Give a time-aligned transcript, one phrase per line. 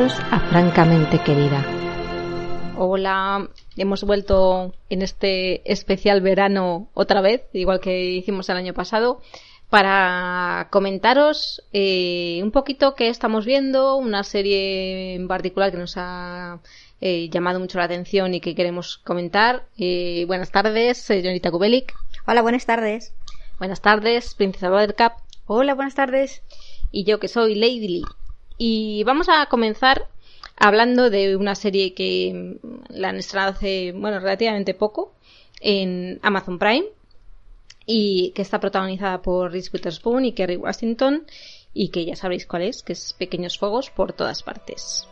[0.00, 1.62] Bienvenidos a Francamente Querida.
[2.78, 9.20] Hola, hemos vuelto en este especial verano otra vez, igual que hicimos el año pasado,
[9.68, 16.60] para comentaros eh, un poquito qué estamos viendo, una serie en particular que nos ha
[17.02, 19.66] eh, llamado mucho la atención y que queremos comentar.
[19.76, 21.92] Eh, buenas tardes, señorita Kubelik.
[22.26, 23.12] Hola, buenas tardes.
[23.58, 25.12] Buenas tardes, Princesa Buttercup.
[25.44, 26.42] Hola, buenas tardes.
[26.90, 28.04] Y yo que soy Lady Lee.
[28.62, 30.06] Y vamos a comenzar
[30.54, 32.58] hablando de una serie que
[32.90, 35.14] la han estrenado hace, bueno, relativamente poco
[35.62, 36.84] en Amazon Prime
[37.86, 41.24] y que está protagonizada por Reese Witherspoon y Kerry Washington
[41.72, 45.08] y que ya sabréis cuál es, que es Pequeños Fuegos por todas partes.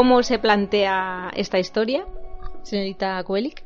[0.00, 2.06] ¿Cómo se plantea esta historia,
[2.62, 3.64] señorita Kuelik?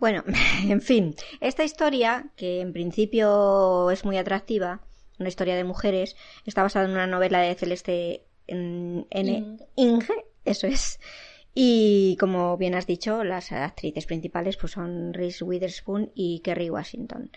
[0.00, 0.24] Bueno,
[0.68, 4.80] en fin, esta historia, que en principio es muy atractiva,
[5.20, 9.06] una historia de mujeres, está basada en una novela de Celeste N.
[9.76, 10.14] Inge,
[10.44, 10.98] eso es.
[11.54, 17.30] Y como bien has dicho, las actrices principales pues son Reese Witherspoon y Kerry Washington.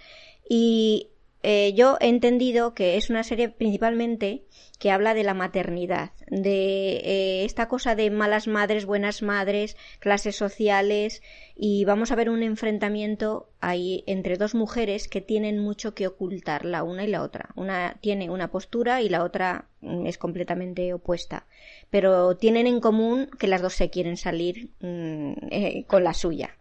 [0.49, 1.11] Y
[1.43, 4.45] eh, yo he entendido que es una serie principalmente
[4.79, 10.37] que habla de la maternidad, de eh, esta cosa de malas madres, buenas madres, clases
[10.37, 11.21] sociales
[11.53, 16.63] y vamos a ver un enfrentamiento ahí entre dos mujeres que tienen mucho que ocultar
[16.63, 17.49] la una y la otra.
[17.55, 21.45] Una tiene una postura y la otra mm, es completamente opuesta,
[21.89, 26.55] pero tienen en común que las dos se quieren salir mm, eh, con la suya.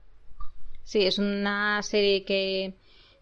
[0.82, 2.74] Sí, es una serie que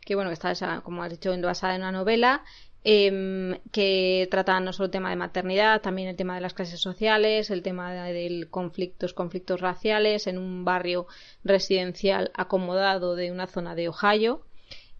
[0.06, 2.44] que bueno, está, como has dicho, basada en una novela,
[2.88, 6.78] em, que trata no solo el tema de maternidad, también el tema de las clases
[6.80, 11.08] sociales, el tema de conflictos, conflictos raciales en un barrio
[11.42, 14.42] residencial acomodado de una zona de Ohio.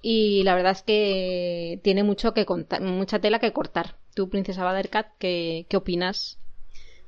[0.03, 3.95] Y la verdad es que tiene mucho que contar, mucha tela que cortar.
[4.15, 6.39] Tú, Princesa Badercat, ¿qué, qué opinas?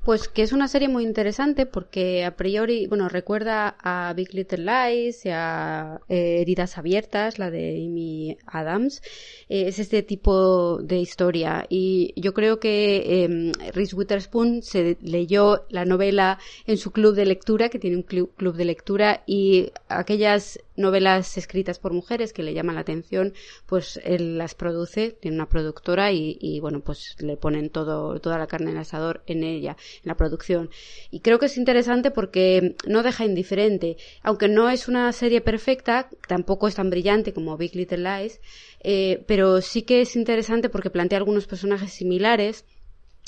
[0.08, 4.64] Pues que es una serie muy interesante porque a priori, bueno, recuerda a Big Little
[4.64, 9.02] Lies y a eh, Heridas Abiertas, la de Amy Adams.
[9.50, 15.66] Eh, es este tipo de historia y yo creo que eh, Reese Witherspoon se leyó
[15.68, 20.58] la novela en su club de lectura, que tiene un club de lectura y aquellas
[20.78, 23.34] novelas escritas por mujeres que le llaman la atención,
[23.66, 28.46] pues él las produce, tiene una productora y, bueno, pues le ponen todo, toda la
[28.46, 30.70] carne en el asador en ella, en la producción.
[31.10, 36.08] Y creo que es interesante porque no deja indiferente, aunque no es una serie perfecta,
[36.26, 38.40] tampoco es tan brillante como Big Little Lies,
[38.80, 42.64] eh, pero sí que es interesante porque plantea algunos personajes similares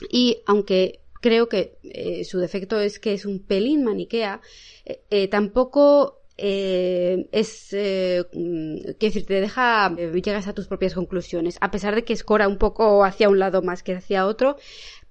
[0.08, 4.40] y aunque creo que eh, su defecto es que es un pelín maniquea,
[4.84, 11.58] eh, tampoco eh, es, eh, mm, decir, te deja, eh, llegas a tus propias conclusiones,
[11.60, 14.56] a pesar de que escora un poco hacia un lado más que hacia otro,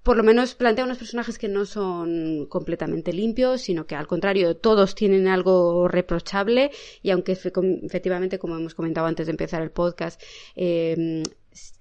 [0.03, 4.57] por lo menos plantea unos personajes que no son completamente limpios, sino que al contrario,
[4.57, 6.71] todos tienen algo reprochable.
[7.03, 10.21] Y aunque efectivamente, como hemos comentado antes de empezar el podcast,
[10.55, 11.21] eh,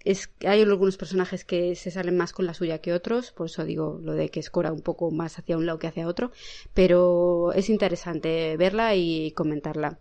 [0.05, 3.65] es, hay algunos personajes que se salen más con la suya que otros, por eso
[3.65, 6.33] digo lo de que escora un poco más hacia un lado que hacia otro,
[6.75, 9.99] pero es interesante verla y comentarla.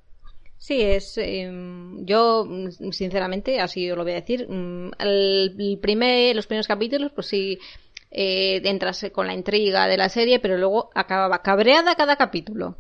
[0.58, 1.18] Sí, es.
[1.18, 2.48] Em, yo,
[2.92, 4.48] sinceramente, así lo voy a decir.
[4.50, 7.60] Mm, el, primer, los primeros capítulos, pues sí,
[8.12, 12.78] eh, entras con la intriga de la serie, pero luego acababa cabreada cada capítulo.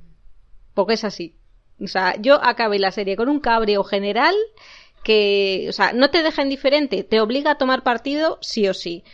[0.73, 1.35] Porque es así.
[1.79, 4.35] O sea, yo acabé la serie con un cabreo general
[5.07, 9.05] que, o sea, no te deja indiferente, te obliga a tomar partido sí o sí.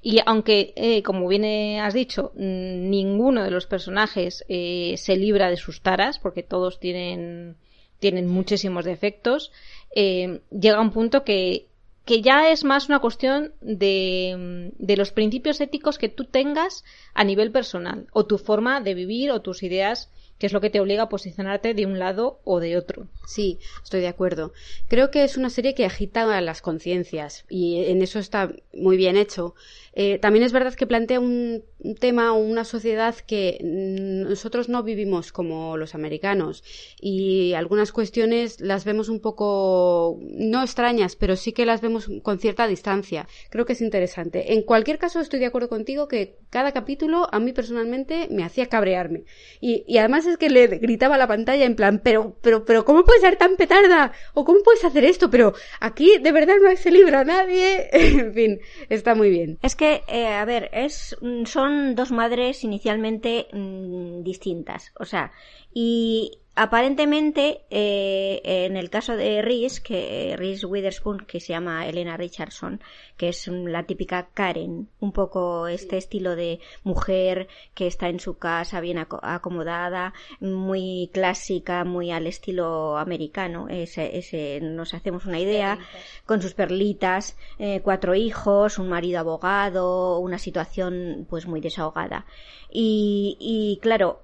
[0.00, 1.44] Y aunque, eh, como bien
[1.78, 6.80] has dicho, mm, ninguno de los personajes eh, se libra de sus taras, porque todos
[6.80, 7.56] tienen,
[7.98, 9.52] tienen muchísimos defectos,
[9.94, 11.66] eh, llega un punto que
[12.04, 16.82] que ya es más una cuestión de, de, los principios éticos que tú tengas
[17.14, 20.10] a nivel personal, o tu forma de vivir, o tus ideas
[20.42, 23.06] que es lo que te obliga a posicionarte de un lado o de otro.
[23.24, 24.52] Sí, estoy de acuerdo.
[24.88, 29.16] Creo que es una serie que agita las conciencias y en eso está muy bien
[29.16, 29.54] hecho.
[29.94, 31.62] Eh, también es verdad que plantea un,
[31.98, 36.62] tema o una sociedad que nosotros no vivimos como los americanos
[37.00, 42.38] y algunas cuestiones las vemos un poco no extrañas, pero sí que las vemos con
[42.38, 43.26] cierta distancia.
[43.50, 44.54] Creo que es interesante.
[44.54, 48.66] En cualquier caso, estoy de acuerdo contigo que cada capítulo a mí personalmente me hacía
[48.66, 49.24] cabrearme.
[49.60, 52.84] Y, y además es que le gritaba a la pantalla en plan, pero, pero, pero,
[52.84, 54.12] ¿cómo puedes ser tan petarda?
[54.34, 55.30] ¿O cómo puedes hacer esto?
[55.30, 57.88] Pero aquí de verdad no se libra nadie.
[57.92, 59.58] en fin, está muy bien.
[59.62, 64.92] Es que, eh, a ver, es, mm, son dos madres inicialmente mmm, distintas.
[64.98, 65.32] O sea,
[65.72, 72.16] y aparentemente eh, en el caso de Reese que Reese Witherspoon que se llama Elena
[72.16, 72.80] Richardson
[73.16, 78.36] que es la típica Karen un poco este estilo de mujer que está en su
[78.36, 85.78] casa bien acomodada muy clásica muy al estilo americano ese, ese nos hacemos una idea
[86.26, 92.26] con sus perlitas eh, cuatro hijos un marido abogado una situación pues muy desahogada.
[92.70, 94.20] Y, y claro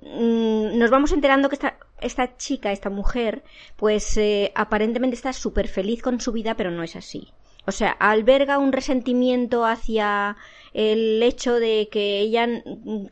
[0.00, 3.42] Mm, nos vamos enterando que esta, esta chica, esta mujer,
[3.76, 7.32] pues eh, aparentemente está súper feliz con su vida, pero no es así.
[7.68, 10.38] O sea, alberga un resentimiento hacia
[10.72, 12.48] el hecho de que ella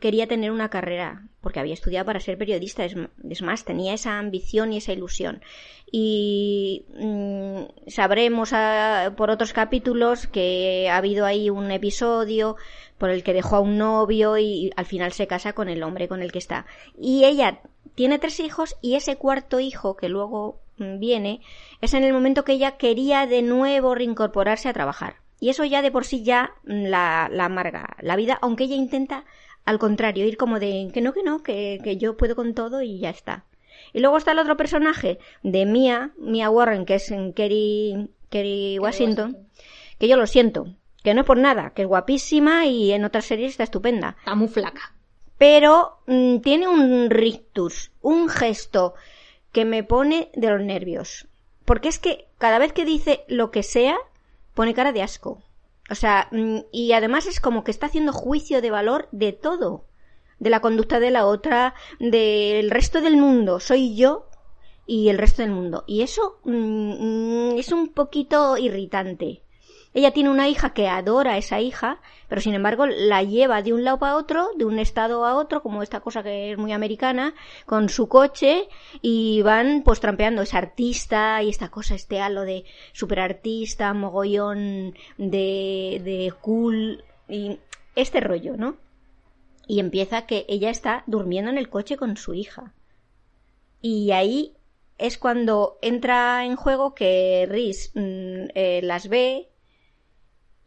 [0.01, 2.95] quería tener una carrera, porque había estudiado para ser periodista, es,
[3.43, 5.43] más, tenía esa ambición y esa ilusión.
[5.91, 12.55] Y mm, sabremos ah, por otros capítulos que ha habido ahí un episodio
[12.97, 16.07] por el que dejó a un novio y al final se casa con el hombre
[16.07, 16.65] con el que está.
[16.99, 17.61] Y ella
[17.93, 21.41] tiene tres hijos y ese cuarto hijo que luego viene
[21.81, 25.15] es en el momento que ella quería de nuevo reincorporarse a trabajar.
[25.39, 28.75] Y eso ya de por sí ya mm, la, la amarga la vida, aunque ella
[28.75, 29.25] intenta
[29.67, 32.81] al contrario, ir como de que no, que no, que, que yo puedo con todo
[32.81, 33.43] y ya está.
[33.91, 39.31] Y luego está el otro personaje de Mia, Mia Warren, que es Kerry, Kerry Washington,
[39.33, 39.47] Washington,
[39.99, 43.25] que yo lo siento, que no es por nada, que es guapísima y en otras
[43.25, 44.15] series está estupenda.
[44.19, 44.93] Está muy flaca.
[45.37, 48.93] Pero mm, tiene un rictus, un gesto
[49.51, 51.27] que me pone de los nervios.
[51.65, 53.97] Porque es que cada vez que dice lo que sea,
[54.53, 55.41] pone cara de asco.
[55.89, 59.85] O sea, mm, y además es como que está haciendo juicio de valor de todo.
[60.39, 63.59] De la conducta de la otra, del resto del mundo.
[63.59, 64.27] Soy yo
[64.85, 65.83] y el resto del mundo.
[65.87, 69.41] Y eso mm, es un poquito irritante.
[69.97, 73.73] Ella tiene una hija que adora a esa hija, pero sin embargo la lleva de
[73.73, 76.71] un lado para otro, de un estado a otro, como esta cosa que es muy
[76.71, 77.33] americana,
[77.65, 78.69] con su coche
[79.01, 80.43] y van pues trampeando.
[80.43, 82.63] Es artista y esta cosa, este halo de
[82.93, 87.57] superartista, mogollón de, de cool y
[87.95, 88.77] este rollo, ¿no?
[89.65, 92.71] Y empieza que ella está durmiendo en el coche con su hija.
[93.81, 94.53] Y ahí
[94.99, 99.49] es cuando entra en juego que Rhys mm, eh, las ve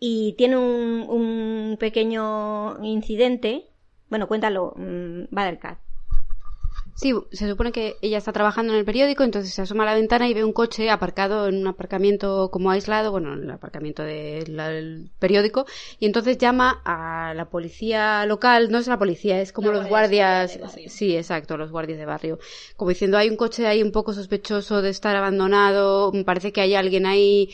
[0.01, 3.67] y tiene un, un pequeño incidente.
[4.09, 5.79] Bueno, cuéntalo, mmm, Badercat.
[6.95, 9.95] Sí, se supone que ella está trabajando en el periódico, entonces se asoma a la
[9.95, 14.03] ventana y ve un coche aparcado en un aparcamiento como aislado, bueno, en el aparcamiento
[14.03, 15.65] del periódico,
[15.99, 20.59] y entonces llama a la policía local, no es la policía, es como los guardias,
[20.89, 22.39] sí, exacto, los guardias de barrio,
[22.77, 26.61] como diciendo, hay un coche ahí un poco sospechoso de estar abandonado, me parece que
[26.61, 27.51] hay alguien ahí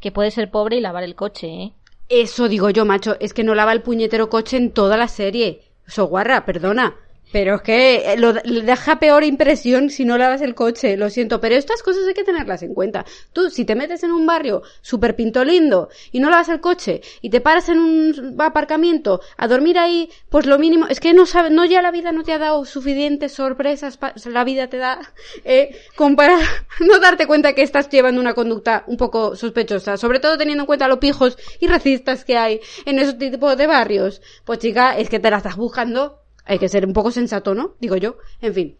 [0.00, 1.72] que puede ser pobre y lavar el coche, ¿eh?
[2.08, 5.62] Eso digo yo, macho, es que no lava el puñetero coche en toda la serie.
[5.86, 6.96] Soguarra, perdona.
[7.32, 11.40] Pero es que eh, lo, deja peor impresión si no lavas el coche, lo siento,
[11.40, 13.04] pero estas cosas hay que tenerlas en cuenta.
[13.32, 17.02] Tú, si te metes en un barrio súper pinto lindo y no lavas el coche
[17.20, 21.26] y te paras en un aparcamiento a dormir ahí, pues lo mínimo, es que no
[21.26, 25.00] sabes, no ya la vida no te ha dado suficientes sorpresas, la vida te da,
[25.44, 25.76] eh,
[26.16, 26.38] para
[26.80, 30.66] no darte cuenta que estás llevando una conducta un poco sospechosa, sobre todo teniendo en
[30.66, 34.20] cuenta los pijos y racistas que hay en ese tipo de barrios.
[34.44, 37.74] Pues chica, es que te la estás buscando hay que ser un poco sensato, ¿no?
[37.80, 38.16] Digo yo.
[38.40, 38.76] En fin.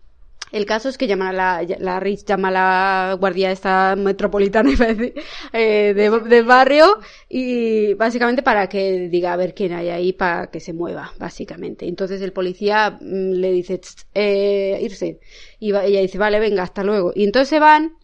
[0.52, 4.72] El caso es que llaman a la, la Rich llama a la guardia esta metropolitana,
[5.52, 6.98] eh, de, de, barrio
[7.28, 11.86] y básicamente para que diga a ver quién hay ahí para que se mueva, básicamente.
[11.86, 13.80] Entonces el policía mm, le dice,
[14.14, 15.20] eh, irse.
[15.60, 17.12] Y ella dice, vale, venga, hasta luego.
[17.14, 17.96] Y entonces se van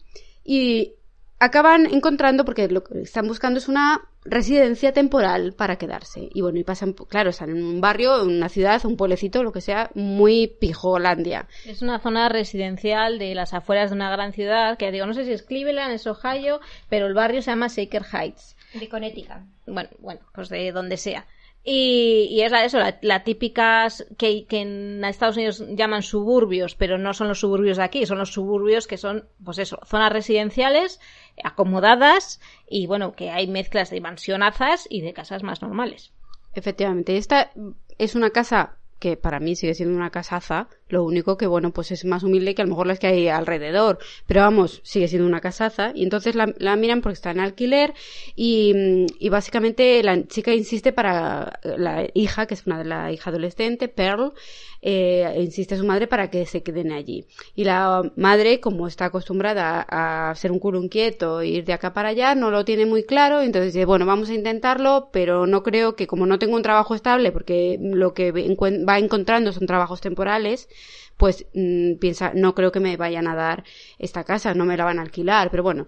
[0.45, 0.93] y
[1.39, 6.29] acaban encontrando, porque lo que están buscando es una residencia temporal para quedarse.
[6.33, 9.51] Y bueno, y pasan, claro, están en un barrio, en una ciudad, un pueblecito, lo
[9.51, 11.47] que sea, muy pijolandia.
[11.65, 15.25] Es una zona residencial de las afueras de una gran ciudad, que digo, no sé
[15.25, 18.55] si es Cleveland, es Ohio, pero el barrio se llama Shaker Heights.
[18.73, 19.43] De Connecticut.
[19.65, 21.25] Bueno, bueno, pues de donde sea.
[21.69, 27.13] Y, es la, eso, la, típicas que, que, en Estados Unidos llaman suburbios, pero no
[27.13, 31.01] son los suburbios de aquí, son los suburbios que son, pues eso, zonas residenciales
[31.43, 36.13] acomodadas y bueno, que hay mezclas de mansionazas y de casas más normales.
[36.53, 37.51] Efectivamente, esta
[37.97, 41.91] es una casa que para mí sigue siendo una casaza, lo único que, bueno, pues
[41.91, 45.27] es más humilde que a lo mejor las que hay alrededor, pero vamos, sigue siendo
[45.27, 47.93] una casaza, y entonces la, la miran porque está en alquiler,
[48.35, 53.29] y, y, básicamente la chica insiste para la hija, que es una de la hija
[53.29, 54.33] adolescente, Pearl,
[54.81, 57.25] eh, insiste a su madre para que se queden allí.
[57.55, 62.09] Y la madre, como está acostumbrada a ser un culo inquieto, ir de acá para
[62.09, 65.95] allá, no lo tiene muy claro, entonces dice, bueno, vamos a intentarlo, pero no creo
[65.95, 70.69] que como no tengo un trabajo estable, porque lo que va encontrando son trabajos temporales,
[71.17, 73.63] pues mm, piensa, no creo que me vayan a dar
[73.99, 75.87] esta casa, no me la van a alquilar, pero bueno.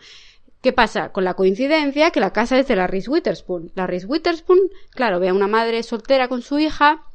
[0.62, 1.13] ¿Qué pasa?
[1.13, 3.72] Con la coincidencia que la casa es de la Reese Witherspoon.
[3.75, 7.05] La Reese Witherspoon, claro, ve a una madre soltera con su hija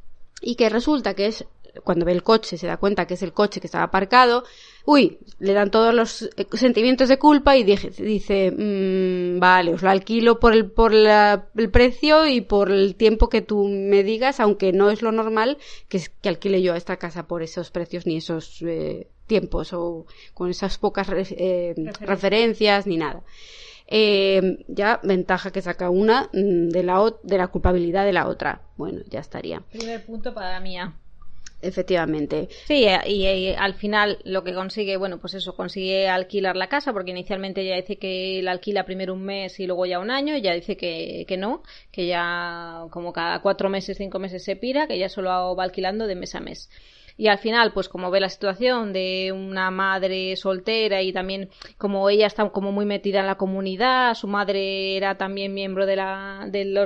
[0.41, 1.45] y que resulta que es
[1.83, 4.45] cuando ve el coche se da cuenta que es el coche que estaba aparcado,
[4.85, 9.91] uy, le dan todos los eh, sentimientos de culpa y dice, mmm, vale, os lo
[9.91, 14.73] alquilo por el, por el precio y por el tiempo que tú me digas, aunque
[14.73, 18.63] no es lo normal que, que alquile yo esta casa por esos precios ni esos
[18.63, 23.23] eh, tiempos o con esas pocas eh, referencias ni nada.
[23.89, 28.61] ya ventaja que saca una mm, de la, de la culpabilidad de la otra.
[28.77, 29.61] Bueno, ya estaría.
[29.71, 30.95] Primer punto para la mía.
[31.65, 32.49] Efectivamente.
[32.67, 36.93] Sí, eh, y, al final lo que consigue, bueno, pues eso, consigue alquilar la casa,
[36.93, 40.35] porque inicialmente ella dice que la alquila primero un mes y luego ya un año,
[40.35, 44.57] y ella dice que, que no, que ya como cada cuatro meses, cinco meses se
[44.57, 46.69] pira, que ella solo va alquilando de mes a mes
[47.17, 52.11] y al final pues como ve la situación de una madre soltera y también como
[52.11, 56.47] ella está como muy metida en la comunidad su madre era también miembro de la
[56.51, 56.83] de la,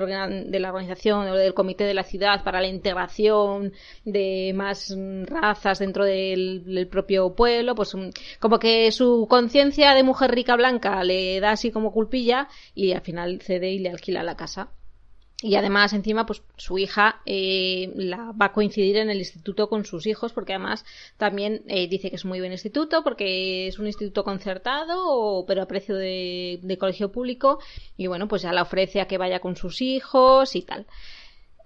[0.69, 3.73] organización o del comité de la ciudad para la integración
[4.05, 4.95] de más
[5.25, 10.57] razas dentro del, del propio pueblo pues mm, como que su conciencia de mujer rica
[10.57, 14.71] blanca le da así como culpilla y al final cede y le alquila la casa
[15.41, 19.85] y además encima pues su hija eh, la va a coincidir en el instituto con
[19.85, 20.85] sus hijos porque además
[21.17, 25.69] también eh, dice que es muy buen instituto porque es un instituto concertado pero a
[25.69, 27.61] precio de, colegio público
[27.97, 30.87] y bueno pues ya la ofrece a que vaya con sus hijos y tal.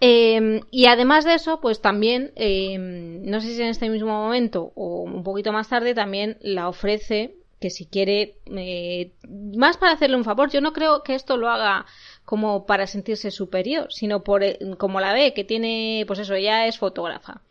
[0.04, 4.72] Em, y además de eso, pues también, em, no sé si en este mismo momento
[4.74, 9.12] o un poquito más tarde, también la ofrece que si quiere, eh,
[9.56, 11.86] más para hacerle un favor, yo no creo que esto lo haga
[12.24, 14.42] como para sentirse superior, sino por
[14.78, 17.42] como la ve, que tiene, pues eso, ella es fotógrafa.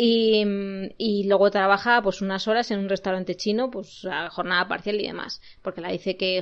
[0.00, 0.44] Y,
[0.96, 5.08] y, luego trabaja pues unas horas en un restaurante chino pues a jornada parcial y
[5.08, 5.42] demás.
[5.60, 6.40] Porque la dice que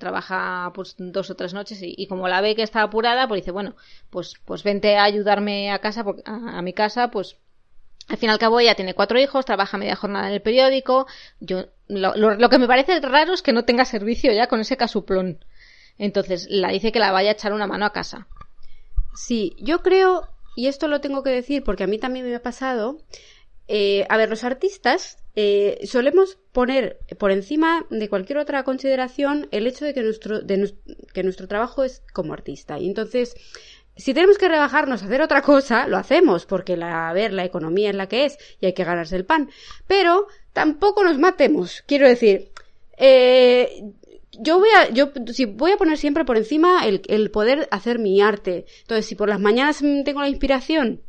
[0.00, 3.50] trabaja pues dos o tres noches y, como la ve que está apurada pues dice
[3.50, 3.76] bueno
[4.08, 7.36] pues pues vente a ayudarme a casa a, mi casa pues
[8.08, 11.06] al fin y al cabo ella tiene cuatro hijos trabaja media jornada en el periódico.
[11.40, 14.78] Yo lo, lo que me parece raro es que no tenga servicio ya con ese
[14.78, 15.44] casuplón
[15.98, 18.26] entonces la dice que la vaya a echar una mano a casa.
[19.14, 22.42] Sí, yo creo, y esto lo tengo que decir porque a mí también me ha
[22.42, 22.98] pasado,
[23.68, 29.66] eh, a ver, los artistas eh, solemos poner por encima de cualquier otra consideración el
[29.66, 30.74] hecho de que nuestro, de,
[31.12, 32.78] que nuestro trabajo es como artista.
[32.78, 33.34] Y entonces,
[33.96, 37.44] si tenemos que rebajarnos a hacer otra cosa, lo hacemos, porque la, a ver, la
[37.44, 39.50] economía es la que es y hay que ganarse el pan.
[39.86, 41.82] Pero tampoco nos matemos.
[41.86, 42.50] Quiero decir,
[42.96, 43.82] eh,
[44.40, 47.98] yo voy a, yo si voy a poner siempre por encima el, el poder hacer
[47.98, 48.66] mi arte.
[48.82, 51.02] Entonces, si por las mañanas tengo la inspiración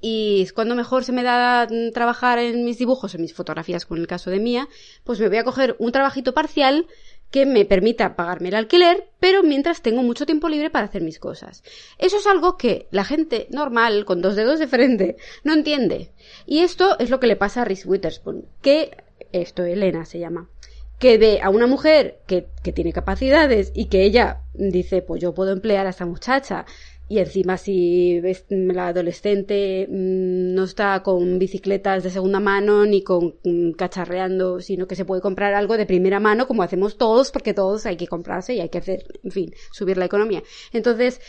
[0.00, 3.98] y es cuando mejor se me da trabajar en mis dibujos, en mis fotografías, con
[3.98, 4.68] el caso de Mía,
[5.04, 6.86] pues me voy a coger un trabajito parcial
[7.30, 11.18] que me permita pagarme el alquiler, pero mientras tengo mucho tiempo libre para hacer mis
[11.18, 11.62] cosas.
[11.98, 16.12] Eso es algo que la gente normal, con dos dedos de frente, no entiende.
[16.46, 18.96] Y esto es lo que le pasa a Reese Witherspoon, que
[19.32, 20.48] esto Elena se llama
[20.98, 25.34] que ve a una mujer que, que, tiene capacidades y que ella dice, pues yo
[25.34, 26.64] puedo emplear a esta muchacha.
[27.08, 33.36] Y encima si la adolescente mm, no está con bicicletas de segunda mano ni con
[33.44, 37.54] mm, cacharreando, sino que se puede comprar algo de primera mano como hacemos todos, porque
[37.54, 40.42] todos hay que comprarse y hay que hacer, en fin, subir la economía.
[40.72, 41.20] Entonces,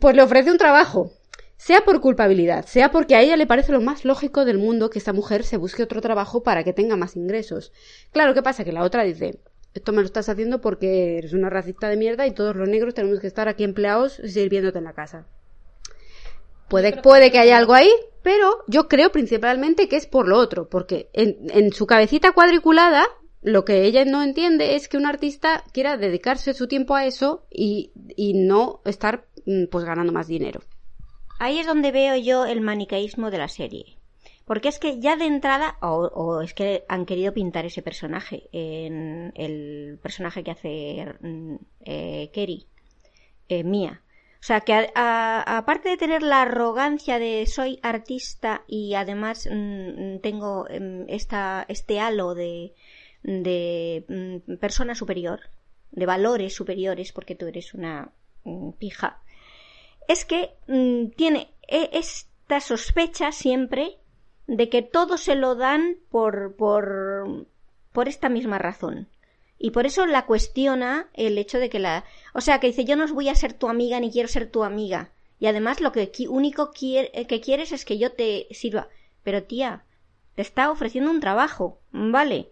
[0.00, 1.12] pues le ofrece un trabajo
[1.62, 4.98] sea por culpabilidad, sea porque a ella le parece lo más lógico del mundo que
[4.98, 7.70] esta mujer se busque otro trabajo para que tenga más ingresos.
[8.10, 8.64] Claro, ¿qué pasa?
[8.64, 9.38] Que la otra dice,
[9.72, 12.94] esto me lo estás haciendo porque eres una racista de mierda y todos los negros
[12.94, 15.24] tenemos que estar aquí empleados sirviéndote en la casa.
[16.68, 17.92] Puede, puede que haya algo ahí,
[18.24, 23.06] pero yo creo principalmente que es por lo otro, porque en, en su cabecita cuadriculada
[23.40, 27.46] lo que ella no entiende es que un artista quiera dedicarse su tiempo a eso
[27.52, 30.60] y, y no estar mm, pues ganando más dinero.
[31.44, 33.98] Ahí es donde veo yo el manicaísmo de la serie.
[34.44, 39.32] Porque es que ya de entrada, o, es que han querido pintar ese personaje, en
[39.34, 42.68] el personaje que hace mm, eh, Kerry,
[43.48, 44.02] eh, Mía.
[44.34, 50.68] O sea, que aparte de tener la arrogancia de soy artista y además mm, tengo
[50.70, 52.72] em, esta, este halo de,
[53.24, 54.04] de
[54.46, 55.40] mm, persona superior,
[55.90, 58.12] de valores superiores, porque tú eres una
[58.78, 59.21] pija,
[60.08, 60.54] es que
[61.16, 63.98] tiene e, esta sospecha siempre
[64.46, 67.46] de que todo se lo dan por, por,
[67.92, 69.08] por esta misma razón.
[69.58, 72.04] Y por eso la cuestiona el hecho de que la...
[72.34, 74.64] O sea, que dice, yo no voy a ser tu amiga ni quiero ser tu
[74.64, 75.12] amiga.
[75.38, 78.88] Y además lo que único quiere, que quieres es que yo te sirva.
[79.22, 79.84] Pero tía,
[80.34, 82.48] te está ofreciendo un trabajo, ¿vale?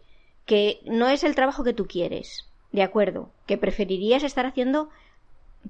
[0.47, 2.49] Que no es el trabajo que tú quieres.
[2.71, 3.33] De acuerdo.
[3.47, 4.88] Que preferirías estar haciendo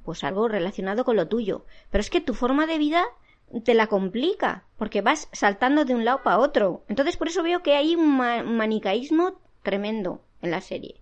[0.04, 1.64] pues algo relacionado con lo tuyo.
[1.90, 3.04] Pero es que tu forma de vida
[3.64, 6.84] te la complica, porque vas saltando de un lado para otro.
[6.88, 11.00] Entonces por eso veo que hay un manicaísmo tremendo en la serie.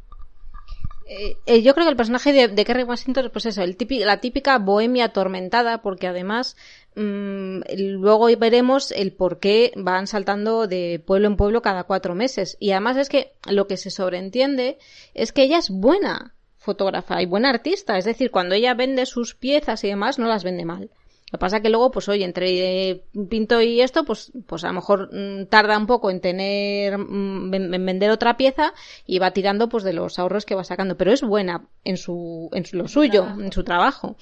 [1.11, 4.20] Eh, eh, yo creo que el personaje de, de Kerry Washington, pues eso, el la
[4.20, 6.55] típica bohemia atormentada, porque además
[6.96, 12.59] mm, luego veremos el por qué van saltando de pueblo en pueblo cada cuatro meses.
[12.61, 14.79] Y además es que lo que se sobreentiende
[15.14, 16.35] es que ella es buena
[16.68, 20.44] fotógrafa y buena artista, es decir, cuando ella vende sus piezas y demás, no las
[20.44, 20.90] vende mal.
[21.31, 24.64] Lo que pasa es que luego, pues oye, entre eh, Pinto y esto, pues, pues
[24.64, 28.74] a lo mejor mm, tarda un poco en tener, mm, en, vender otra pieza
[29.07, 30.98] y va tirando pues de los ahorros que va sacando.
[30.98, 34.16] Pero es buena en su, en lo suyo, en su trabajo.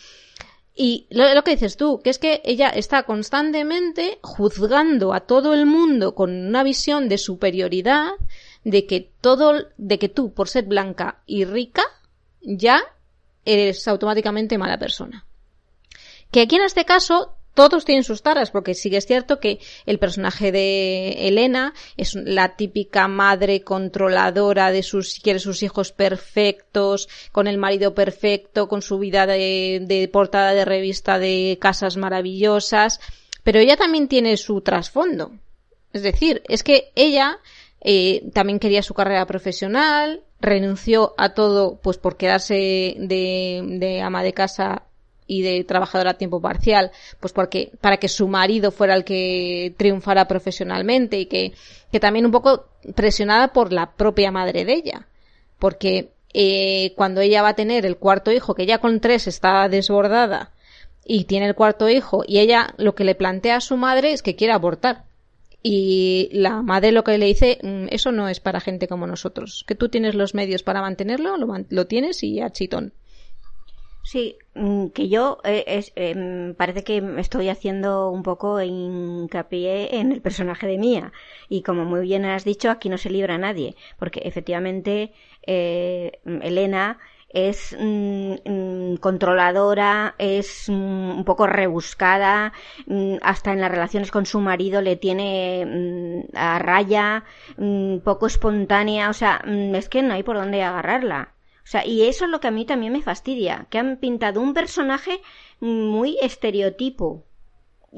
[0.74, 5.52] Y lo, lo, que dices tú, que es que ella está constantemente juzgando a todo
[5.54, 8.10] el mundo con una visión de superioridad,
[8.64, 11.82] de que todo, de que tú, por ser blanca y rica,
[12.46, 12.80] ya
[13.44, 15.26] eres automáticamente mala persona.
[16.30, 19.60] Que aquí en este caso todos tienen sus taras, porque sí que es cierto que
[19.86, 27.08] el personaje de Elena es la típica madre controladora de sus, quiere sus hijos perfectos,
[27.32, 33.00] con el marido perfecto, con su vida de, portada de revista de casas maravillosas,
[33.42, 35.32] pero ella también tiene su trasfondo.
[35.94, 37.38] Es decir, es que ella
[37.80, 44.22] eh, también quería su carrera profesional, renunció a todo pues por quedarse de, de ama
[44.22, 44.82] de casa
[45.26, 49.74] y de trabajadora a tiempo parcial, pues porque, para que su marido fuera el que
[49.76, 51.52] triunfara profesionalmente y que,
[51.90, 55.06] que también un poco presionada por la propia madre de ella.
[55.58, 59.68] Porque eh, cuando ella va a tener el cuarto hijo, que ya con tres está
[59.68, 60.52] desbordada,
[61.04, 64.22] y tiene el cuarto hijo, y ella lo que le plantea a su madre es
[64.22, 65.05] que quiere abortar.
[65.68, 69.64] Y la madre lo que le dice, mm, eso no es para gente como nosotros,
[69.66, 72.94] que tú tienes los medios para mantenerlo, lo, tienes y a chitón.
[74.00, 80.12] Sí, mm, que yo eh, es, em, parece que estoy haciendo un poco hincapié en
[80.12, 81.12] el personaje de Mía.
[81.48, 83.74] Y como muy bien has dicho, aquí no se libra a nadie.
[83.98, 85.12] Porque efectivamente
[85.48, 87.00] eh, Elena
[87.36, 92.54] es mm, mm, controladora, es un poco rebuscada,
[93.20, 97.24] hasta en las relaciones con su marido le tiene a raya,
[98.04, 101.34] poco espontánea, o sea, es que no hay por dónde agarrarla.
[101.62, 104.40] O sea, y eso es lo que a mí también me fastidia, que han pintado
[104.40, 105.20] un personaje
[105.60, 107.25] muy estereotipo.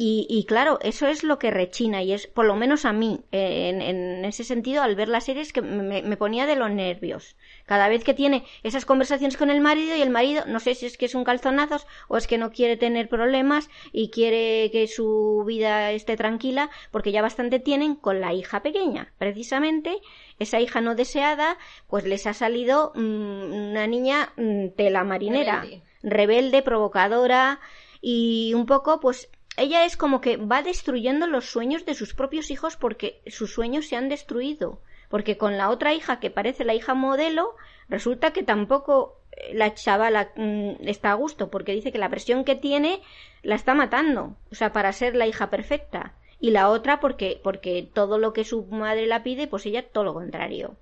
[0.01, 3.19] Y, y claro, eso es lo que rechina y es, por lo menos a mí,
[3.33, 6.71] en, en ese sentido, al ver la serie, es que me, me, ponía de los
[6.71, 7.35] nervios.
[7.67, 10.87] Cada vez que tiene esas conversaciones con el marido y el marido, no sé si
[10.87, 14.87] es que es un calzonazos o es que no quiere tener problemas y quiere que
[14.87, 19.99] su vida esté tranquila, porque ya bastante tienen con la hija pequeña, precisamente,
[20.39, 21.59] esa hija no deseada,
[21.89, 25.67] pues les ha salido mm, una niña mm, tela marinera,
[26.05, 26.63] rebelde.
[26.63, 27.59] provocadora
[28.01, 29.29] y un poco, pues
[29.59, 33.87] ella es como que va destruyendo los sueños de sus propios hijos porque sus sueños
[33.87, 34.81] se han destruido.
[35.09, 37.57] Porque con la otra hija, que parece la hija modelo,
[37.89, 42.45] resulta que tampoco eh, la chavala mm, está a gusto, porque dice que la presión
[42.45, 43.01] que tiene
[43.43, 47.89] la está matando, o sea, para ser la hija perfecta y la otra porque, porque
[47.93, 50.77] todo lo que su madre la pide, pues ella todo lo contrario.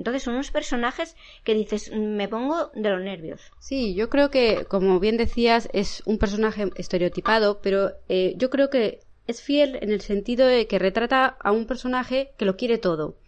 [0.00, 3.42] Entonces son unos personajes que dices, me pongo de los nervios.
[3.58, 8.70] Sí, yo creo que, como bien decías, es un personaje estereotipado, pero eh, yo creo
[8.70, 12.78] que es fiel en el sentido de que retrata a un personaje que lo quiere
[12.78, 13.18] todo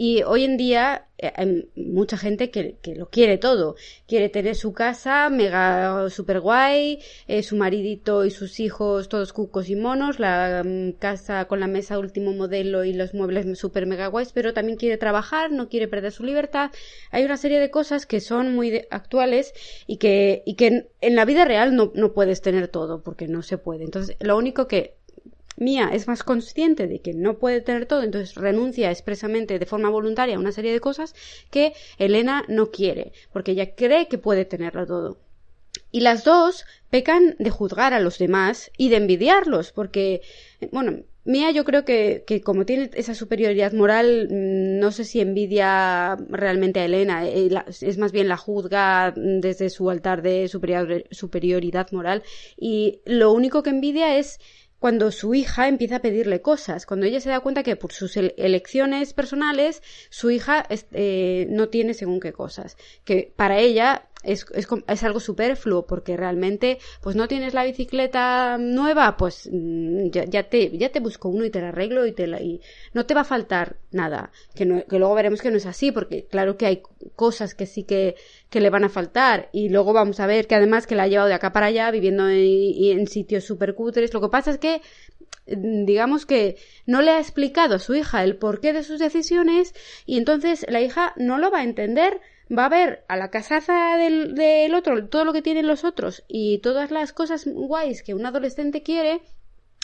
[0.00, 3.74] Y hoy en día eh, hay mucha gente que, que, lo quiere todo.
[4.06, 9.68] Quiere tener su casa mega super guay, eh, su maridito y sus hijos todos cucos
[9.68, 14.06] y monos, la mm, casa con la mesa último modelo y los muebles super mega
[14.06, 16.70] guays, pero también quiere trabajar, no quiere perder su libertad.
[17.10, 19.52] Hay una serie de cosas que son muy actuales
[19.88, 23.42] y que, y que en, la vida real no, no puedes tener todo porque no
[23.42, 23.82] se puede.
[23.82, 24.97] Entonces, lo único que
[25.58, 29.90] Mía es más consciente de que no puede tener todo, entonces renuncia expresamente de forma
[29.90, 31.14] voluntaria a una serie de cosas
[31.50, 35.18] que Elena no quiere, porque ella cree que puede tenerlo todo.
[35.90, 40.22] Y las dos pecan de juzgar a los demás y de envidiarlos, porque,
[40.70, 45.20] bueno, Mía yo creo que, que, como tiene esa superioridad moral, mm, no sé si
[45.20, 47.50] envidia realmente a Elena, eh,
[47.82, 52.22] es más bien la juzga desde su altar de superioridad moral
[52.56, 54.40] y lo único que envidia es
[54.78, 58.16] cuando su hija empieza a pedirle cosas, cuando ella se da cuenta que por sus
[58.16, 64.66] elecciones personales su hija eh, no tiene según qué cosas, que para ella es, es,
[64.86, 70.42] es, algo superfluo porque realmente pues no tienes la bicicleta nueva pues mm, ya, ya,
[70.48, 72.60] te ya te busco uno y te la arreglo y te la, y
[72.94, 74.32] no te va a faltar nada.
[74.54, 76.82] Que, no, que luego veremos que no es así porque claro que hay
[77.14, 78.16] cosas que sí que,
[78.50, 79.48] que le van a faltar.
[79.52, 81.90] Y luego vamos a ver que además que la ha llevado de acá para allá
[81.90, 84.82] viviendo en, en sitios super cutres lo que pasa es que
[85.46, 89.74] mm, digamos que no le ha explicado a su hija el porqué de sus decisiones
[90.06, 92.20] y entonces la hija no lo va a entender
[92.56, 96.24] va a ver a la casaza del, del otro, todo lo que tienen los otros
[96.28, 99.22] y todas las cosas guays que un adolescente quiere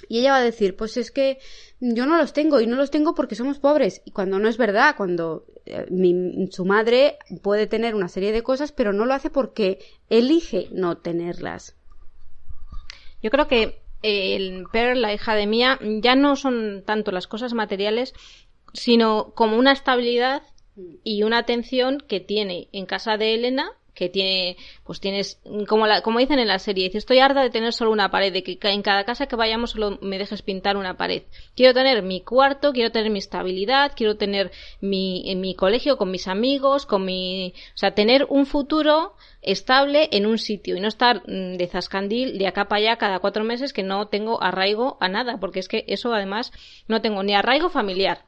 [0.09, 1.39] y ella va a decir, pues es que
[1.81, 4.03] yo no los tengo y no los tengo porque somos pobres.
[4.05, 8.43] Y cuando no es verdad, cuando eh, mi, su madre puede tener una serie de
[8.43, 9.79] cosas, pero no lo hace porque
[10.11, 11.77] elige no tenerlas.
[13.23, 17.55] Yo creo que el Pearl, la hija de Mía, ya no son tanto las cosas
[17.55, 18.13] materiales,
[18.75, 20.43] sino como una estabilidad
[21.03, 26.03] y una atención que tiene en casa de Elena que tiene, pues tienes, como, la,
[26.03, 28.59] como dicen en la serie, dice, estoy harta de tener solo una pared, de que
[28.61, 31.23] en cada casa que vayamos solo me dejes pintar una pared.
[31.55, 36.27] Quiero tener mi cuarto, quiero tener mi estabilidad, quiero tener mi, mi colegio con mis
[36.27, 41.23] amigos, con mi, o sea, tener un futuro estable en un sitio y no estar
[41.29, 45.09] mm, de zascandil de acá para allá cada cuatro meses que no tengo arraigo a
[45.09, 46.53] nada, porque es que eso además
[46.89, 48.25] no tengo ni arraigo familiar,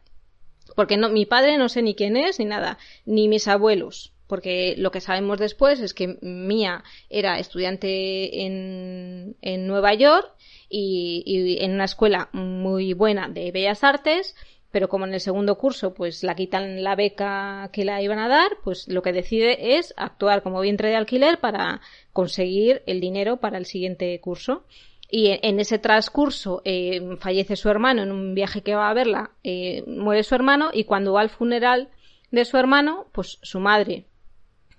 [0.74, 4.74] porque no, mi padre no sé ni quién es ni nada, ni mis abuelos, porque
[4.76, 10.32] lo que sabemos después es que Mía era estudiante en, en Nueva York
[10.68, 14.34] y, y, en una escuela muy buena de bellas artes,
[14.72, 18.28] pero como en el segundo curso pues la quitan la beca que la iban a
[18.28, 21.80] dar, pues lo que decide es actuar como vientre de alquiler para
[22.12, 24.64] conseguir el dinero para el siguiente curso.
[25.08, 29.30] Y en ese transcurso eh, fallece su hermano en un viaje que va a verla,
[29.44, 31.90] eh, muere su hermano y cuando va al funeral
[32.30, 34.06] de su hermano, pues su madre,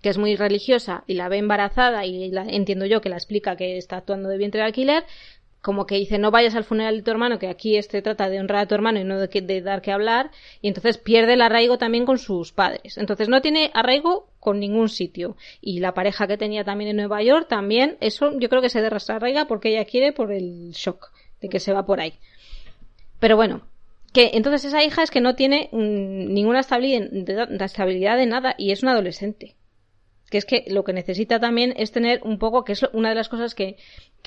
[0.01, 3.55] que es muy religiosa y la ve embarazada y la, entiendo yo que la explica
[3.55, 5.05] que está actuando de vientre de alquiler,
[5.67, 8.39] como que dice no vayas al funeral de tu hermano, que aquí este trata de
[8.39, 11.41] honrar a tu hermano y no de, de, dar que hablar, y entonces pierde el
[11.41, 12.97] arraigo también con sus padres.
[12.97, 15.35] Entonces no tiene arraigo con ningún sitio.
[15.59, 18.81] Y la pareja que tenía también en Nueva York también, eso yo creo que se
[18.81, 22.13] desarraiga porque ella quiere por el shock de que se va por ahí.
[23.19, 23.63] Pero bueno,
[24.13, 28.71] que entonces esa hija es que no tiene mm, ninguna estabilidad, estabilidad de nada y
[28.71, 29.57] es una adolescente
[30.29, 33.15] que es que lo que necesita también es tener un poco, que es una de
[33.15, 33.77] las cosas que,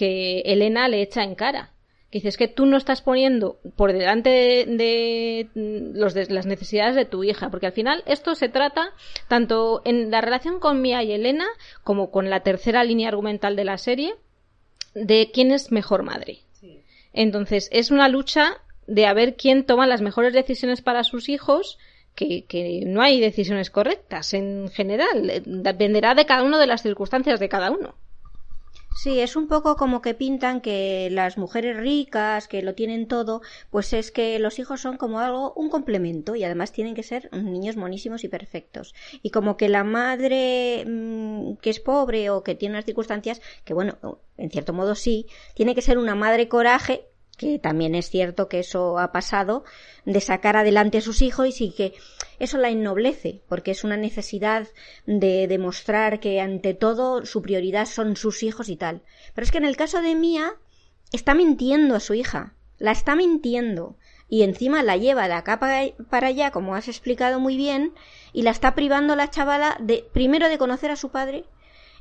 [0.00, 1.74] que Elena le echa en cara.
[2.10, 6.96] Que dice, es que tú no estás poniendo por delante de, los de las necesidades
[6.96, 8.94] de tu hija, porque al final esto se trata
[9.28, 11.44] tanto en la relación con Mia y Elena
[11.84, 14.14] como con la tercera línea argumental de la serie
[14.94, 16.38] de quién es mejor madre.
[17.12, 21.76] Entonces, es una lucha de a ver quién toma las mejores decisiones para sus hijos
[22.14, 25.28] que, no hay decisiones correctas en general.
[25.28, 27.96] Eh, dependerá de cada uno de las circunstancias de cada uno.
[28.94, 33.40] Sí, es un poco como que pintan que las mujeres ricas, que lo tienen todo,
[33.70, 37.30] pues es que los hijos son como algo, un complemento y además tienen que ser
[37.32, 38.94] niños monísimos y perfectos.
[39.22, 43.74] Y como que la madre mm, que es pobre o que tiene unas circunstancias, que
[43.74, 43.96] bueno,
[44.36, 47.09] en cierto modo sí, tiene que ser una madre coraje
[47.40, 49.64] que también es cierto que eso ha pasado,
[50.04, 51.94] de sacar adelante a sus hijos y que
[52.38, 54.68] eso la ennoblece, porque es una necesidad
[55.06, 59.00] de demostrar que ante todo su prioridad son sus hijos y tal.
[59.34, 60.52] Pero es que en el caso de Mía,
[61.12, 63.96] está mintiendo a su hija, la está mintiendo
[64.28, 67.94] y encima la lleva de acá para allá, como has explicado muy bien,
[68.34, 71.46] y la está privando la chavala de primero de conocer a su padre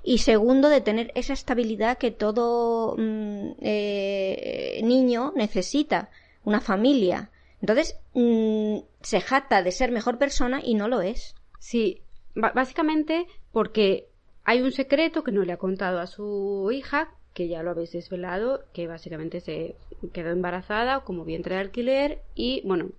[0.03, 6.09] y segundo de tener esa estabilidad que todo mm, eh, niño necesita,
[6.43, 7.31] una familia,
[7.62, 11.35] Entonces, mm, se jacta de ser mejor persona y no lo es.
[11.59, 12.01] Sí,
[12.33, 14.07] básicamente porque
[14.45, 17.91] hay un secreto que no le ha contado a su hija, que ya lo habéis
[17.91, 19.75] desvelado, que básicamente se
[20.13, 22.89] quedó embarazada como vientre de alquiler y bueno,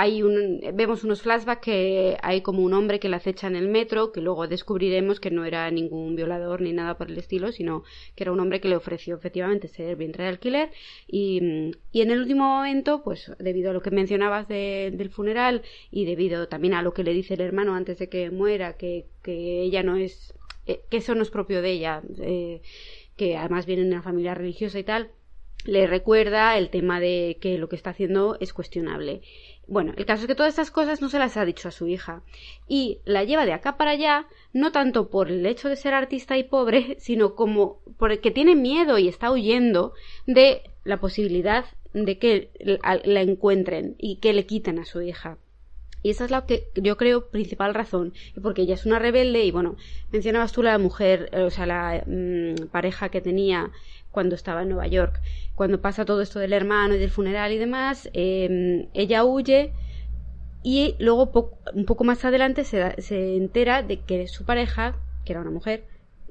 [0.00, 3.66] hay un, vemos unos flashbacks que hay como un hombre que la acecha en el
[3.66, 7.82] metro, que luego descubriremos que no era ningún violador ni nada por el estilo, sino
[8.14, 10.70] que era un hombre que le ofreció efectivamente ser vientre de alquiler.
[11.08, 16.46] Y, en el último momento, pues debido a lo que mencionabas del funeral y debido
[16.46, 19.82] también a lo que le dice el hermano antes de que muera, que, que ella
[19.82, 20.32] no es,
[20.66, 22.62] eh, que eso no es propio de ella, eh,
[23.16, 25.10] que además viene de una familia religiosa y tal,
[25.64, 29.22] le recuerda el tema de que lo que está haciendo es cuestionable.
[29.68, 31.86] Bueno, el caso es que todas estas cosas no se las ha dicho a su
[31.86, 32.22] hija
[32.66, 36.38] y la lleva de acá para allá, no tanto por el hecho de ser artista
[36.38, 39.92] y pobre, sino como porque tiene miedo y está huyendo
[40.26, 42.50] de la posibilidad de que
[43.04, 45.36] la encuentren y que le quiten a su hija.
[46.02, 49.50] Y esa es la que yo creo principal razón, porque ella es una rebelde y
[49.50, 49.76] bueno,
[50.12, 53.70] mencionabas tú la mujer, eh, o sea, la mm, pareja que tenía
[54.18, 55.20] cuando estaba en Nueva York.
[55.54, 59.72] Cuando pasa todo esto del hermano y del funeral y demás, em, ella huye
[60.64, 61.30] y luego
[61.72, 65.84] un poco más adelante se, se entera de que su pareja, que era una mujer,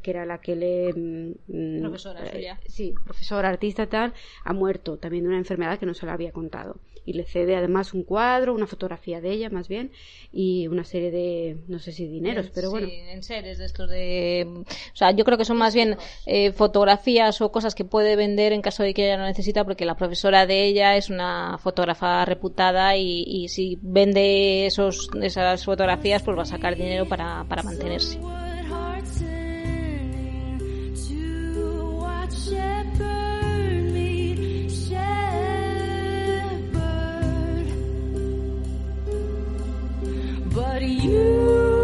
[0.03, 0.91] que era la que le...
[0.93, 5.85] Mm, mm, profesora, eh, Sí, profesora, artista tal, ha muerto también de una enfermedad que
[5.85, 6.81] no se la había contado.
[7.07, 9.91] Y le cede además un cuadro, una fotografía de ella más bien,
[10.31, 12.87] y una serie de, no sé si dineros, pero bueno.
[12.91, 14.45] en series de estos de...
[14.47, 18.51] O sea, yo creo que son más bien eh, fotografías o cosas que puede vender
[18.51, 22.25] en caso de que ella no necesita, porque la profesora de ella es una fotógrafa
[22.25, 27.63] reputada y, y si vende esos, esas fotografías, pues va a sacar dinero para, para
[27.63, 28.19] mantenerse.
[40.57, 41.76] But are you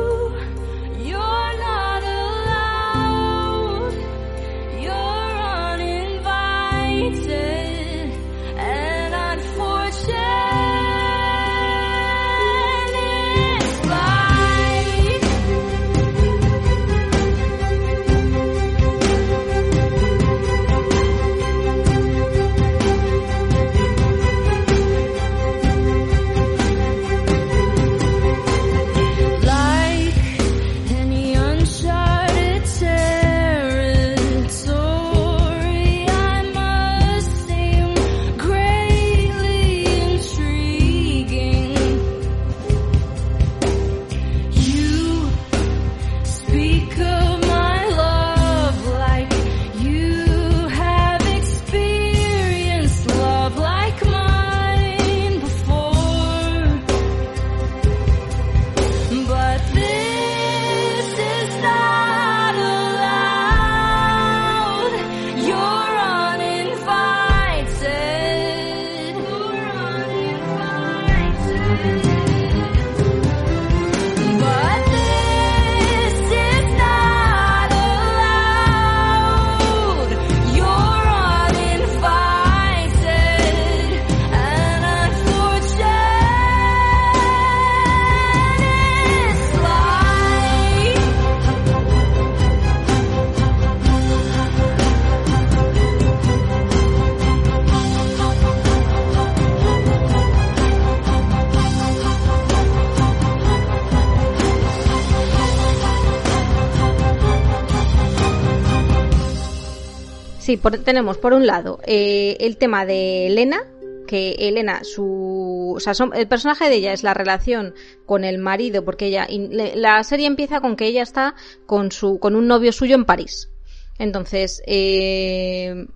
[110.58, 113.62] Tenemos por un lado eh, el tema de Elena,
[114.08, 117.74] que Elena, su, o sea, el personaje de ella es la relación
[118.06, 119.28] con el marido, porque ella,
[119.76, 121.36] la serie empieza con que ella está
[121.66, 123.50] con su, con un novio suyo en París.
[123.98, 125.88] Entonces, eh,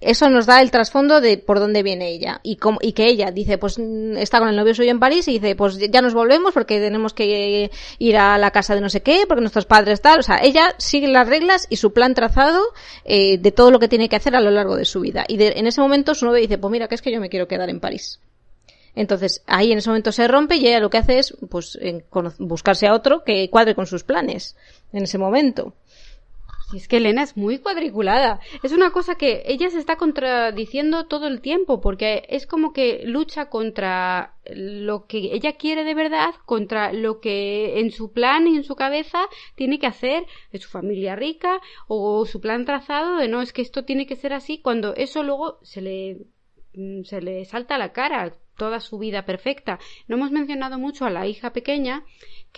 [0.00, 2.40] eso nos da el trasfondo de por dónde viene ella.
[2.44, 5.32] Y, y que ella dice pues mm, está con el novio suyo en París y
[5.32, 9.02] dice pues ya nos volvemos porque tenemos que ir a la casa de no sé
[9.02, 10.20] qué porque nuestros padres tal.
[10.20, 12.62] O sea ella sigue las reglas y su plan trazado
[13.04, 15.24] eh, de todo lo que tiene que hacer a lo largo de su vida.
[15.26, 17.48] Y en ese momento su novio dice pues mira que es que yo me quiero
[17.48, 18.20] quedar en París.
[18.94, 21.76] Entonces ahí en ese momento se rompe y ella lo que hace es pues
[22.38, 24.56] buscarse a otro que cuadre con sus planes
[24.92, 25.74] en ese momento
[26.70, 28.40] si es que Elena es muy cuadriculada.
[28.62, 33.02] Es una cosa que ella se está contradiciendo todo el tiempo, porque es como que
[33.04, 38.56] lucha contra lo que ella quiere de verdad, contra lo que en su plan y
[38.56, 39.20] en su cabeza
[39.54, 43.62] tiene que hacer de su familia rica, o su plan trazado de no, es que
[43.62, 46.26] esto tiene que ser así, cuando eso luego se le,
[46.74, 49.78] mm, se le salta a la cara toda su vida perfecta.
[50.08, 52.04] No hemos mencionado mucho a la hija pequeña,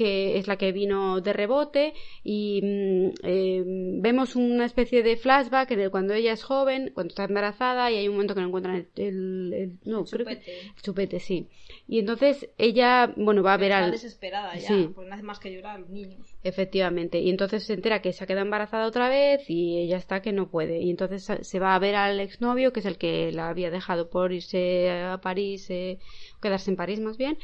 [0.01, 1.93] que es la que vino de rebote
[2.25, 3.63] y mm, eh,
[4.01, 8.09] vemos una especie de flashback de cuando ella es joven, cuando está embarazada y hay
[8.09, 10.41] un momento que no encuentran el, no, creo chupete.
[10.41, 11.49] Que, el chupete, sí.
[11.87, 13.91] Y entonces ella, bueno, va a ver al...
[13.91, 14.91] desesperada ya, sí.
[14.95, 16.35] porque no hace más que llorar a los niños.
[16.45, 17.21] Efectivamente.
[17.21, 20.33] Y entonces se entera que se ha quedado embarazada otra vez y ella está que
[20.33, 20.81] no puede.
[20.81, 24.09] Y entonces se va a ver al exnovio, que es el que la había dejado
[24.09, 25.99] por irse a París, eh,
[26.41, 27.37] quedarse en París más bien.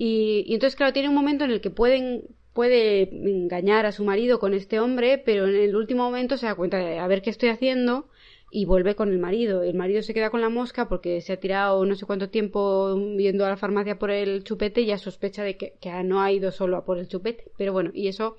[0.00, 4.38] Y, entonces, claro, tiene un momento en el que pueden, puede engañar a su marido
[4.38, 7.30] con este hombre, pero en el último momento se da cuenta de a ver qué
[7.30, 8.08] estoy haciendo
[8.52, 9.64] y vuelve con el marido.
[9.64, 12.96] El marido se queda con la mosca porque se ha tirado no sé cuánto tiempo
[13.16, 16.30] yendo a la farmacia por el chupete y ya sospecha de que, que no ha
[16.30, 17.50] ido solo a por el chupete.
[17.56, 18.36] Pero bueno, y eso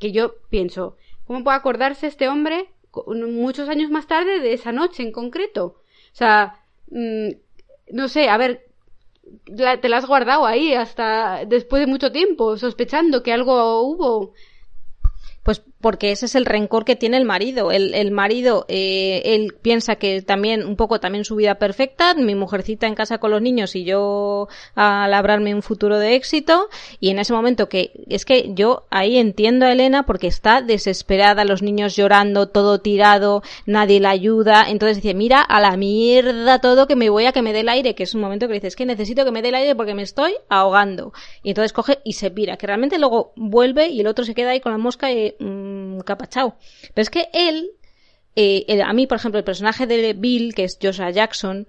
[0.00, 0.96] que yo pienso,
[1.28, 2.70] ¿cómo puede acordarse este hombre
[3.06, 5.76] muchos años más tarde de esa noche en concreto?
[6.12, 6.56] O sea,
[6.90, 7.28] mm,
[7.92, 8.71] no sé, a ver,
[9.44, 14.34] te la has guardado ahí hasta después de mucho tiempo, sospechando que algo hubo.
[15.82, 17.70] Porque ese es el rencor que tiene el marido.
[17.70, 22.34] El, el marido, eh, él piensa que también, un poco también su vida perfecta, mi
[22.34, 26.68] mujercita en casa con los niños y yo a labrarme un futuro de éxito.
[27.00, 31.44] Y en ese momento que, es que yo ahí entiendo a Elena porque está desesperada,
[31.44, 34.66] los niños llorando, todo tirado, nadie la ayuda.
[34.68, 37.68] Entonces dice, mira a la mierda todo que me voy a que me dé el
[37.68, 39.74] aire, que es un momento que dice, es que necesito que me dé el aire
[39.74, 41.12] porque me estoy ahogando.
[41.42, 44.50] Y entonces coge y se pira, que realmente luego vuelve y el otro se queda
[44.50, 45.34] ahí con la mosca y,
[46.04, 46.56] capachao.
[46.94, 47.70] Pero es que él,
[48.36, 51.66] eh, a mí, por ejemplo, el personaje de Bill, que es Joshua Jackson,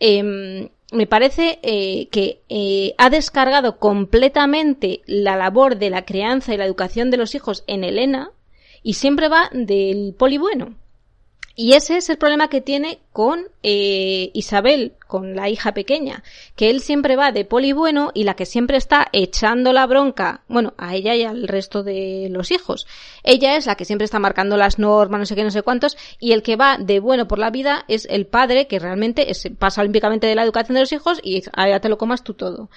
[0.00, 6.58] em, me parece eh, que eh, ha descargado completamente la labor de la crianza y
[6.58, 8.30] la educación de los hijos en Elena
[8.82, 10.76] y siempre va del poli bueno.
[11.54, 16.22] Y ese es el problema que tiene con eh, Isabel, con la hija pequeña,
[16.56, 20.42] que él siempre va de poli bueno y la que siempre está echando la bronca,
[20.48, 22.86] bueno, a ella y al resto de los hijos.
[23.22, 25.98] Ella es la que siempre está marcando las normas, no sé qué, no sé cuántos,
[26.18, 29.82] y el que va de bueno por la vida es el padre, que realmente pasa
[29.82, 32.70] olímpicamente de la educación de los hijos y ya te lo comas tú todo.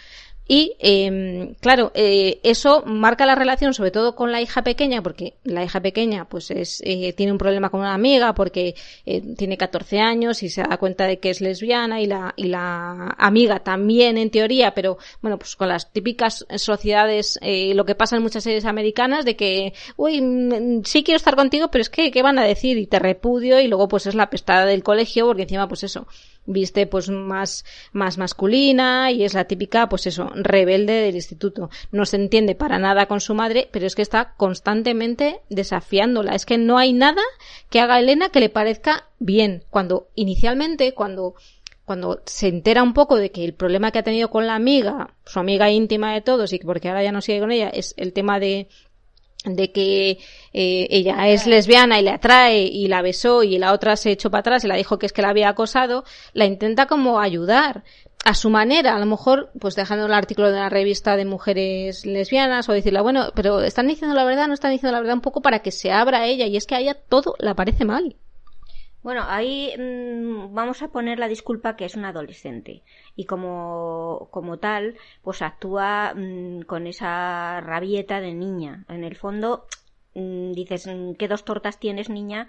[0.47, 5.33] Y, eh, claro, eh, eso marca la relación sobre todo con la hija pequeña, porque
[5.43, 9.57] la hija pequeña pues es, eh, tiene un problema con una amiga porque eh, tiene
[9.57, 13.59] 14 años y se da cuenta de que es lesbiana y la, y la amiga
[13.59, 18.21] también en teoría, pero bueno, pues con las típicas sociedades, eh, lo que pasa en
[18.23, 22.21] muchas series americanas de que, uy, mm, sí quiero estar contigo, pero es que, ¿qué
[22.21, 22.77] van a decir?
[22.77, 26.07] Y te repudio y luego pues es la pestada del colegio porque encima pues eso,
[26.45, 31.69] viste pues más, más masculina y es la típica, pues eso, rebelde del instituto.
[31.91, 36.35] No se entiende para nada con su madre, pero es que está constantemente desafiándola.
[36.35, 37.21] Es que no hay nada
[37.69, 39.63] que haga Elena que le parezca bien.
[39.69, 41.35] Cuando inicialmente, cuando
[41.85, 45.13] cuando se entera un poco de que el problema que ha tenido con la amiga,
[45.23, 48.11] su amiga íntima de todos, y porque ahora ya no sigue con ella, es el
[48.11, 48.67] tema de
[49.45, 50.19] de que
[50.53, 54.29] eh, ella es lesbiana y le atrae y la besó y la otra se echó
[54.31, 56.03] para atrás y la dijo que es que la había acosado,
[56.33, 57.83] la intenta como ayudar
[58.25, 62.05] a su manera, a lo mejor pues dejando el artículo de la revista de mujeres
[62.05, 65.21] lesbianas o decirle, bueno, pero están diciendo la verdad, no están diciendo la verdad un
[65.21, 68.15] poco para que se abra ella y es que a ella todo la parece mal.
[69.05, 72.81] Bueno, ahí mm, vamos a poner la disculpa que es una adolescente
[73.15, 78.83] y como, como tal, pues actúa mm, con esa rabieta de niña.
[78.89, 79.67] En el fondo,
[80.15, 80.89] mm, dices,
[81.19, 82.47] ¿qué dos tortas tienes, niña?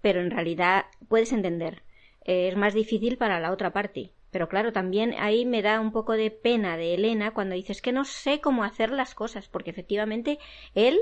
[0.00, 1.82] Pero en realidad puedes entender.
[2.24, 4.10] es más difícil para la otra parte.
[4.32, 7.92] Pero claro, también ahí me da un poco de pena de Elena cuando dices que
[7.92, 10.38] no sé cómo hacer las cosas, porque efectivamente
[10.74, 10.98] él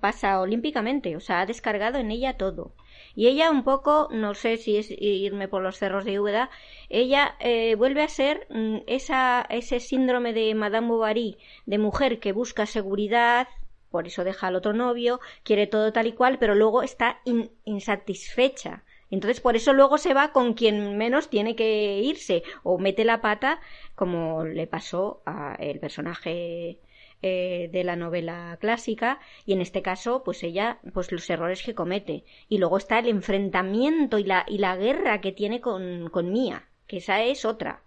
[0.00, 2.72] pasa olímpicamente, o sea, ha descargado en ella todo.
[3.18, 6.50] Y ella un poco, no sé si es irme por los cerros de Úbeda,
[6.88, 12.30] ella eh, vuelve a ser mm, esa, ese síndrome de Madame Bovary, de mujer que
[12.30, 13.48] busca seguridad,
[13.90, 17.18] por eso deja al otro novio, quiere todo tal y cual, pero luego está
[17.64, 18.84] insatisfecha.
[19.10, 23.20] Entonces, por eso luego se va con quien menos tiene que irse, o mete la
[23.20, 23.58] pata,
[23.96, 26.78] como le pasó al personaje
[27.22, 31.74] eh, de la novela clásica y en este caso pues ella pues los errores que
[31.74, 36.32] comete y luego está el enfrentamiento y la, y la guerra que tiene con, con
[36.32, 37.82] Mía que esa es otra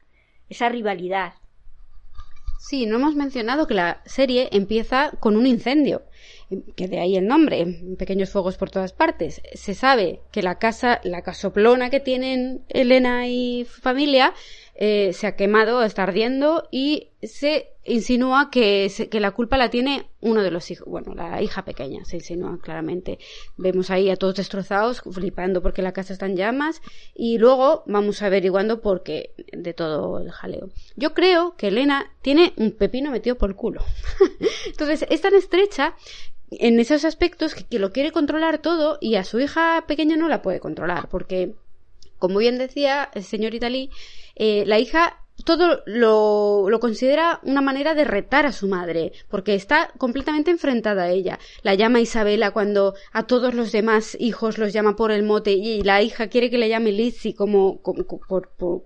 [0.50, 1.34] esa rivalidad
[2.62, 6.04] Sí, no hemos mencionado que la serie empieza con un incendio,
[6.76, 7.66] que de ahí el nombre,
[7.98, 9.42] pequeños fuegos por todas partes.
[9.56, 14.36] Se sabe que la casa, la casoplona que tienen Elena y familia,
[14.76, 20.08] eh, se ha quemado, está ardiendo y se insinúa que, que la culpa la tiene
[20.20, 23.18] uno de los hijos, bueno, la hija pequeña, se insinúa claramente.
[23.58, 26.82] Vemos ahí a todos destrozados, flipando porque la casa está en llamas,
[27.16, 30.70] y luego vamos averiguando por qué de todo el jaleo.
[30.96, 33.84] Yo creo que Elena tiene un pepino metido por el culo.
[34.66, 35.96] Entonces, es tan estrecha
[36.52, 40.28] en esos aspectos que, que lo quiere controlar todo y a su hija pequeña no
[40.28, 41.56] la puede controlar, porque,
[42.20, 43.90] como bien decía el señor Italí,
[44.36, 49.92] eh, la hija todo lo, considera una manera de retar a su madre, porque está
[49.98, 51.40] completamente enfrentada a ella.
[51.64, 55.82] La llama Isabela cuando a todos los demás hijos los llama por el mote y
[55.84, 58.06] la hija quiere que le llame Lizzie como, como,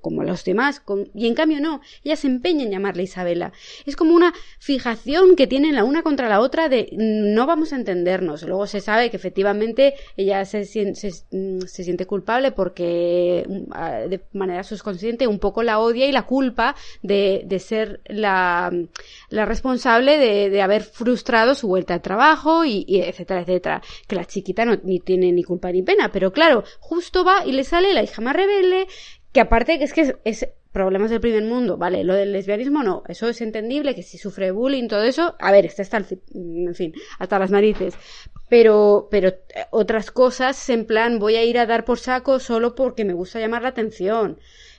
[0.02, 0.82] como, los demás,
[1.14, 3.52] y en cambio no, ella se empeña en llamarle Isabela.
[3.86, 7.76] Es como una fijación que tienen la una contra la otra de no vamos a
[7.76, 8.44] entendernos.
[8.44, 14.64] Luego se sabe que efectivamente ella se, se, se siente culpable porque mm, de manera
[14.64, 18.72] subconsciente un poco la odia y la culpa culpa de, ser la,
[19.30, 23.82] responsable de, haber frustrado su vuelta al trabajo y, etcétera, etcétera.
[24.08, 27.52] Que la chiquita no ni tiene ni culpa ni pena, pero claro, justo va y
[27.52, 28.88] le sale la hija más rebelde,
[29.32, 33.04] que aparte que es que es, problemas del primer mundo, vale, lo del lesbianismo no,
[33.08, 37.40] eso es entendible, que si sufre bullying, todo eso, a ver, está, en fin, hasta
[37.40, 37.94] las narices,
[38.50, 42.76] pero, pero eh, otras cosas en plan voy a ir a dar por saco solo
[42.76, 44.38] porque me gusta llamar la atención,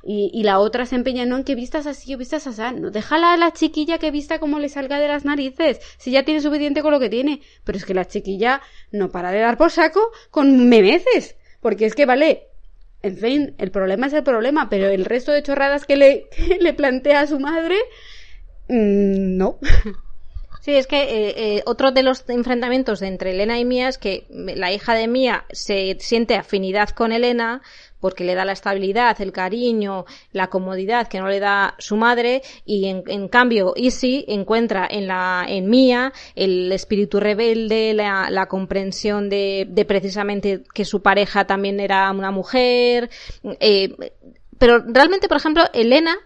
[0.09, 2.63] y, la otra se empeña, no, en que vistas así o vistas así.
[2.79, 5.81] No, déjala a la chiquilla que vista como le salga de las narices.
[5.99, 7.41] Si ya tiene suficiente con lo que tiene.
[7.65, 11.37] Pero es que la chiquilla no para de dar por saco con memeces.
[11.61, 12.47] Porque es que, vale,
[13.03, 16.59] en fin, el problema es el problema, pero el resto de chorradas que le, que
[16.61, 17.77] le plantea a su madre,
[18.69, 19.59] mmm, no.
[20.67, 24.27] Sí, es que eh, eh, otro de los enfrentamientos entre Elena y Mía es que
[24.31, 27.63] la hija de Mía se siente afinidad con Elena
[28.01, 32.43] porque le da la estabilidad, el cariño, la comodidad que no le da su madre
[32.65, 38.47] y en, en cambio Isi encuentra en la en Mía el espíritu rebelde, la, la
[38.47, 43.11] comprensión de, de, precisamente que su pareja también era una mujer,
[43.61, 43.95] eh,
[44.59, 46.17] pero realmente, por ejemplo, Elena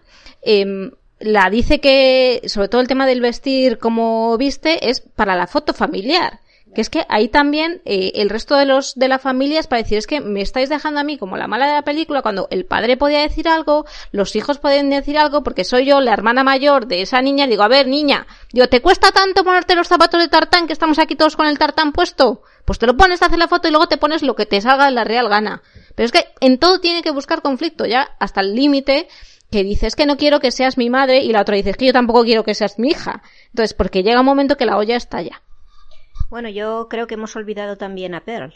[0.41, 5.47] eh, la dice que, sobre todo el tema del vestir como viste, es para la
[5.47, 6.39] foto familiar
[6.73, 9.81] que es que ahí también eh, el resto de los de la familia es para
[9.81, 12.47] decir es que me estáis dejando a mí como la mala de la película cuando
[12.49, 16.43] el padre podía decir algo los hijos pueden decir algo porque soy yo la hermana
[16.43, 20.21] mayor de esa niña digo a ver niña digo te cuesta tanto ponerte los zapatos
[20.21, 23.25] de tartán que estamos aquí todos con el tartán puesto pues te lo pones a
[23.25, 25.61] hacer la foto y luego te pones lo que te salga de la real gana
[25.95, 29.07] pero es que en todo tiene que buscar conflicto ya hasta el límite
[29.51, 31.93] que dices que no quiero que seas mi madre y la otra dice que yo
[31.93, 35.41] tampoco quiero que seas mi hija entonces porque llega un momento que la olla estalla
[36.31, 38.53] bueno, yo creo que hemos olvidado también a Pearl,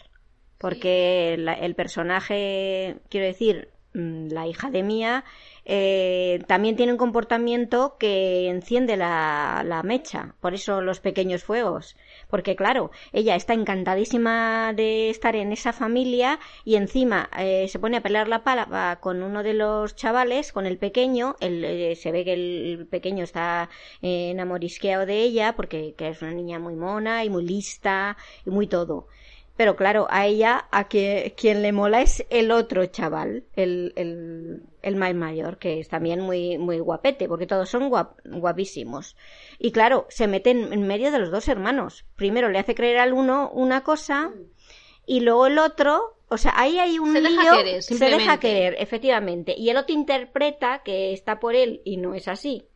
[0.58, 5.26] porque la, el personaje, quiero decir, mm, la hija de Mía,
[5.66, 11.98] eh, también tiene un comportamiento que enciende la, la, mecha, por eso los pequeños fuegos.
[12.36, 17.96] Porque claro, ella está encantadísima de estar en esa familia y encima eh, se pone
[17.96, 22.12] a pelear la pala con uno de los chavales, con el pequeño, el, eh, se
[22.12, 23.70] ve que el pequeño está
[24.02, 28.50] eh, enamorisqueado de ella porque que es una niña muy mona y muy lista y
[28.50, 29.08] muy todo.
[29.56, 34.64] Pero claro, a ella, a que, quien le mola es el otro chaval, el, el,
[34.82, 39.16] el más mayor, que es también muy, muy guapete, porque todos son guap, guapísimos.
[39.58, 42.06] Y claro, se mete en, medio de los dos hermanos.
[42.18, 44.34] Primero le hace creer al uno una cosa,
[45.06, 48.40] y luego el otro, o sea, ahí hay un se lío, deja querer, se deja
[48.42, 49.56] querer, efectivamente.
[49.58, 52.68] Y el otro interpreta que está por él y no es así,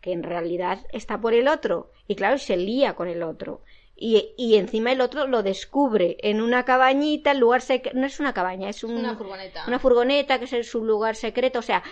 [0.00, 1.90] que en realidad está por el otro.
[2.06, 3.62] Y claro, se lía con el otro
[4.00, 8.20] y, y encima el otro lo descubre en una cabañita, el lugar secreto, no es
[8.20, 9.64] una cabaña, es un, una furgoneta.
[9.66, 11.82] Una furgoneta que es su lugar secreto, o sea,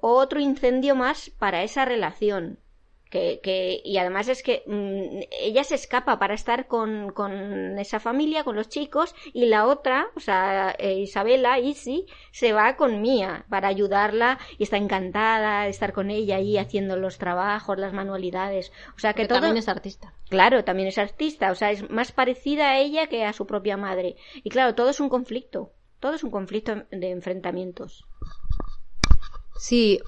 [0.00, 2.60] otro incendio más para esa relación.
[3.10, 8.00] Que, que, y además es que mmm, ella se escapa para estar con, con, esa
[8.00, 13.00] familia, con los chicos, y la otra, o sea, eh, Isabela, Isi, se va con
[13.00, 17.92] Mía para ayudarla y está encantada de estar con ella ahí haciendo los trabajos, las
[17.92, 18.72] manualidades.
[18.96, 19.40] O sea que Pero todo.
[19.40, 20.12] También es artista.
[20.28, 23.76] Claro, también es artista, o sea, es más parecida a ella que a su propia
[23.76, 24.16] madre.
[24.42, 28.04] Y claro, todo es un conflicto, todo es un conflicto de enfrentamientos.
[29.58, 30.00] Sí,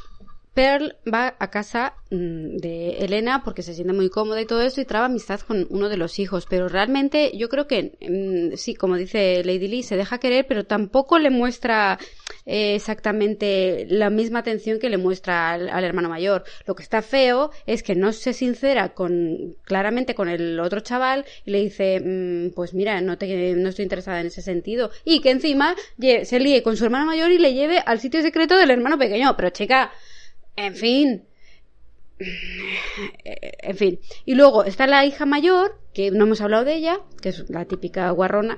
[0.59, 4.81] Pearl va a casa mmm, de Elena porque se siente muy cómoda y todo eso
[4.81, 6.47] y traba amistad con uno de los hijos.
[6.51, 10.65] Pero realmente yo creo que mmm, sí, como dice Lady Lee, se deja querer, pero
[10.65, 12.01] tampoco le muestra
[12.45, 16.43] eh, exactamente la misma atención que le muestra al, hermano mayor.
[16.67, 21.25] Lo que está feo es que no se sincera con claramente con el otro chaval
[21.45, 24.91] y le dice, mmm, pues mira, no, no estoy interesada en ese sentido.
[25.05, 28.57] Y que encima se líe con su hermano mayor y le lleve al sitio secreto
[28.57, 29.37] del hermano pequeño.
[29.37, 29.93] Pero chica,
[30.59, 31.25] en fin.
[33.25, 34.01] en fin.
[34.25, 37.65] Y luego está la hija mayor, que no hemos hablado de ella, que es la
[37.65, 38.57] típica guarrona.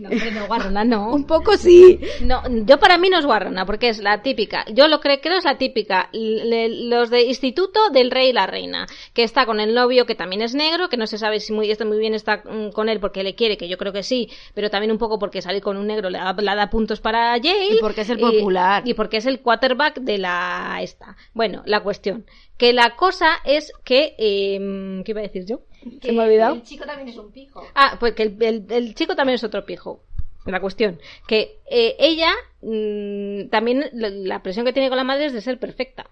[0.00, 1.10] No, no, guarrona no.
[1.14, 2.00] Un poco sí.
[2.22, 4.64] No, yo para mí no es guarrona, porque es la típica.
[4.72, 6.08] Yo lo que creo es la típica.
[6.14, 10.40] los de instituto del rey y la reina, que está con el novio, que también
[10.40, 13.24] es negro, que no se sabe si muy, muy bien está mm, con él porque
[13.24, 15.86] le quiere, que yo creo que sí, pero también un poco porque salir con un
[15.86, 17.74] negro le da, puntos para Yale.
[17.74, 18.84] Y porque es el popular.
[18.86, 21.14] Y, y porque es el quarterback de la esta.
[21.34, 22.24] Bueno, la cuestión.
[22.56, 24.14] Que la cosa es que...
[24.18, 25.60] Eh, ¿Qué iba a decir yo?
[26.02, 26.54] Se me ha olvidado.
[26.54, 27.62] El chico también es un pijo.
[27.74, 30.02] Ah, pues que el, chico también es otro pijo.
[30.46, 30.98] La cuestión.
[31.26, 35.58] Que eh, ella mm, también la presión que tiene con la madre es de ser
[35.58, 36.10] perfecta.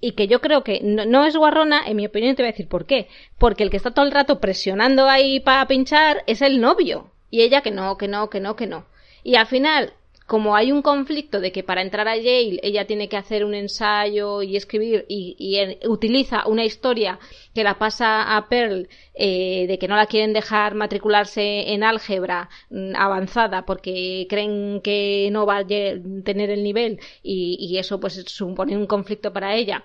[0.00, 2.68] Y que yo creo que no, es guarrona, en mi opinión te voy a decir
[2.68, 3.08] por qué.
[3.38, 7.10] Porque el que está todo el rato presionando ahí para pinchar es el novio.
[7.30, 8.86] Y ella que no, que no, que no, que no.
[9.22, 9.92] Y al final,
[10.30, 13.52] como hay un conflicto de que para entrar a Yale ella tiene que hacer un
[13.52, 15.58] ensayo y escribir y,
[15.88, 17.18] utiliza una historia
[17.52, 22.48] que la pasa a Pearl eh, de que no la quieren dejar matricularse en álgebra
[22.70, 28.76] mm, avanzada porque creen que no va a tener el nivel y, eso pues supone
[28.76, 29.84] un conflicto para ella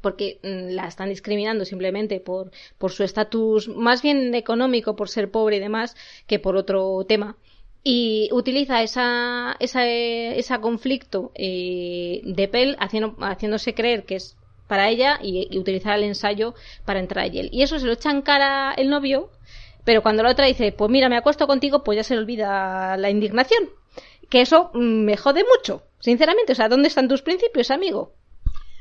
[0.00, 5.30] porque mm, la están discriminando simplemente por, por su estatus más bien económico, por ser
[5.30, 5.96] pobre y demás,
[6.26, 7.36] que por otro tema
[7.82, 14.88] y utiliza esa, esa, ese conflicto eh, de Pell haciendo, haciéndose creer que es para
[14.88, 16.54] ella y, utilizar el ensayo
[16.84, 17.48] para entrar a él.
[17.52, 19.30] Y eso se lo echa en cara el novio,
[19.84, 22.96] pero cuando la otra dice, pues mira, me acuesto contigo, pues ya se le olvida
[22.96, 23.70] la indignación.
[24.28, 26.52] Que eso mm, me jode mucho, sinceramente.
[26.52, 28.12] O sea, ¿dónde están tus principios, amigo?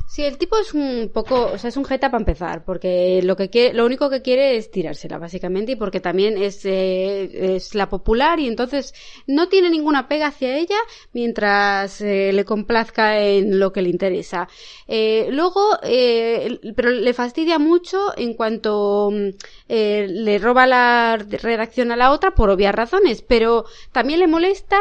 [0.07, 3.35] Sí, el tipo es un poco, o sea, es un jeta para empezar, porque lo
[3.35, 7.73] que quiere, lo único que quiere es tirársela, básicamente, y porque también es, eh, es
[7.73, 8.93] la popular y entonces
[9.25, 10.77] no tiene ninguna pega hacia ella
[11.11, 14.47] mientras eh, le complazca en lo que le interesa.
[14.87, 19.29] Eh, luego, eh, pero le fastidia mucho en cuanto mm,
[19.69, 24.77] eh, le roba la redacción a la otra por obvias razones, pero también le molesta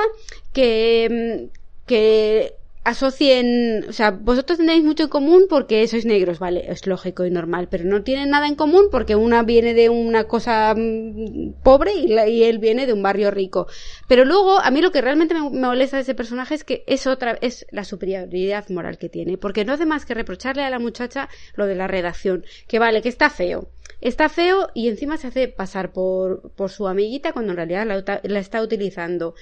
[0.53, 2.55] que, mm, que
[2.85, 7.31] asocien, o sea, vosotros tenéis mucho en común porque sois negros, vale, es lógico y
[7.31, 11.93] normal, pero no tienen nada en común porque una viene de una cosa mm, pobre
[11.95, 13.67] y, él viene de un barrio rico.
[14.07, 17.07] Pero luego, a mí lo que realmente me, molesta de ese personaje es que es
[17.07, 20.79] otra, es la superioridad moral que tiene, porque no hace más que reprocharle a la
[20.79, 23.71] muchacha lo de la redacción, que vale, que está feo.
[24.01, 28.21] Está feo y encima se hace pasar por, por su amiguita cuando en realidad la,
[28.23, 29.35] la está utilizando.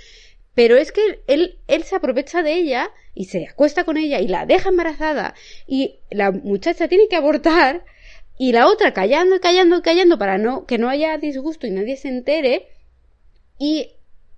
[0.55, 4.29] Pero es que él, él se aprovecha de ella y se acuesta con ella y
[4.29, 5.35] la deja embarazada.
[5.67, 7.85] Y la muchacha tiene que abortar
[8.39, 11.71] y la otra callando y callando y callando para no, que no haya disgusto y
[11.71, 12.69] nadie se entere.
[13.59, 13.93] Y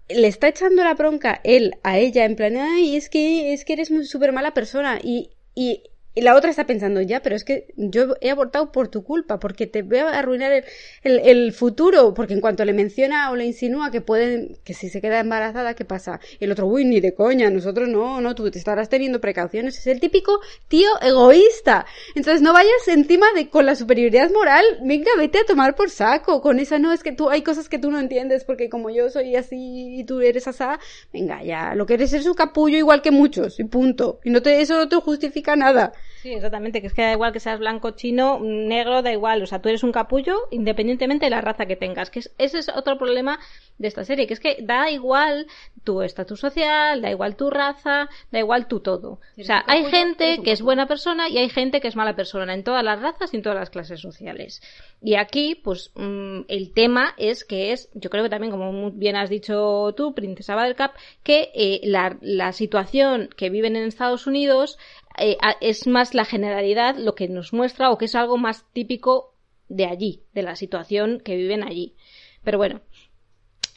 [0.09, 3.73] le está echando la bronca él a ella en plan, ay, es que, es que
[3.73, 5.85] eres muy súper mala persona y, y
[6.17, 9.41] y la otra está pensando, ya, pero es que yo he abortado por tu culpa,
[9.41, 10.65] porque te voy a arruinar el,
[11.03, 14.89] el, el, futuro, porque en cuanto le menciona o le insinúa que pueden, que si
[14.89, 16.21] se queda embarazada, ¿qué pasa?
[16.39, 19.77] Y el otro, uy, ni de coña, nosotros no, no, tú te estarás teniendo precauciones.
[19.77, 21.85] Es el típico tío egoísta.
[22.15, 26.41] Entonces no vayas encima de con la superioridad moral, venga, vete a tomar por saco,
[26.41, 29.11] con esa no, es que tú, hay cosas que tú no entiendes, porque como yo
[29.11, 30.79] soy así y tú eres asá,
[31.13, 34.21] venga, ya, lo que eres es un capullo igual que muchos, y punto.
[34.23, 35.93] Y no te, eso no te justifica nada.
[36.23, 39.47] Sí, exactamente, que es que da igual que seas blanco, chino, negro, da igual, o
[39.47, 42.97] sea, tú eres un capullo independientemente de la raza que tengas, que ese es otro
[42.97, 43.39] problema
[43.79, 45.47] de esta serie, que es que da igual
[45.83, 49.21] tu estatus social, da igual tu raza, da igual tu todo.
[49.39, 52.55] O sea, hay gente que es buena persona y hay gente que es mala persona
[52.55, 54.63] en todas las razas y en todas las clases sociales.
[55.03, 58.93] Y aquí, pues, mm, el tema es que es, yo creo que también, como muy
[58.95, 60.93] bien has dicho tú, Princesa Cap,
[61.23, 64.79] que eh, la, la situación que viven en Estados Unidos
[65.19, 69.35] eh, es más la generalidad lo que nos muestra o que es algo más típico
[69.69, 71.95] de allí, de la situación que viven allí.
[72.43, 72.81] Pero bueno,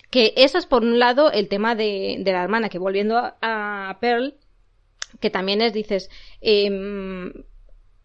[0.09, 4.35] que esa es por un lado el tema de, la hermana, que volviendo a, Pearl,
[5.19, 6.09] que también es, dices,
[6.41, 7.33] em,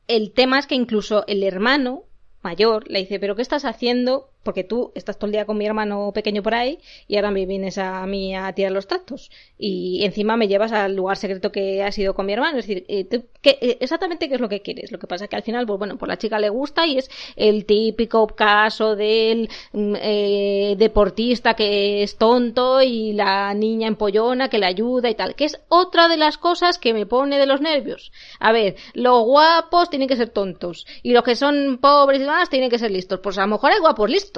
[0.09, 2.05] el tema es que incluso el hermano
[2.43, 5.67] mayor le dice, pero ¿qué estás haciendo porque tú estás todo el día con mi
[5.67, 10.05] hermano pequeño por ahí y ahora me vienes a mí a tirar los tractos y
[10.05, 12.59] encima me llevas al lugar secreto que has ido con mi hermano.
[12.59, 14.91] Es decir, eh, eh, exactamente qué es lo que quieres.
[14.91, 16.99] Lo que pasa es que al final, pues bueno, pues la chica le gusta y
[16.99, 24.49] es el típico caso del mm, eh, deportista que es tonto y la niña empollona
[24.49, 27.47] que le ayuda y tal, que es otra de las cosas que me pone de
[27.47, 28.13] los nervios.
[28.41, 32.51] A ver, los guapos tienen que ser tontos y los que son pobres y demás
[32.51, 33.21] tienen que ser listos.
[33.21, 34.32] Pues a lo mejor hay guapos listos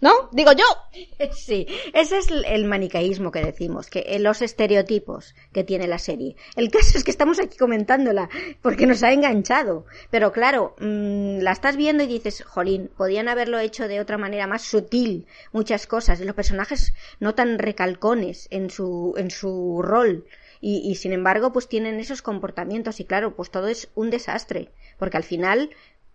[0.00, 0.28] ¿No?
[0.32, 0.64] Digo yo.
[1.32, 6.36] Sí, ese es el manicaísmo que decimos, que eh, los estereotipos que tiene la serie.
[6.56, 8.28] El caso es que estamos aquí comentándola
[8.62, 9.86] porque nos ha enganchado.
[10.10, 14.46] Pero claro, mm, la estás viendo y dices, jolín, podían haberlo hecho de otra manera
[14.46, 16.20] más sutil, muchas cosas.
[16.20, 20.26] Los personajes no tan recalcones en su, en su rol.
[20.60, 24.70] Y, y, sin embargo, pues tienen esos comportamientos y claro, pues todo es un desastre,
[24.98, 25.70] porque al final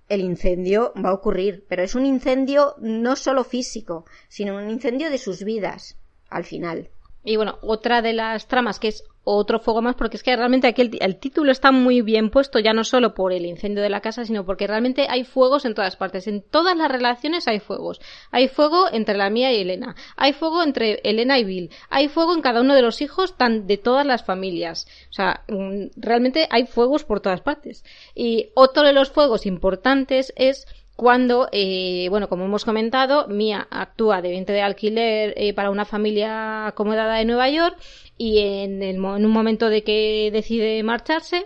[0.10, 5.10] el incendio va a ocurrir, pero es un incendio no solo físico, sino un incendio
[5.10, 5.98] de sus vidas
[6.30, 6.90] al final.
[7.24, 9.04] Y bueno, otra de las tramas que es
[9.36, 12.74] otro fuego más, porque es que realmente aquí el, título está muy bien puesto, ya
[12.74, 15.96] no solo por el incendio de la casa, sino porque realmente hay fuegos en todas
[15.96, 16.28] partes.
[16.28, 18.02] En todas las relaciones hay fuegos.
[18.32, 19.96] Hay fuego entre la mía y Elena.
[20.16, 21.70] Hay fuego entre Elena y Bill.
[21.90, 24.88] Hay fuego en cada uno de los hijos tan de todas las familias.
[25.10, 27.84] O sea, mm, realmente hay fuegos por todas partes.
[28.16, 30.66] Y otro de los fuegos importantes es
[31.00, 35.86] cuando, eh, bueno, como hemos comentado, Mia actúa de venta de alquiler eh, para una
[35.86, 37.78] familia acomodada de Nueva York
[38.20, 41.46] y en, el, en un momento de que decide marcharse,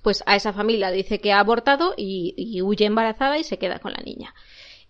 [0.00, 3.80] pues a esa familia dice que ha abortado y, y huye embarazada y se queda
[3.80, 4.32] con la niña.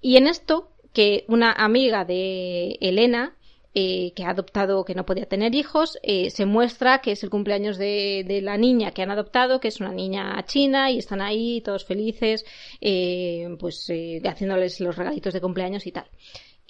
[0.02, 3.38] Y en esto, que una amiga de Elena
[3.74, 7.30] eh, que ha adoptado, que no podía tener hijos, eh, se muestra que es el
[7.30, 11.22] cumpleaños de, de, la niña que han adoptado, que es una niña china, y están
[11.22, 12.44] ahí todos felices,
[12.80, 16.06] eh, pues eh, haciéndoles los regalitos de cumpleaños y tal.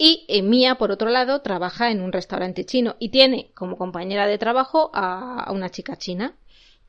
[0.00, 4.28] Y eh, Mía, por otro lado, trabaja en un restaurante chino y tiene como compañera
[4.28, 6.36] de trabajo a, una chica china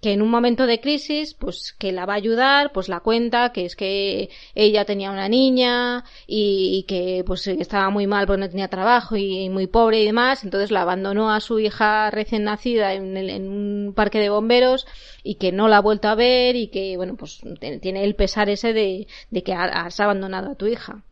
[0.01, 3.51] que en un momento de crisis, pues que la va a ayudar, pues la cuenta,
[3.51, 8.49] que es que ella tenía una niña y, que pues estaba muy mal porque no
[8.49, 12.93] tenía trabajo y, muy pobre y demás, entonces la abandonó a su hija recién nacida
[12.93, 14.87] en, en, un parque de bomberos
[15.23, 17.41] y que no la ha vuelto a ver y que, bueno, pues
[17.81, 21.03] tiene el pesar ese de, de que has abandonado a tu hija.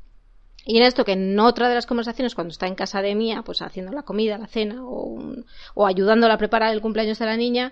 [0.70, 3.42] Y en esto que en otra de las conversaciones, cuando está en casa de Mía,
[3.46, 5.18] pues haciendo la comida, la cena o,
[5.76, 7.72] o ayudándola a preparar el cumpleaños de la niña,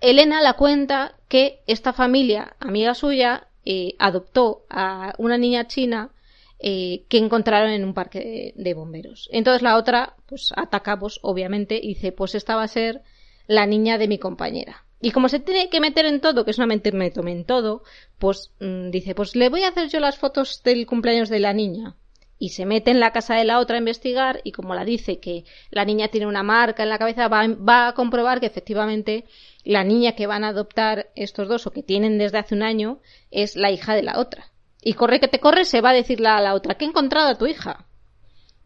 [0.00, 6.10] Elena la cuenta que esta familia, amiga suya, eh, adoptó a una niña china
[6.58, 9.28] eh, que encontraron en un parque de, bomberos.
[9.30, 13.02] Entonces la otra, pues ataca, pues obviamente, y dice, pues esta va a ser
[13.46, 14.86] la niña de mi compañera.
[15.02, 17.44] Y como se tiene que meter en todo, que es una mente me tome en
[17.44, 17.82] todo,
[18.18, 21.52] pues mmm, dice, pues le voy a hacer yo las fotos del cumpleaños de la
[21.52, 21.96] niña
[22.42, 25.20] y se mete en la casa de la otra a investigar y como la dice
[25.20, 29.26] que la niña tiene una marca en la cabeza, va, va, a comprobar que efectivamente
[29.62, 32.98] la niña que van a adoptar estos dos o que tienen desde hace un año
[33.30, 34.50] es la hija de la otra.
[34.82, 37.28] Y corre que te corre, se va a decirle a la otra que he encontrado
[37.28, 37.86] a tu hija.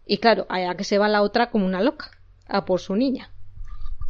[0.07, 2.13] Y claro, a que se va la otra como una loca,
[2.49, 3.31] a por su niña.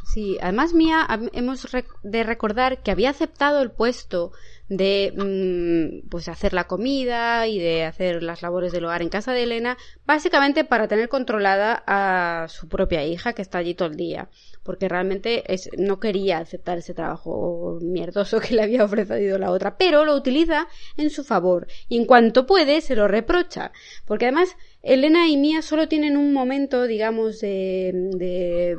[0.05, 1.67] Sí, además Mía, hemos
[2.05, 4.31] de recordar que había aceptado el puesto
[4.69, 9.33] de mmm, pues hacer la comida y de hacer las labores del hogar en casa
[9.33, 13.97] de Elena, básicamente para tener controlada a su propia hija que está allí todo el
[13.97, 14.29] día,
[14.62, 19.77] porque realmente es, no quería aceptar ese trabajo mierdoso que le había ofrecido la otra,
[19.77, 21.67] pero lo utiliza en su favor.
[21.89, 23.73] Y en cuanto puede se lo reprocha,
[24.05, 28.71] porque además Elena y Mía solo tienen un momento, digamos, de, de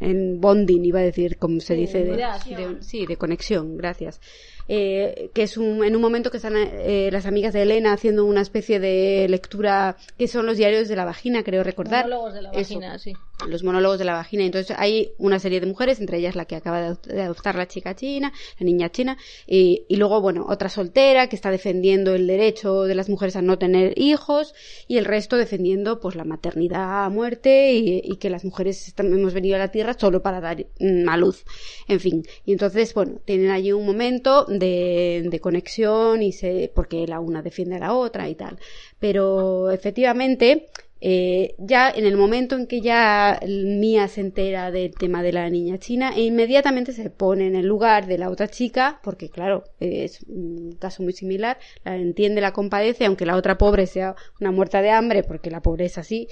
[0.00, 4.20] en bonding, iba a decir, como se dice, de, de, sí, de conexión, gracias
[4.68, 8.24] eh, que es un, en un momento que están eh, las amigas de Elena haciendo
[8.24, 12.04] una especie de lectura que son los diarios de la vagina, creo recordar.
[12.04, 13.16] Monólogos de la vagina, Eso, sí.
[13.48, 14.44] Los monólogos de la vagina.
[14.44, 17.94] Entonces hay una serie de mujeres, entre ellas la que acaba de adoptar la chica
[17.94, 19.16] china, la niña china,
[19.46, 23.42] y, y luego, bueno, otra soltera que está defendiendo el derecho de las mujeres a
[23.42, 24.54] no tener hijos
[24.88, 29.34] y el resto defendiendo pues la maternidad a muerte y, y que las mujeres hemos
[29.34, 31.44] venido a la tierra solo para dar mm, a luz.
[31.88, 32.22] En fin.
[32.44, 37.42] Y entonces, bueno, tienen allí un momento de, de conexión y se, porque la una
[37.42, 38.58] defiende a la otra y tal.
[38.98, 40.68] Pero efectivamente,
[41.04, 45.50] eh, ya en el momento en que ya Mía se entera del tema de la
[45.50, 49.64] niña china, e inmediatamente se pone en el lugar de la otra chica, porque claro,
[49.80, 54.52] es un caso muy similar, la entiende, la compadece, aunque la otra pobre sea una
[54.52, 56.28] muerta de hambre, porque la pobre es así,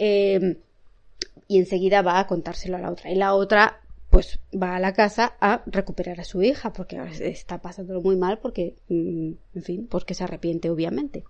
[0.00, 0.56] eh,
[1.46, 3.12] y enseguida va a contárselo a la otra.
[3.12, 7.58] Y la otra pues va a la casa a recuperar a su hija porque está
[7.60, 11.22] pasándolo muy mal porque, mm, en fin, porque se arrepiente obviamente.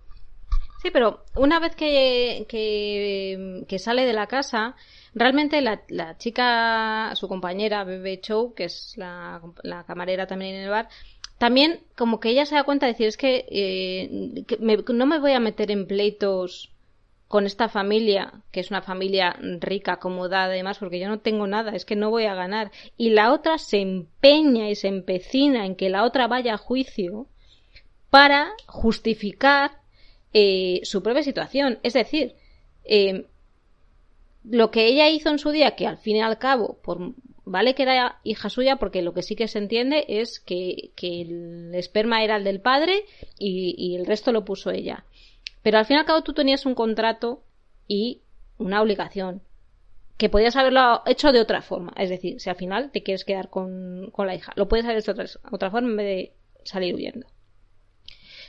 [0.81, 4.75] Sí, pero una vez que, que, que sale de la casa,
[5.13, 10.63] realmente la, la, chica, su compañera, Bebe Chow, que es la, la, camarera también en
[10.63, 10.87] el bar,
[11.37, 15.05] también como que ella se da cuenta de decir, es que, eh, que me, no
[15.05, 16.71] me voy a meter en pleitos
[17.27, 21.45] con esta familia, que es una familia rica, acomodada y demás, porque yo no tengo
[21.45, 22.71] nada, es que no voy a ganar.
[22.97, 27.27] Y la otra se empeña y se empecina en que la otra vaya a juicio
[28.09, 29.78] para justificar
[30.33, 31.79] eh, su propia situación.
[31.83, 32.35] Es decir,
[32.83, 33.25] eh,
[34.43, 37.13] lo que ella hizo en su día, que al fin y al cabo, por,
[37.45, 41.73] vale que era hija suya, porque lo que sí que se entiende es que, el
[41.73, 43.05] esperma era el del padre
[43.37, 45.05] y, el resto lo puso ella.
[45.61, 47.43] Pero al fin y al cabo tú tenías un contrato
[47.87, 48.21] y
[48.57, 49.41] una obligación
[50.17, 51.93] que podías haberlo hecho de otra forma.
[51.97, 55.13] Es decir, si al final te quieres quedar con, la hija, lo puedes haber hecho
[55.13, 57.25] de otra, otra forma en vez de salir huyendo.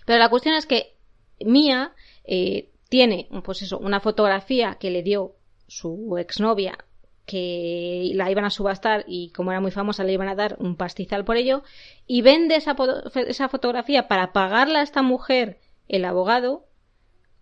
[0.04, 0.94] Pero la cuestión es que
[1.44, 1.92] Mía
[2.24, 5.34] eh, tiene, pues eso, una fotografía que le dio
[5.66, 6.78] su exnovia
[7.30, 10.74] que la iban a subastar y como era muy famosa le iban a dar un
[10.74, 11.62] pastizal por ello
[12.08, 12.74] y vende esa,
[13.14, 16.64] esa fotografía para pagarla a esta mujer el abogado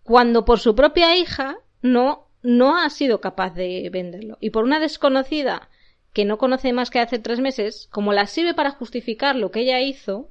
[0.03, 4.37] cuando por su propia hija no no ha sido capaz de venderlo.
[4.39, 5.69] Y por una desconocida
[6.13, 9.61] que no conoce más que hace tres meses como la sirve para justificar lo que
[9.61, 10.29] ella hizo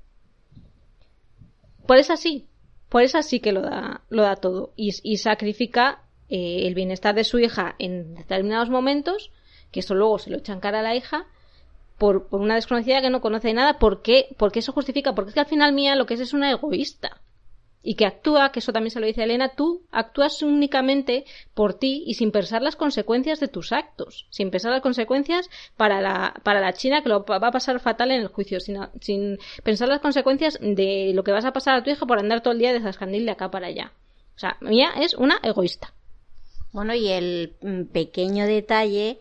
[1.87, 2.47] pues así
[2.89, 7.25] por eso sí que lo da lo da todo y, sacrifica eh, el bienestar de
[7.25, 9.31] su hija en determinados momentos,
[9.71, 11.27] que eso luego se lo echan cara a la hija,
[11.99, 14.29] por, por una desconocida que no conoce nada, ¿por qué?
[14.37, 17.21] Porque eso justifica, porque es que al final mía lo que es es una egoísta.
[17.89, 21.25] Y que actúa, que eso también se lo dice Elena, tú actúas únicamente
[21.55, 26.03] por ti y sin pensar las consecuencias de tus actos, sin pensar las consecuencias para
[26.03, 29.39] la, para la China que lo va a pasar fatal en el juicio, sin, sin
[29.65, 32.53] pensar las consecuencias de lo que vas a pasar a tu hija por andar todo
[32.53, 33.95] el día desascandil de acá para allá.
[34.37, 35.95] O sea, Mía es una egoísta.
[36.73, 39.19] Bueno, y el mm, pequeño detalle,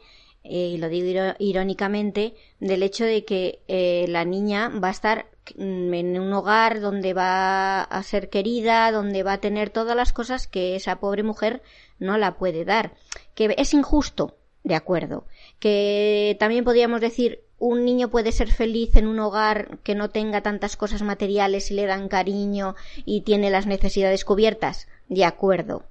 [0.50, 5.28] eh, y lo digo irónicamente, del hecho de que eh, la niña va a estar
[5.56, 10.14] mm, en un hogar donde va a ser querida, donde va a tener todas las
[10.14, 11.62] cosas que esa pobre mujer
[12.00, 12.94] no la puede dar.
[13.36, 15.26] Que es injusto, de acuerdo.
[15.60, 20.42] Que también podríamos decir un niño puede ser feliz en un hogar que no tenga
[20.42, 22.76] tantas cosas materiales y le dan cariño
[23.06, 24.88] y tiene las necesidades cubiertas.
[25.10, 25.84] De acuerdo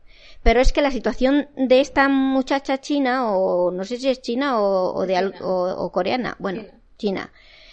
[0.46, 4.60] pero es que la situación de esta muchacha china, o no sé si es china
[4.60, 6.62] o, de o, coreana, bueno,
[6.96, 7.32] china.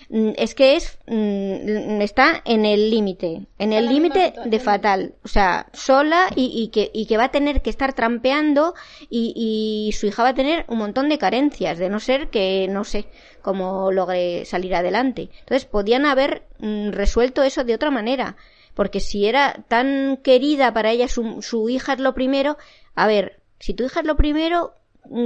[0.10, 5.28] Mm, es que es mm, está en el límite, en el límite de fatal, o
[5.28, 8.74] sea, sola y, que, y que va a tener que estar trampeando
[9.08, 12.86] y, su hija va a tener un montón de carencias, de no ser que no
[12.86, 13.06] sé
[13.44, 15.30] cómo logre salir adelante.
[15.42, 18.36] Entonces, podían haber mm, resuelto eso de otra manera
[18.74, 22.58] porque si era tan querida para ella, su, su hija es lo primero,
[22.96, 24.74] a ver, si tu hija es lo primero,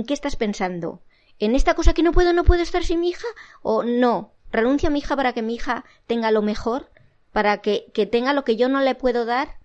[0.05, 1.01] ¿qué estás pensando?
[1.39, 3.27] ¿En esta cosa que no puedo, no puedo estar sin mi hija?
[3.61, 4.33] ¿O no?
[4.51, 6.89] ¿Renuncio a mi hija para que mi hija tenga lo mejor?
[7.31, 9.57] ¿Para que, que tenga lo que yo no le puedo dar?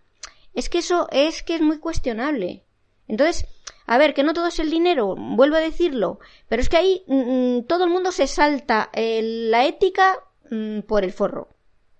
[0.55, 2.63] Es que eso es que es muy cuestionable.
[3.09, 3.47] Entonces,
[3.87, 6.19] a ver, que no todo es el dinero, vuelvo a decirlo,
[6.49, 10.19] pero es que ahí mm, mm, todo el mundo se salta la ética
[10.51, 11.49] mm, por el forro.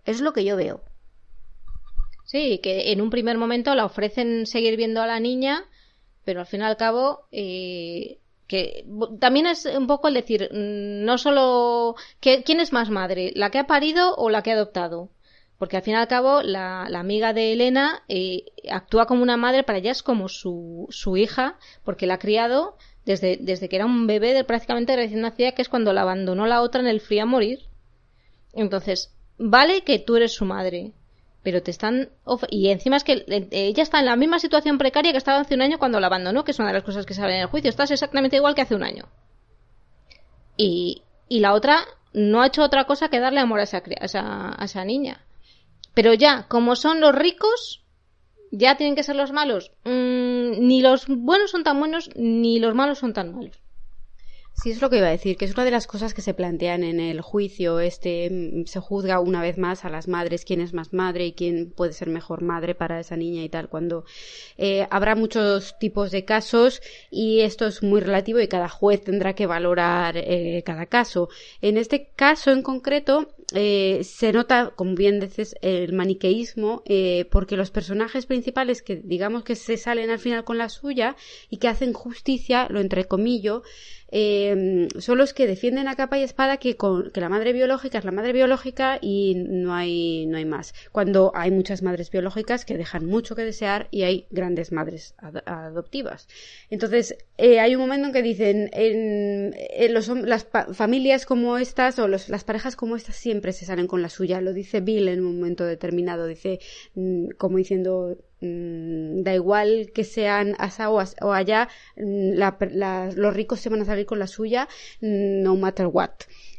[0.05, 0.83] Es lo que yo veo.
[2.33, 5.65] Sí, que en un primer momento la ofrecen seguir viendo a la niña,
[6.25, 8.87] pero al fin y al cabo, eh, que
[9.21, 13.33] también es un poco el decir, mm, no solo, ¿quién es más madre?
[13.35, 15.11] ¿La que ha parido o la que ha adoptado?
[15.59, 19.63] Porque al fin y al cabo, la, amiga de Elena eh, actúa como una madre,
[19.63, 23.85] para ella es como su, su hija, porque la ha criado desde, desde que era
[23.85, 27.03] un bebé de prácticamente recién nacida, que es cuando la abandonó la otra en el
[27.03, 27.59] frío a morir.
[28.55, 30.93] Entonces, vale que tú eres su madre,
[31.43, 32.11] pero te están
[32.51, 35.63] y encima es que ella está en la misma situación precaria que estaba hace un
[35.63, 37.69] año cuando la abandonó, que es una de las cosas que salen en el juicio.
[37.69, 39.09] Estás exactamente igual que hace un año.
[40.57, 44.65] Y, y la otra no ha hecho otra cosa que darle amor a esa, a
[44.65, 45.25] esa, niña.
[45.95, 47.83] Pero ya, como son los ricos,
[48.51, 49.73] ya tienen que ser los malos.
[49.85, 53.62] Mm, ni los buenos son tan buenos, ni los malos son tan malos.
[54.55, 56.35] Sí, es lo que iba a decir, que es una de las cosas que se
[56.35, 57.81] plantean en el juicio.
[57.81, 61.33] Este mm, se juzga una vez más a las madres quién es más madre y
[61.33, 63.69] quién puede ser mejor madre para esa niña y tal.
[63.69, 64.05] Cuando
[64.59, 66.81] eh, habrá muchos tipos de casos
[67.11, 71.29] y esto es muy relativo y cada juez tendrá que valorar eh, cada caso.
[71.61, 76.85] En este caso en concreto eh, se nota, como bien dices, el maniqueísmo
[77.31, 81.17] porque los personajes principales que digamos que se salen al final con la suya
[81.51, 83.63] y que hacen justicia, lo entrecomillo,
[84.13, 87.99] eh, son los que defienden a capa y espada que, con, que la madre biológica
[87.99, 90.75] es la madre biológica y no hay, no hay más.
[90.93, 95.15] Cuando hay muchas madres biológicas que dejan mucho que desear y hay grandes madres
[95.47, 96.29] adoptivas.
[96.69, 99.55] Entonces, eh, hay un momento en que dicen, en,
[100.29, 104.41] las familias como estas o las parejas como estas siempre se salen con la suya.
[104.41, 106.27] Lo dice Bill en un momento determinado.
[106.27, 106.61] Dice,
[106.95, 110.99] mm, como diciendo, Mm, da igual que sean asa o,
[111.33, 112.35] allá, mm,
[113.17, 114.69] los ricos se van a salir con la suya,
[115.01, 116.11] mm, no matter what.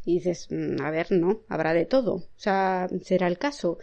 [0.05, 0.47] Y dices,
[0.81, 2.15] a ver, no, habrá de todo.
[2.15, 3.79] O sea, será el caso.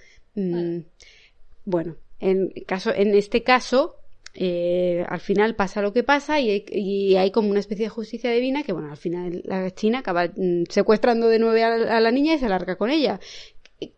[1.65, 3.97] Bueno, en, caso, en este caso,
[4.35, 8.63] eh, al final pasa lo que pasa y hay, como una especie de justicia divina
[8.63, 10.31] que, bueno, al final la China acaba
[10.69, 13.21] secuestrando de nuevo a, la niña y se larga con ella.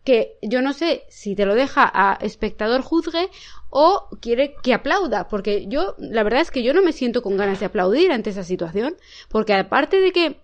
[0.03, 3.29] Que yo no sé si te lo deja a espectador juzgue
[3.69, 7.37] o quiere que aplauda, porque yo, la verdad es que yo no me siento con
[7.37, 8.95] ganas de aplaudir ante esa situación,
[9.29, 10.39] porque aparte de que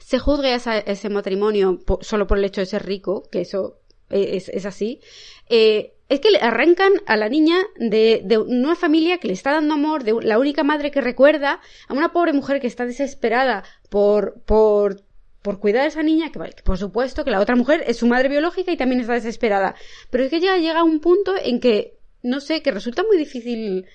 [0.00, 3.78] se juzgue a ese matrimonio solo por el hecho de ser rico, que eso
[4.10, 5.00] e, es, es así,
[5.48, 9.52] eh, es que le arrancan a la niña de, de, una familia que le está
[9.52, 13.64] dando amor, de la única madre que recuerda, a una pobre mujer que está desesperada
[13.88, 15.00] por, por,
[15.42, 18.06] por cuidar a esa niña, que, vale, por supuesto que la otra mujer es su
[18.06, 19.74] madre biológica y también está desesperada.
[20.10, 23.86] Pero es que ya llega un punto en que, no sé, que resulta muy difícil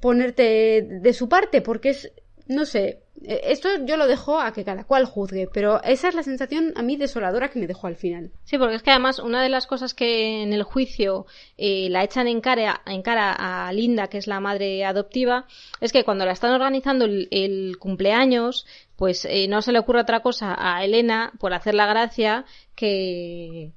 [0.00, 2.12] ponerte de su parte, porque es,
[2.48, 6.22] no sé, esto yo lo dejo a que cada cual juzgue, pero esa es la
[6.22, 8.30] sensación a mí desoladora que me dejó al final.
[8.44, 12.04] Sí, porque es que además una de las cosas que en el juicio eh, la
[12.04, 15.46] echan en cara, en cara a Linda, que es la madre adoptiva,
[15.80, 20.20] es que cuando la están organizando el, cumpleaños, pues eh, no se le ocurre otra
[20.20, 22.44] cosa a Elena por hacer la gracia
[22.74, 23.72] que,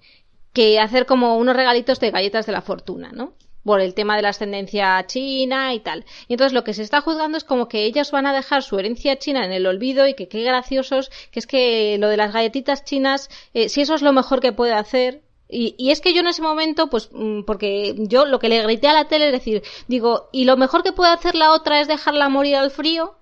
[0.54, 3.34] que hacer como unos regalitos de galletas de la fortuna, ¿no?
[3.64, 6.06] Por el tema de la ascendencia china y tal.
[6.28, 8.80] Y entonces lo que se está juzgando es como que ellas van a dejar su
[8.80, 12.34] herencia china en el olvido y que qué graciosos, que es que lo de las
[12.34, 16.20] galletitas chinas, eh, si eso es lo mejor que puede hacer, y, es que yo
[16.20, 19.32] en ese momento, pues, mm, porque yo lo que le grité a la tele es
[19.32, 23.16] decir, digo, y lo mejor que puede hacer la otra es dejarla morir al frío.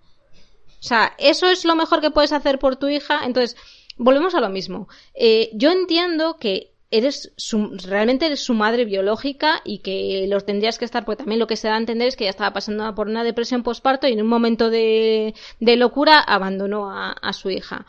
[0.80, 3.22] O sea, eso es lo mejor que puedes hacer por tu hija.
[3.24, 3.56] Entonces,
[3.96, 4.90] volvemos a lo mismo.
[5.14, 10.78] Eh, yo entiendo que eres su, realmente eres su madre biológica y que los tendrías
[10.78, 12.94] que estar, porque también lo que se da a entender es que ella estaba pasando
[12.96, 17.86] por una depresión postparto y en un momento de, de locura abandonó a, su hija.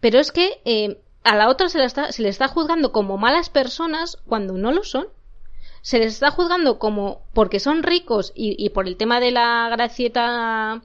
[0.00, 3.16] Pero es que eh, a la otra se, la está, se le está juzgando como
[3.16, 5.06] malas personas cuando no lo son.
[5.82, 9.68] Se les está juzgando como porque son ricos y, y por el tema de la
[9.70, 10.82] gracieta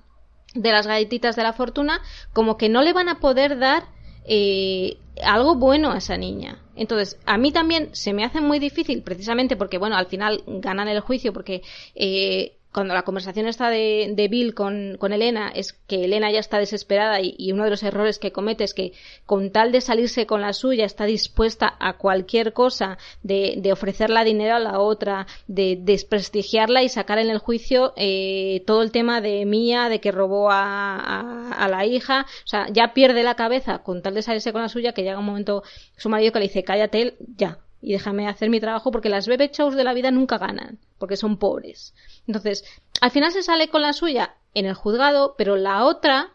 [0.53, 2.01] de las galletitas de la fortuna,
[2.34, 3.84] como que no le van a poder dar
[4.26, 6.61] eh, algo bueno a esa niña.
[6.76, 10.88] Entonces, a mí también se me hace muy difícil, precisamente porque, bueno, al final ganan
[10.88, 11.61] el juicio porque
[11.95, 16.39] eh, cuando la conversación está de, de Bill con, con, Elena, es que Elena ya
[16.39, 18.91] está desesperada y, uno de los errores que comete es que
[19.26, 24.26] con tal de salirse con la suya está dispuesta a cualquier cosa, de, de ofrecerla
[24.26, 29.21] dinero a la otra, de desprestigiarla y sacar en el juicio eh, todo el tema
[29.21, 33.36] de Mía, de que robó a, a, a, la hija, o sea, ya pierde la
[33.36, 35.63] cabeza con tal de salirse con la suya que llega un momento
[35.95, 39.52] su marido que le dice cállate, ya, y déjame hacer mi trabajo porque las bebé
[39.54, 41.94] shows de la vida nunca ganan, porque son pobres.
[42.26, 42.66] Entonces,
[43.00, 46.32] al final se sale con la suya en el juzgado, pero la otra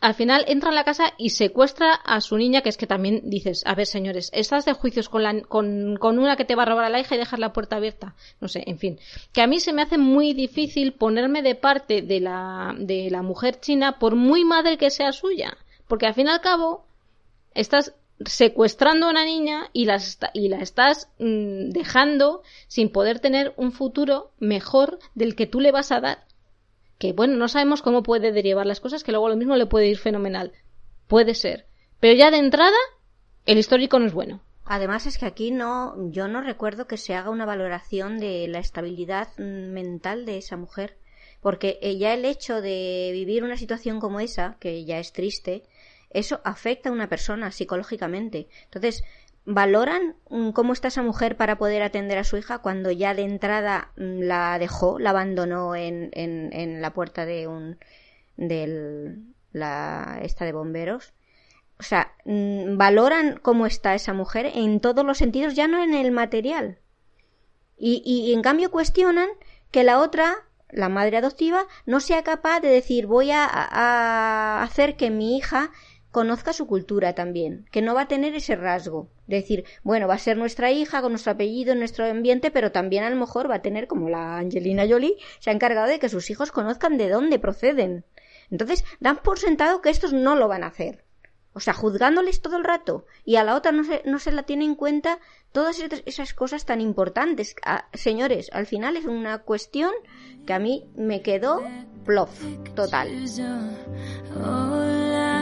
[0.00, 3.22] al final entra en la casa y secuestra a su niña, que es que también
[3.24, 6.62] dices, a ver señores, estás de juicios con, la, con, con, una que te va
[6.62, 8.14] a robar a la hija y dejar la puerta abierta.
[8.40, 9.00] No sé, en fin.
[9.32, 13.22] Que a mí se me hace muy difícil ponerme de parte de la, de la
[13.22, 15.56] mujer china por muy madre que sea suya.
[15.88, 16.86] Porque al fin y al cabo,
[17.52, 17.94] estás
[18.26, 20.00] secuestrando a una niña y la,
[20.32, 25.72] y la estás mm, dejando sin poder tener un futuro mejor del que tú le
[25.72, 26.24] vas a dar.
[26.98, 29.88] Que bueno, no sabemos cómo puede derivar las cosas, que luego lo mismo le puede
[29.88, 30.52] ir fenomenal.
[31.06, 31.66] Puede ser.
[32.00, 32.76] Pero ya de entrada,
[33.46, 34.40] el histórico no es bueno.
[34.64, 38.58] Además es que aquí no, yo no recuerdo que se haga una valoración de la
[38.58, 40.96] estabilidad mm, mental de esa mujer.
[41.42, 45.64] Porque ya el hecho de vivir una situación como esa, que ya es triste,
[46.14, 48.48] eso afecta a una persona psicológicamente.
[48.64, 49.04] Entonces,
[49.44, 53.22] valoran mm, cómo está esa mujer para poder atender a su hija cuando ya de
[53.22, 57.78] entrada mm, la dejó, la abandonó en, en, la puerta de un
[58.36, 61.12] del la esta de bomberos.
[61.78, 65.94] O sea, mm, valoran cómo está esa mujer en todos los sentidos, ya no en
[65.94, 66.78] el material.
[67.76, 69.28] Y, y, en cambio cuestionan
[69.72, 70.36] que la otra,
[70.70, 75.72] la madre adoptiva, no sea capaz de decir voy a hacer que mi hija
[76.14, 79.08] conozca su cultura también, que no va a tener ese rasgo.
[79.26, 83.10] Decir, bueno, va a ser nuestra hija con nuestro apellido, nuestro ambiente, pero también a
[83.10, 86.30] lo mejor va a tener, como la Angelina Jolie, se ha encargado de que sus
[86.30, 88.04] hijos conozcan de dónde proceden.
[88.48, 91.04] Entonces, dan por sentado que estos no lo van a hacer.
[91.52, 93.06] O sea, juzgándoles todo el rato.
[93.24, 95.18] Y a la otra no se, no se la tiene en cuenta
[95.50, 97.56] todas esas cosas tan importantes.
[97.64, 99.92] Ah, señores, al final es una cuestión
[100.46, 101.60] que a mí me quedó
[102.04, 102.30] plof,
[102.76, 103.08] total.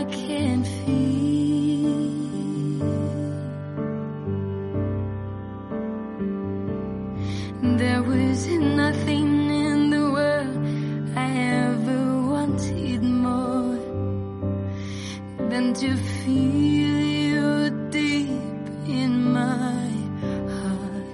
[0.03, 1.93] I can feel.
[7.79, 10.59] There was nothing in the world
[11.15, 11.29] I
[11.69, 12.03] ever
[12.35, 13.79] wanted more
[15.51, 16.99] than to feel
[17.31, 19.87] you deep in my
[20.57, 21.11] heart.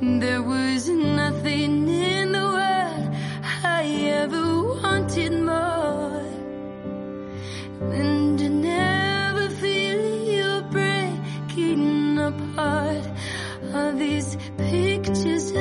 [0.00, 3.14] There was nothing in the world
[3.64, 3.84] I
[4.22, 4.46] ever
[4.80, 6.25] wanted more.
[7.80, 13.04] And you never feel you're breaking apart.
[13.74, 15.52] Are these pictures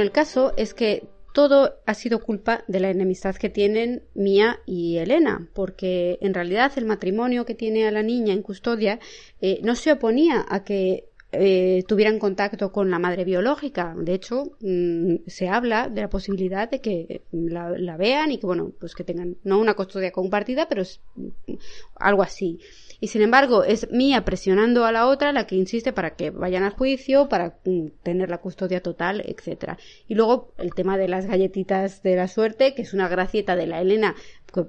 [0.00, 4.96] El caso es que todo ha sido culpa de la enemistad que tienen Mía y
[4.96, 9.00] Elena, porque en realidad el matrimonio que tiene a la niña en custodia
[9.42, 13.94] eh, no se oponía a que eh, tuvieran contacto con la madre biológica.
[13.96, 18.72] De hecho, mm, se habla de la posibilidad de que la, vean y que, bueno,
[18.78, 21.54] pues que tengan no una custodia compartida, pero es mm,
[21.96, 22.60] algo así
[23.00, 26.62] y sin embargo es Mía presionando a la otra la que insiste para que vayan
[26.62, 29.78] al juicio, para mm, tener la custodia total, etcétera.
[30.08, 33.66] Y luego el tema de las galletitas de la suerte, que es una gracieta de
[33.66, 34.14] la Elena,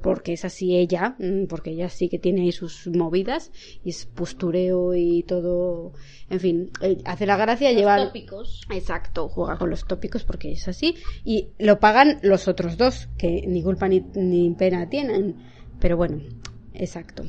[0.01, 3.51] porque es así ella, mm, porque ella sí que tiene ahí sus movidas
[3.84, 5.93] y es postureo y todo,
[6.30, 8.61] en fin, eh, hace la gracia, los lleva tópicos.
[8.71, 13.45] Exacto, juega con los tópicos porque es así y lo pagan los otros dos que
[13.47, 15.38] ni culpa ni, ni pena tienen,
[15.80, 16.21] pero bueno,
[16.73, 17.23] exacto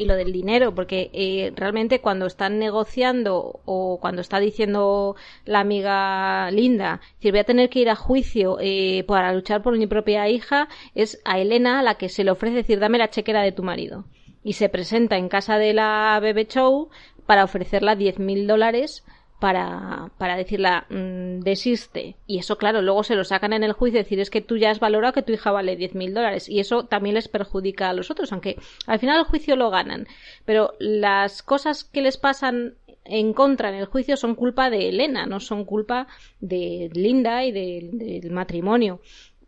[0.00, 5.60] y lo del dinero, porque eh, realmente cuando están negociando o cuando está diciendo la
[5.60, 10.26] amiga Linda, voy a tener que ir a juicio eh, para luchar por mi propia
[10.30, 13.62] hija, es a Elena la que se le ofrece decir dame la chequera de tu
[13.62, 14.06] marido.
[14.42, 16.88] Y se presenta en casa de la Bebe Show
[17.26, 19.04] para ofrecerla diez mil dólares
[19.40, 22.16] para, para decirla mmm, desiste.
[22.26, 24.70] Y eso, claro, luego se lo sacan en el juicio, decir es que tú ya
[24.70, 26.48] has valorado que tu hija vale diez mil dólares.
[26.48, 30.06] Y eso también les perjudica a los otros, aunque al final el juicio lo ganan.
[30.44, 32.74] Pero las cosas que les pasan
[33.04, 36.06] en contra en el juicio son culpa de Elena, no son culpa
[36.40, 39.00] de Linda y del de, matrimonio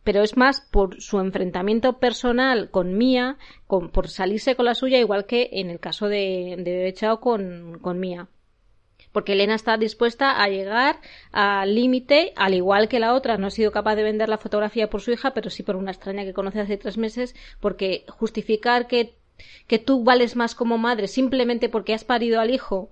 [0.04, 3.36] pero es más por su enfrentamiento personal con Mía,
[3.68, 7.78] con, por salirse con la suya, igual que en el caso de, de Chao con,
[7.80, 8.26] con Mía
[9.12, 11.00] porque Elena está dispuesta a llegar
[11.30, 13.36] al límite, al igual que la otra.
[13.36, 15.92] No ha sido capaz de vender la fotografía por su hija, pero sí por una
[15.92, 19.14] extraña que conoce hace tres meses, porque justificar que,
[19.66, 22.90] que tú vales más como madre simplemente porque has parido al hijo,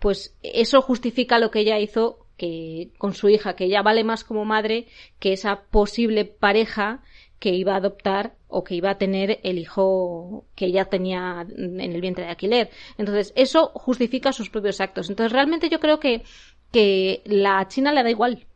[0.00, 4.24] pues eso justifica lo que ella hizo que con su hija, que ella vale más
[4.24, 4.86] como madre
[5.20, 7.02] que esa posible pareja
[7.38, 11.80] que iba a adoptar o que iba a tener el hijo que ella tenía en
[11.80, 12.70] el vientre de alquiler.
[12.96, 15.10] Entonces, eso justifica sus propios actos.
[15.10, 16.22] Entonces, realmente yo creo que,
[16.72, 18.46] que la China le da igual.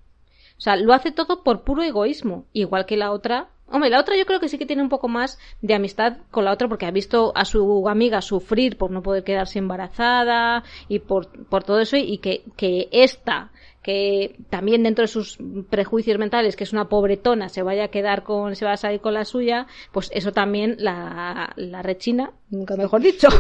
[0.56, 4.16] O sea, lo hace todo por puro egoísmo, igual que la otra Hombre, la otra
[4.16, 6.86] yo creo que sí que tiene un poco más de amistad con la otra porque
[6.86, 11.80] ha visto a su amiga sufrir por no poder quedarse embarazada y por, por todo
[11.80, 13.50] eso y que, que esta
[13.82, 15.38] que también dentro de sus
[15.70, 19.00] prejuicios mentales, que es una pobretona, se vaya a quedar con, se va a salir
[19.00, 23.28] con la suya, pues eso también la, la rechina, nunca mejor dicho.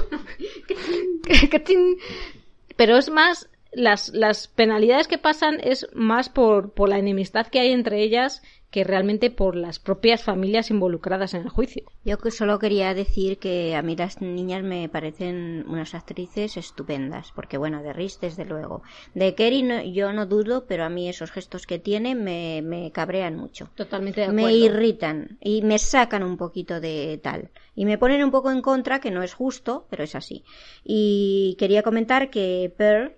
[2.76, 7.60] Pero es más, las, las penalidades que pasan es más por, por la enemistad que
[7.60, 11.84] hay entre ellas que realmente por las propias familias involucradas en el juicio.
[12.04, 17.32] Yo que solo quería decir que a mí las niñas me parecen unas actrices estupendas,
[17.34, 18.82] porque bueno, de Rhys desde luego.
[19.14, 22.90] De Kerry no, yo no dudo, pero a mí esos gestos que tiene me, me
[22.92, 23.70] cabrean mucho.
[23.74, 24.46] Totalmente de acuerdo.
[24.46, 27.50] Me irritan y me sacan un poquito de tal.
[27.74, 30.44] Y me ponen un poco en contra, que no es justo, pero es así.
[30.84, 33.12] Y quería comentar que Pearl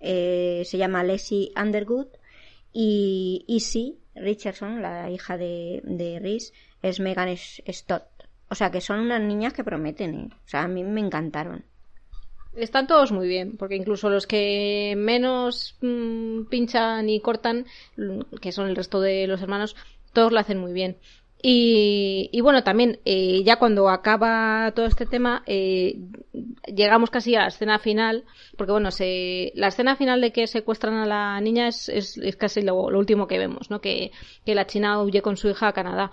[0.00, 2.06] eh, se llama Leslie Underwood
[2.72, 6.52] y Izzy Richardson, la hija de, de Rhys,
[6.82, 8.04] es Megan Stott.
[8.48, 10.28] O sea, que son unas niñas que prometen, ¿eh?
[10.32, 11.64] O sea, a mí me encantaron.
[12.54, 17.66] Están todos muy bien, porque incluso los que menos mmm, pinchan y cortan,
[18.40, 19.74] que son el resto de los hermanos,
[20.12, 20.96] todos lo hacen muy bien.
[21.46, 25.98] Y, y bueno, también eh, ya cuando acaba todo este tema, eh,
[26.74, 28.24] llegamos casi a la escena final,
[28.56, 32.36] porque bueno, se, la escena final de que secuestran a la niña es, es, es
[32.36, 33.82] casi lo, lo, último que vemos, ¿no?
[33.82, 34.10] Que,
[34.46, 36.12] que la china huye con su hija a Canadá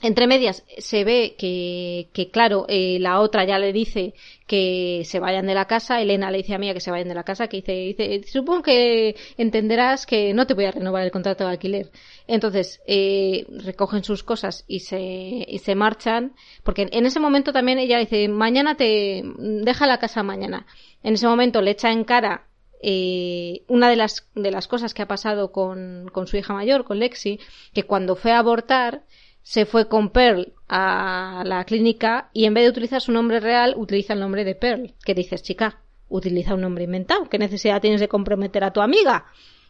[0.00, 4.14] entre medias se ve que, que claro, eh, la otra ya le dice
[4.46, 7.14] que se vayan de la casa, Elena le dice a Mía que se vayan de
[7.14, 11.10] la casa, que dice, dice supongo que entenderás que no te voy a renovar el
[11.10, 11.90] contrato de alquiler.
[12.26, 17.78] Entonces, eh, recogen sus cosas y se, y se marchan, porque en ese momento también
[17.78, 20.66] ella dice, mañana te, deja la casa mañana.
[21.02, 22.46] En ese momento le echa en cara
[22.80, 26.84] eh, una de las, de las cosas que ha pasado con, con su hija mayor,
[26.84, 27.40] con Lexi,
[27.74, 29.02] que cuando fue a abortar,
[29.48, 33.72] se fue con Pearl a la clínica y en vez de utilizar su nombre real,
[33.78, 34.92] utiliza el nombre de Pearl.
[35.02, 35.80] ¿Qué dices, chica?
[36.10, 37.30] Utiliza un nombre inventado.
[37.30, 39.24] ¿Qué necesidad tienes de comprometer a tu amiga?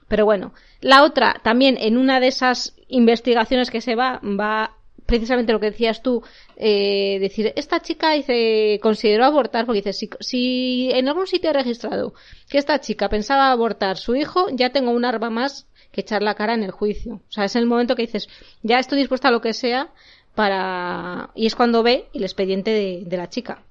[0.09, 4.75] Pero bueno, la otra, también en una de esas investigaciones que se va, va
[5.07, 6.25] precisamente lo que decías tú,
[6.57, 11.53] eh, decir, esta chica dice, consideró abortar, porque dice, si, si en algún sitio he
[11.53, 12.15] registrado
[12.51, 16.35] que esta chica pensaba abortar su hijo, ya tengo un arma más que echar la
[16.35, 17.15] cara en el juicio.
[17.15, 18.29] O sea, es el momento que dices,
[18.63, 19.91] ya estoy dispuesta a lo que sea
[20.35, 21.31] para...
[21.35, 23.63] Y es cuando ve el expediente de, de la chica.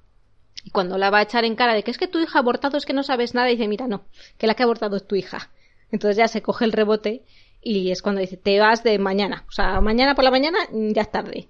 [0.64, 2.42] Y cuando la va a echar en cara de que es que tu hija ha
[2.42, 4.04] abortado, es que no sabes nada, y dice, mira, no,
[4.36, 5.50] que la que ha abortado es tu hija.
[5.90, 7.22] Entonces ya se coge el rebote
[7.62, 11.02] y es cuando dice, te vas de mañana, o sea, mañana por la mañana ya
[11.02, 11.48] es tarde.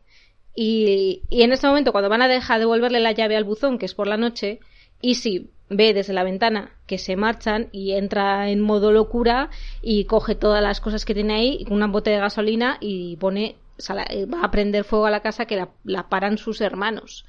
[0.55, 3.87] Y, y en ese momento, cuando van a dejar devolverle la llave al buzón, que
[3.87, 4.61] es por la noche,
[5.01, 9.51] y si ve desde la ventana que se marchan y entra en modo locura
[9.83, 13.57] y coge todas las cosas que tiene ahí, una bote de gasolina y pone,
[13.89, 17.25] va a prender fuego a la casa que la, paran sus hermanos.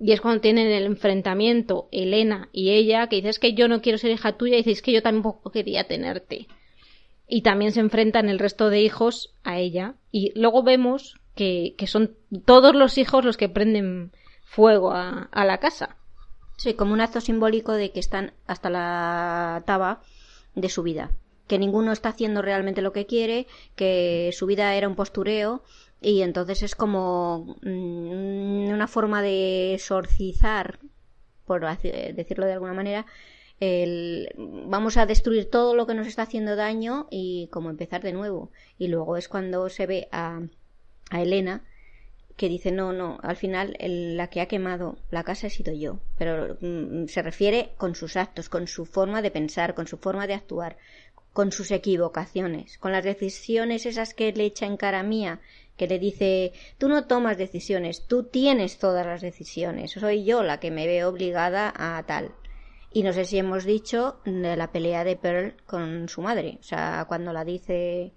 [0.00, 3.98] Y es cuando tienen el enfrentamiento Elena y ella, que dices que yo no quiero
[3.98, 6.48] ser hija tuya, y dices que yo tampoco quería tenerte.
[7.28, 9.94] Y también se enfrentan el resto de hijos a ella.
[10.10, 14.10] Y luego vemos que, que son todos los hijos los que prenden
[14.42, 15.96] fuego a la casa.
[16.56, 20.02] Sí, como un acto simbólico de que están hasta la taba
[20.54, 21.10] de su vida.
[21.48, 23.46] Que ninguno está haciendo realmente lo que quiere,
[23.76, 25.62] que su vida era un postureo
[26.00, 30.78] y entonces es como mm, una forma de exorcizar,
[31.44, 33.06] por decirlo de alguna manera,
[33.60, 38.12] el, vamos a destruir todo lo que nos está haciendo daño y como empezar de
[38.12, 38.50] nuevo.
[38.78, 40.40] Y luego es cuando se ve a,
[41.10, 41.64] a Elena
[42.36, 46.00] que dice no, no, al final la que ha quemado la casa he sido yo,
[46.18, 50.26] pero mm, se refiere con sus actos, con su forma de pensar, con su forma
[50.26, 50.76] de actuar,
[51.32, 55.40] con sus equivocaciones, con las decisiones esas que le echa en cara mía,
[55.76, 60.58] que le dice tú no tomas decisiones, tú tienes todas las decisiones, soy yo la
[60.58, 62.32] que me veo obligada a tal.
[62.92, 66.62] Y no sé si hemos dicho de la pelea de Pearl con su madre, o
[66.62, 68.12] sea, cuando la dice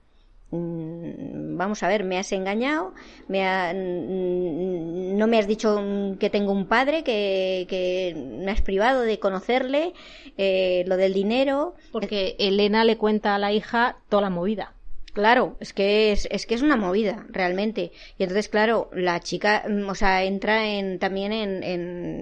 [0.51, 2.93] vamos a ver, me has engañado,
[3.27, 3.41] me
[3.73, 9.93] mm, no me has dicho que tengo un padre, que, me has privado de conocerle,
[10.37, 11.75] eh, lo del dinero.
[11.91, 14.73] Porque Elena le cuenta a la hija toda la movida.
[15.13, 17.91] Claro, es que es, es que es una movida, realmente.
[18.19, 21.63] Y entonces, claro, la chica, mm, o sea, entra en, también en,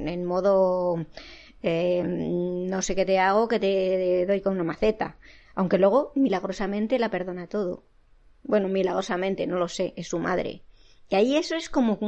[0.08, 1.06] en, modo,
[1.62, 5.18] eh, no sé qué te hago, que te doy con una maceta.
[5.56, 7.84] Aunque luego, milagrosamente, la perdona todo.
[8.48, 10.62] Bueno, milagrosamente, no lo sé, es su madre.
[11.10, 12.00] Y ahí eso es como.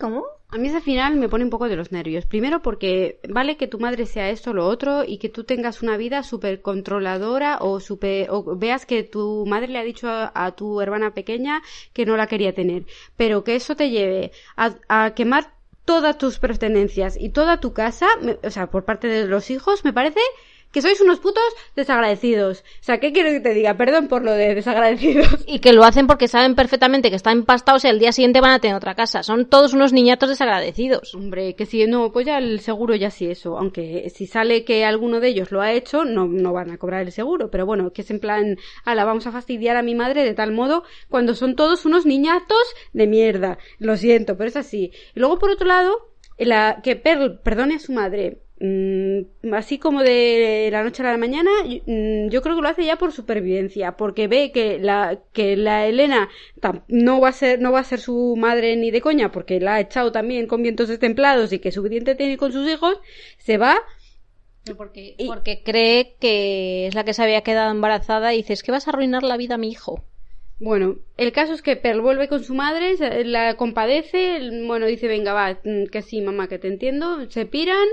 [0.00, 0.24] ¿cómo?
[0.50, 2.24] A mí ese final me pone un poco de los nervios.
[2.24, 5.82] Primero porque vale que tu madre sea esto o lo otro y que tú tengas
[5.82, 10.52] una vida súper controladora o, super, o veas que tu madre le ha dicho a,
[10.52, 11.62] tu hermana pequeña
[11.92, 12.86] que no la quería tener.
[13.16, 15.52] Pero que eso te lleve a, a quemar
[15.84, 18.06] todas tus pertenencias y toda tu casa,
[18.42, 20.20] o sea, por parte de los hijos, me parece
[20.72, 21.42] que sois unos putos
[21.76, 22.60] desagradecidos.
[22.60, 23.76] O sea, ¿qué quiero que te diga?
[23.76, 25.44] Perdón por lo de desagradecidos.
[25.46, 28.52] Y que lo hacen porque saben perfectamente que están empastados y al día siguiente van
[28.52, 29.22] a tener otra casa.
[29.22, 31.14] Son todos unos niñatos desagradecidos.
[31.14, 33.58] Hombre, que si no, pues ya el seguro ya sí eso.
[33.58, 37.02] Aunque si sale que alguno de ellos lo ha hecho, no, no van a cobrar
[37.02, 37.50] el seguro.
[37.50, 40.52] Pero bueno, que es en plan, ala, vamos a fastidiar a mi madre de tal
[40.52, 42.58] modo cuando son todos unos niñatos
[42.92, 43.58] de mierda.
[43.78, 44.92] Lo siento, pero es así.
[45.14, 48.42] Y luego, por otro lado, la, que Pearl perdone a su madre
[49.52, 52.96] así como de la noche a la mañana, mm, yo creo que lo hace ya
[52.96, 56.28] por supervivencia, porque ve que la, que la Elena
[56.88, 59.76] no va a ser, no va a ser su madre ni de coña, porque la
[59.76, 62.98] ha echado también con vientos destemplados y que suficiente tiene con sus hijos,
[63.38, 63.78] se va
[64.76, 68.72] porque, porque cree que es la que se había quedado embarazada y dice, es que
[68.72, 70.04] vas a arruinar la vida a mi hijo.
[70.60, 75.32] Bueno, el caso es que Pearl vuelve con su madre, la compadece, bueno, dice, venga,
[75.32, 77.86] va, mm, que sí, mamá, que te entiendo, se piran,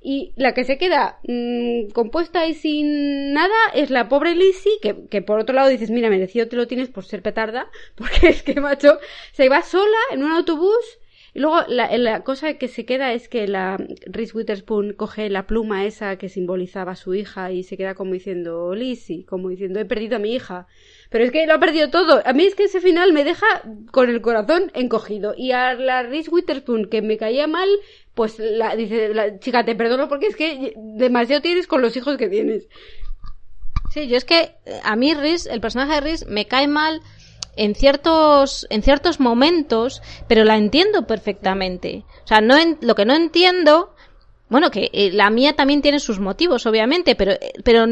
[0.00, 5.06] y la que se queda mmm, compuesta y sin nada es la pobre Lizzie, que,
[5.08, 8.42] que por otro lado dices, mira, merecido te lo tienes por ser petarda, porque es
[8.42, 8.98] que, macho,
[9.32, 10.98] se va sola en un autobús
[11.34, 13.76] y luego la, la, cosa que se queda es que la
[14.06, 18.14] Reese Witherspoon coge la pluma esa que simbolizaba a su hija y se queda como
[18.14, 20.66] diciendo Lizzie, como diciendo he perdido a mi hija.
[21.10, 22.22] Pero es que lo ha perdido todo.
[22.24, 23.46] A mí es que ese final me deja
[23.92, 25.34] con el corazón encogido.
[25.36, 27.68] Y a la Reese Witherspoon, que me caía mal,
[28.18, 32.16] pues la, dice, la chica, te perdono porque es que demasiado tienes con los hijos
[32.16, 32.66] que tienes.
[33.90, 37.00] Sí, yo es que a mí Reese, el personaje de Reese, me cae mal
[37.54, 42.04] en ciertos, en ciertos momentos, pero la entiendo perfectamente.
[42.24, 43.94] O sea, no lo que no entiendo
[44.48, 47.86] bueno, que eh, la mía también tiene sus motivos, obviamente, pero, eh, pero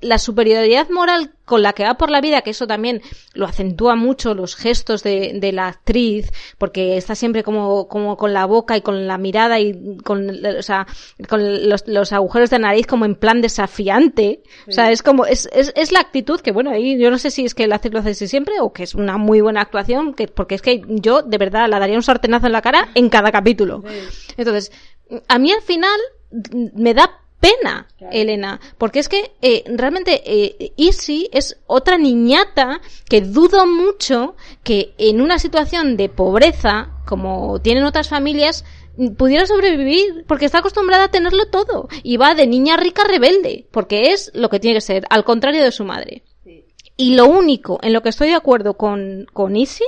[0.00, 3.02] la superioridad moral con la que va por la vida, que eso también
[3.34, 8.32] lo acentúa mucho los gestos de, de la actriz, porque está siempre como, como con
[8.32, 10.86] la boca y con la mirada y con, o sea,
[11.28, 14.42] con los, los agujeros de nariz como en plan desafiante.
[14.68, 17.30] O sea, es como, es, es, es, la actitud que, bueno, ahí yo no sé
[17.30, 20.14] si es que la actriz lo hace siempre o que es una muy buena actuación,
[20.14, 23.08] que, porque es que yo de verdad la daría un sartenazo en la cara en
[23.08, 23.82] cada capítulo.
[24.36, 24.70] Entonces,
[25.26, 25.98] a mí al final
[26.74, 33.20] me da pena, Elena, porque es que eh, realmente eh, Easy es otra niñata que
[33.20, 38.64] dudo mucho que en una situación de pobreza, como tienen otras familias,
[39.16, 44.12] pudiera sobrevivir porque está acostumbrada a tenerlo todo y va de niña rica rebelde, porque
[44.12, 46.24] es lo que tiene que ser, al contrario de su madre.
[47.00, 49.84] Y lo único en lo que estoy de acuerdo con, con Izzy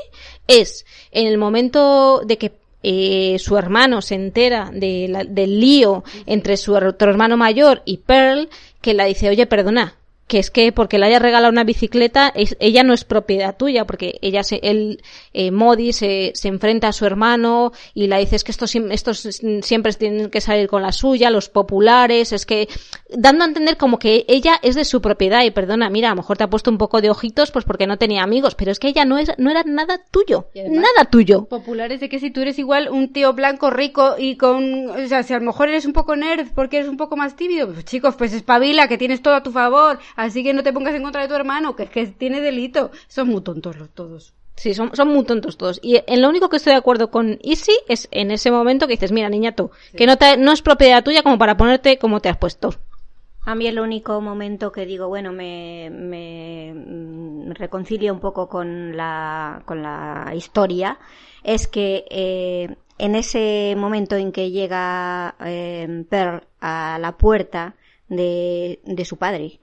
[0.47, 6.02] es en el momento de que eh, su hermano se entera de la- del lío
[6.27, 8.48] entre su otro hermano mayor y Pearl,
[8.81, 9.94] que la dice, oye, perdona,
[10.31, 13.85] que es que porque le haya regalado una bicicleta, es- ella no es propiedad tuya,
[13.85, 15.02] porque ella se, él,
[15.35, 19.19] eh, Modi se, se enfrenta a su hermano y la dice, es que estos, estos
[19.62, 22.69] siempre tienen que salir con la suya, los populares, es que,
[23.11, 26.16] dando a entender como que ella es de su propiedad y perdona, mira, a lo
[26.19, 28.78] mejor te ha puesto un poco de ojitos pues porque no tenía amigos, pero es
[28.78, 31.44] que ella no es, no era nada tuyo, además- nada tuyo.
[31.47, 35.24] populares de que si tú eres igual un tío blanco rico y con o sea
[35.24, 37.85] si a lo mejor eres un poco nerd porque eres un poco más tímido pues
[37.85, 41.02] chicos pues espabila que tienes todo a tu favor así que no te pongas en
[41.02, 44.74] contra de tu hermano que es que tiene delito son muy tontos los todos Sí,
[44.74, 45.80] son, son muy tontos todos.
[45.82, 48.92] Y en lo único que estoy de acuerdo con Easy es en ese momento que
[48.92, 52.20] dices, mira, niña, tú, que no, te, no es propiedad tuya como para ponerte como
[52.20, 52.74] te has puesto.
[53.47, 58.94] A mí el único momento que digo, bueno, me, me, mm, reconcilio un poco con
[58.98, 60.98] la, con la historia
[61.42, 67.76] es que eh, en ese momento en que llega eh, Pearl a la puerta
[68.09, 69.59] de, de su padre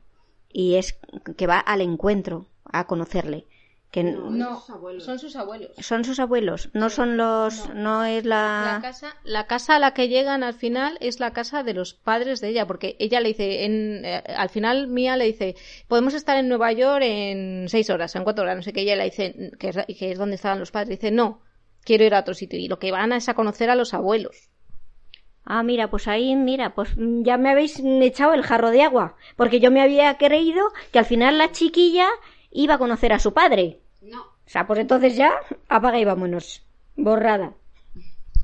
[0.57, 0.97] y es
[1.38, 3.45] que va al encuentro a conocerle.
[3.91, 4.59] Que No,
[4.99, 5.71] son sus abuelos.
[5.77, 9.93] son sus abuelos, no son los, no, es La la, casa, la casa a la
[9.93, 13.29] que llegan al final es la casa de los padres de ella, porque ella le
[13.29, 15.55] dice, en, eh, al final Mía le dice,
[15.88, 18.95] podemos estar en Nueva York en seis horas, en cuatro horas, no sé qué, ella
[18.95, 21.39] le dice, que es, que es donde estaban los padres, dice, no,
[21.84, 24.49] quiero ir a otro sitio, y lo que van es a conocer a los abuelos.
[25.49, 29.15] Ah, mira, pues ahí, mira, pues mm, ya me habéis echado el jarro de agua,
[29.37, 30.61] porque yo me había creído
[30.91, 32.07] que al final la chiquilla
[32.51, 33.79] iba a conocer a su padre.
[34.01, 35.31] no O sea, pues entonces ya,
[35.69, 36.63] apaga y vámonos.
[36.97, 37.53] Borrada.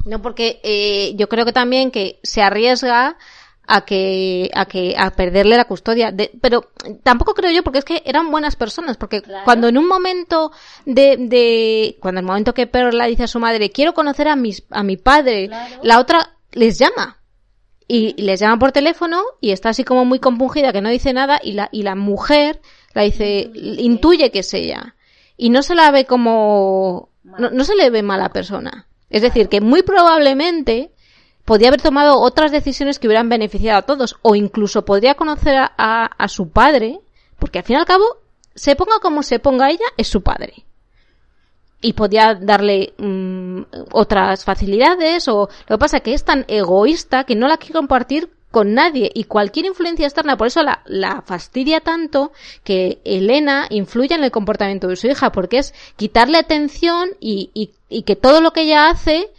[0.05, 3.17] No, porque eh, yo creo que también que se arriesga
[3.65, 6.65] a que a que a perderle la custodia de- pero
[7.03, 10.51] tampoco creo yo porque es que eran buenas personas porque cuando en un momento
[10.85, 14.27] de, de cuando en el momento que Pearl le dice a su madre quiero conocer
[14.27, 15.47] a mis a mi padre
[15.81, 17.19] la otra les llama.
[17.87, 21.39] Y les llama por teléfono y está así como muy compungida que no dice nada
[21.43, 22.61] y la y la mujer
[22.93, 24.31] la dice intuye.
[24.31, 24.95] que es ella.
[25.35, 28.87] Y no se la ve como no, no se le ve mala persona.
[29.09, 30.91] Es decir que muy probablemente
[31.45, 35.73] podía haber tomado otras decisiones que hubieran beneficiado a todos o incluso podría conocer a,
[35.77, 36.99] a- a su padre
[37.37, 38.05] porque al fin y al cabo
[38.55, 40.65] se ponga como se ponga ella es su padre
[41.83, 43.61] y podía darle mm,
[43.91, 47.73] otras facilidades o lo que pasa es que es tan egoísta que no la quiere
[47.73, 52.31] compartir con nadie y cualquier influencia externa por eso la, la fastidia tanto
[52.63, 57.71] que Elena influye en el comportamiento de su hija porque es quitarle atención y, y,
[57.89, 59.29] y que todo lo que ella hace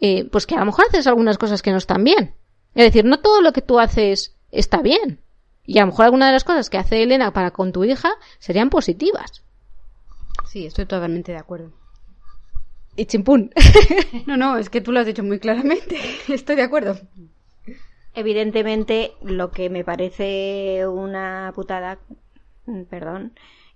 [0.00, 2.34] eh, pues que a lo mejor haces algunas cosas que no están bien.
[2.74, 5.20] Es decir no todo lo que tú haces está bien
[5.64, 8.10] y a lo mejor alguna de las cosas que hace Elena para con tu hija
[8.40, 9.45] serían positivas
[10.44, 11.72] sí estoy totalmente de acuerdo
[12.96, 13.52] y chimpún
[14.26, 15.98] no no es que tú lo has dicho muy claramente
[16.28, 16.98] estoy de acuerdo
[18.16, 21.98] Evidentemente, lo que me parece una putada,
[22.64, 23.34] mm, perdón,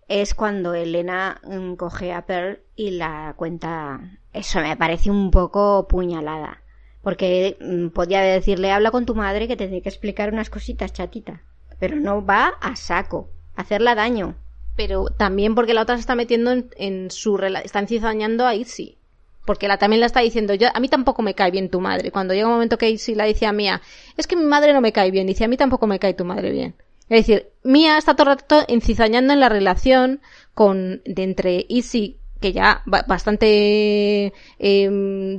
[0.09, 4.01] es cuando Elena mm, coge a Pearl y la cuenta.
[4.32, 6.62] Eso me parece un poco puñalada.
[7.03, 10.95] Porque mm, podía decirle, habla con tu madre que te tiene que explicar unas cositas,
[10.95, 11.43] chatita.
[11.78, 14.37] Pero no va a saco, a hacerla daño.
[14.82, 18.97] Pero también porque la otra se está metiendo en, su rela- está encizañando a Izzy
[19.44, 22.11] porque la también la está diciendo yo a mí tampoco me cae bien tu madre
[22.11, 23.82] cuando llega un momento que Izzy la dice a Mía
[24.16, 26.24] es que mi madre no me cae bien dice a mí tampoco me cae tu
[26.24, 26.74] madre bien
[27.11, 30.20] es decir Mía está todo el rato encizañando en la relación
[30.55, 34.89] con de entre Izzy que ya ba- bastante eh,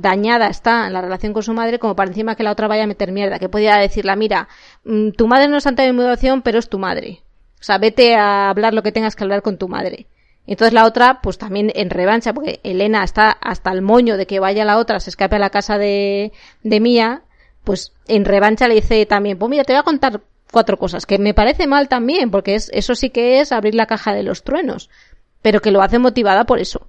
[0.00, 2.84] dañada está en la relación con su madre, como para encima que la otra vaya
[2.84, 4.46] a meter mierda, que podía decirle, mira,
[4.84, 7.22] mm, tu madre no es santa de mudación, pero es tu madre.
[7.62, 10.08] O sea, vete a hablar lo que tengas que hablar con tu madre.
[10.48, 14.40] Entonces la otra, pues también en revancha, porque Elena está hasta el moño de que
[14.40, 16.32] vaya la otra, se escape a la casa de,
[16.64, 17.22] de Mía,
[17.62, 21.20] pues en revancha le dice también, pues mira, te voy a contar cuatro cosas, que
[21.20, 24.42] me parece mal también, porque es, eso sí que es abrir la caja de los
[24.42, 24.90] truenos,
[25.40, 26.88] pero que lo hace motivada por eso.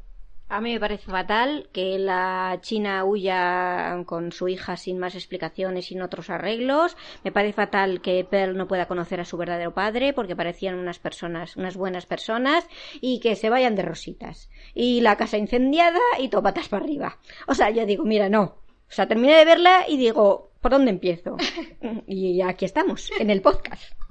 [0.54, 5.88] A mí me parece fatal que la China huya con su hija sin más explicaciones,
[5.88, 6.96] sin otros arreglos.
[7.24, 11.00] Me parece fatal que Pearl no pueda conocer a su verdadero padre porque parecían unas
[11.00, 12.68] personas, unas buenas personas
[13.02, 14.52] y que se vayan de rositas.
[14.76, 17.18] Y la casa incendiada y todo patas para arriba.
[17.48, 18.44] O sea, yo digo, mira, no.
[18.44, 21.36] O sea, terminé de verla y digo, ¿por dónde empiezo?
[22.06, 24.03] Y aquí estamos, en el podcast.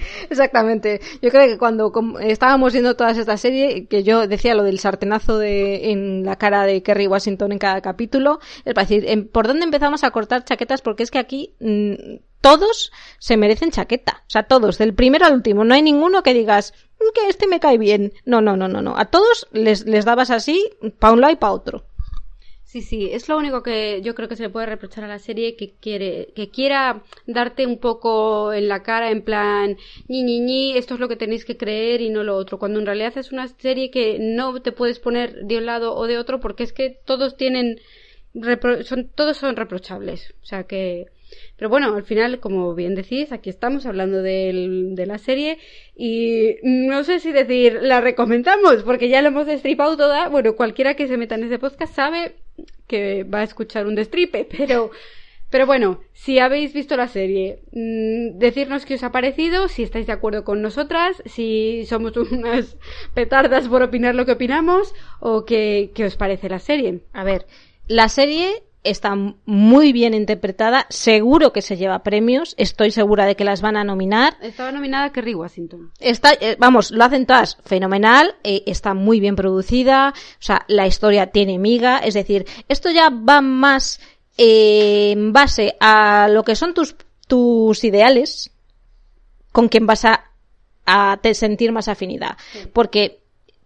[0.30, 1.00] Exactamente.
[1.22, 5.38] Yo creo que cuando estábamos viendo toda esta serie, que yo decía lo del sartenazo
[5.38, 9.46] de, en la cara de Kerry Washington en cada capítulo, es para decir, em, ¿por
[9.46, 10.82] dónde empezamos a cortar chaquetas?
[10.82, 14.22] Porque es que aquí mm, todos se merecen chaqueta.
[14.26, 15.64] O sea, todos, del primero al último.
[15.64, 16.72] No hay ninguno que digas,
[17.14, 18.12] que este me cae bien.
[18.24, 18.96] No, no, no, no, no.
[18.96, 21.84] A todos les, les dabas así, pa' un lado y pa' otro.
[22.70, 25.18] Sí, sí, es lo único que yo creo que se le puede reprochar a la
[25.18, 30.38] serie que quiere, que quiera darte un poco en la cara en plan ñi ñi
[30.40, 33.16] ñi, esto es lo que tenéis que creer y no lo otro, cuando en realidad
[33.16, 36.62] es una serie que no te puedes poner de un lado o de otro porque
[36.64, 37.80] es que todos tienen
[38.84, 41.06] son todos son reprochables, o sea que
[41.56, 45.58] pero bueno, al final, como bien decís, aquí estamos hablando del, de la serie
[45.96, 50.28] y no sé si decir la recomendamos porque ya lo hemos destripado toda.
[50.28, 52.36] Bueno, cualquiera que se meta en ese podcast sabe
[52.86, 54.90] que va a escuchar un destripe, pero,
[55.50, 60.06] pero bueno, si habéis visto la serie, mmm, decirnos qué os ha parecido, si estáis
[60.06, 62.76] de acuerdo con nosotras, si somos unas
[63.14, 67.00] petardas por opinar lo que opinamos o qué os parece la serie.
[67.12, 67.46] A ver,
[67.88, 69.14] la serie está
[69.44, 73.84] muy bien interpretada, seguro que se lleva premios, estoy segura de que las van a
[73.84, 74.36] nominar.
[74.40, 75.90] Estaba nominada Kerry Washington.
[75.98, 80.86] Está, eh, vamos, lo hacen todas fenomenal, eh, está muy bien producida, o sea, la
[80.86, 84.00] historia tiene miga, es decir, esto ya va más
[84.36, 86.96] eh, en base a lo que son tus,
[87.26, 88.50] tus ideales,
[89.52, 90.30] con quien vas a,
[90.86, 92.60] a te sentir más afinidad, sí.
[92.72, 93.20] porque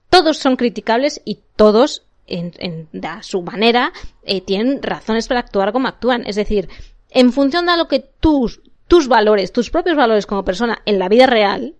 [0.09, 2.89] todos son criticables y todos en, en,
[3.23, 3.93] su manera,
[4.23, 6.25] eh, tienen razones para actuar como actúan.
[6.27, 6.69] Es decir,
[7.11, 11.09] en función de lo que tus, tus valores, tus propios valores como persona en la
[11.09, 11.75] vida real,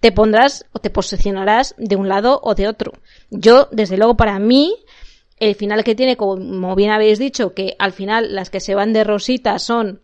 [0.00, 2.92] te pondrás o te posicionarás de un lado o de otro.
[3.30, 4.74] Yo, desde luego, para mí,
[5.36, 8.92] el final que tiene, como bien habéis dicho, que al final las que se van
[8.92, 10.00] de rosita son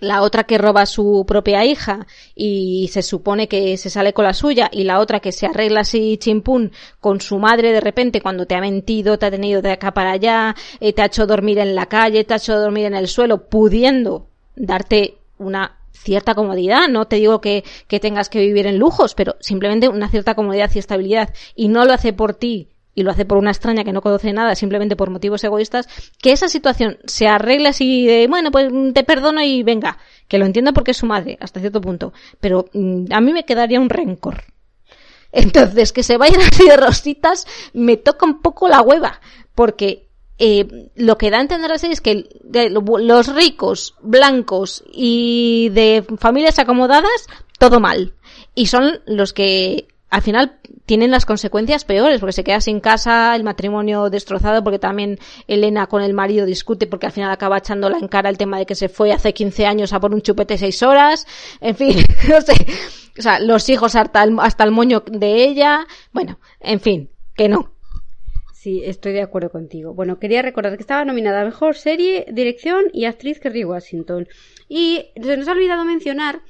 [0.00, 4.24] la otra que roba a su propia hija y se supone que se sale con
[4.24, 8.20] la suya y la otra que se arregla así chimpún con su madre de repente
[8.20, 11.26] cuando te ha mentido, te ha tenido de acá para allá, eh, te ha hecho
[11.26, 16.34] dormir en la calle, te ha hecho dormir en el suelo, pudiendo darte una cierta
[16.34, 20.34] comodidad, no te digo que, que tengas que vivir en lujos, pero simplemente una cierta
[20.34, 21.34] comodidad y estabilidad.
[21.54, 24.32] Y no lo hace por ti y lo hace por una extraña que no conoce
[24.32, 25.86] nada, simplemente por motivos egoístas,
[26.20, 30.46] que esa situación se arregle así de, bueno, pues te perdono y venga, que lo
[30.46, 33.90] entiendo porque es su madre, hasta cierto punto, pero mm, a mí me quedaría un
[33.90, 34.44] rencor.
[35.30, 39.20] Entonces, que se vayan así de rositas, me toca un poco la hueva,
[39.54, 40.08] porque
[40.38, 46.58] eh, lo que da a entender así es que los ricos, blancos y de familias
[46.58, 47.26] acomodadas,
[47.58, 48.14] todo mal.
[48.54, 53.34] Y son los que al final tienen las consecuencias peores, porque se queda sin casa,
[53.34, 55.18] el matrimonio destrozado, porque también
[55.48, 58.66] Elena con el marido discute, porque al final acaba echándola en cara el tema de
[58.66, 61.26] que se fue hace 15 años a por un chupete seis horas,
[61.60, 61.96] en fin,
[62.28, 62.54] no sé,
[63.18, 67.48] o sea, los hijos hasta el, hasta el moño de ella, bueno, en fin, que
[67.48, 67.72] no.
[68.52, 69.94] Sí, estoy de acuerdo contigo.
[69.94, 74.26] Bueno, quería recordar que estaba nominada a Mejor Serie, Dirección y Actriz Kerry Washington.
[74.68, 76.42] Y se nos ha olvidado mencionar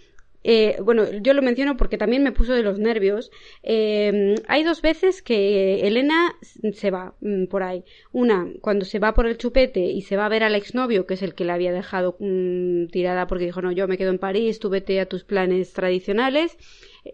[0.49, 3.33] eh, bueno, yo lo menciono porque también me puso de los nervios.
[3.65, 6.37] Eh, hay dos veces que Elena
[6.73, 7.83] se va mm, por ahí.
[8.13, 11.15] Una, cuando se va por el chupete y se va a ver al exnovio, que
[11.15, 14.21] es el que la había dejado mmm, tirada porque dijo, no, yo me quedo en
[14.21, 16.57] París, tú vete a tus planes tradicionales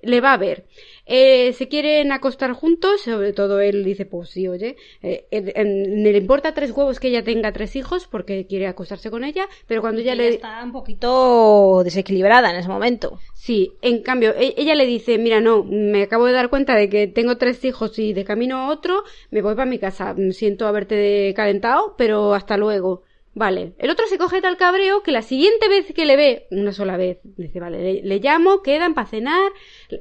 [0.02, 0.64] le va a ver.
[1.04, 6.16] Eh, se quieren acostar juntos, sobre todo él dice, pues sí, oye, eh, eh, le
[6.16, 10.00] importa tres huevos que ella tenga tres hijos porque quiere acostarse con ella, pero cuando
[10.00, 10.28] ella, ella le...
[10.34, 13.18] Está un poquito desequilibrada en ese momento.
[13.34, 16.88] Sí, en cambio, e ella le dice, mira, no, me acabo de dar cuenta de
[16.88, 20.66] que tengo tres hijos y de camino a otro, me voy para mi casa, siento
[20.66, 23.02] haberte calentado, pero hasta luego.
[23.34, 26.72] Vale, el otro se coge tal cabreo que la siguiente vez que le ve, una
[26.72, 29.52] sola vez, dice, vale, le, le llamo, quedan para cenar,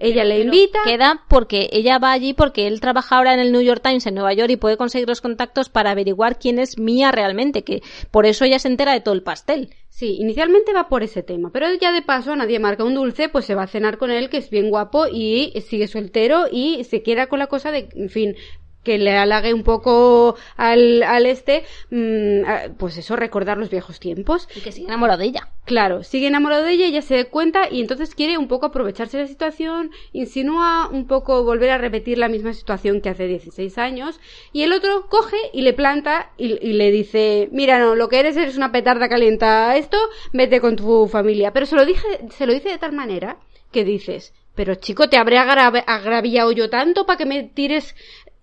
[0.01, 0.79] ella le invita.
[0.83, 4.15] Queda porque ella va allí porque él trabaja ahora en el New York Times en
[4.15, 7.81] Nueva York y puede conseguir los contactos para averiguar quién es Mía realmente, que
[8.11, 9.69] por eso ella se entera de todo el pastel.
[9.87, 13.45] Sí, inicialmente va por ese tema, pero ya de paso nadie marca un dulce, pues
[13.45, 17.01] se va a cenar con él, que es bien guapo y sigue soltero y se
[17.01, 18.35] queda con la cosa de, en fin,
[18.83, 24.47] que le halague un poco al, al este, mmm, pues eso, recordar los viejos tiempos.
[24.55, 25.49] Y que sigue enamorado de ella.
[25.65, 29.17] Claro, sigue enamorado de ella, ella se da cuenta y entonces quiere un poco aprovecharse
[29.17, 33.77] de la situación, insinúa un poco volver a repetir la misma situación que hace 16
[33.77, 34.19] años,
[34.51, 38.19] y el otro coge y le planta y, y le dice, mira, no, lo que
[38.19, 39.97] eres eres una petarda calienta esto,
[40.33, 41.53] vete con tu familia.
[41.53, 43.37] Pero se lo, dije, se lo dice de tal manera
[43.71, 47.95] que dices, pero chico, te habré agraviado yo tanto para que me tires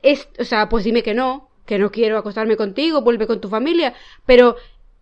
[0.03, 3.49] es, o sea, pues dime que no, que no quiero acostarme contigo, vuelve con tu
[3.49, 3.95] familia,
[4.27, 4.57] pero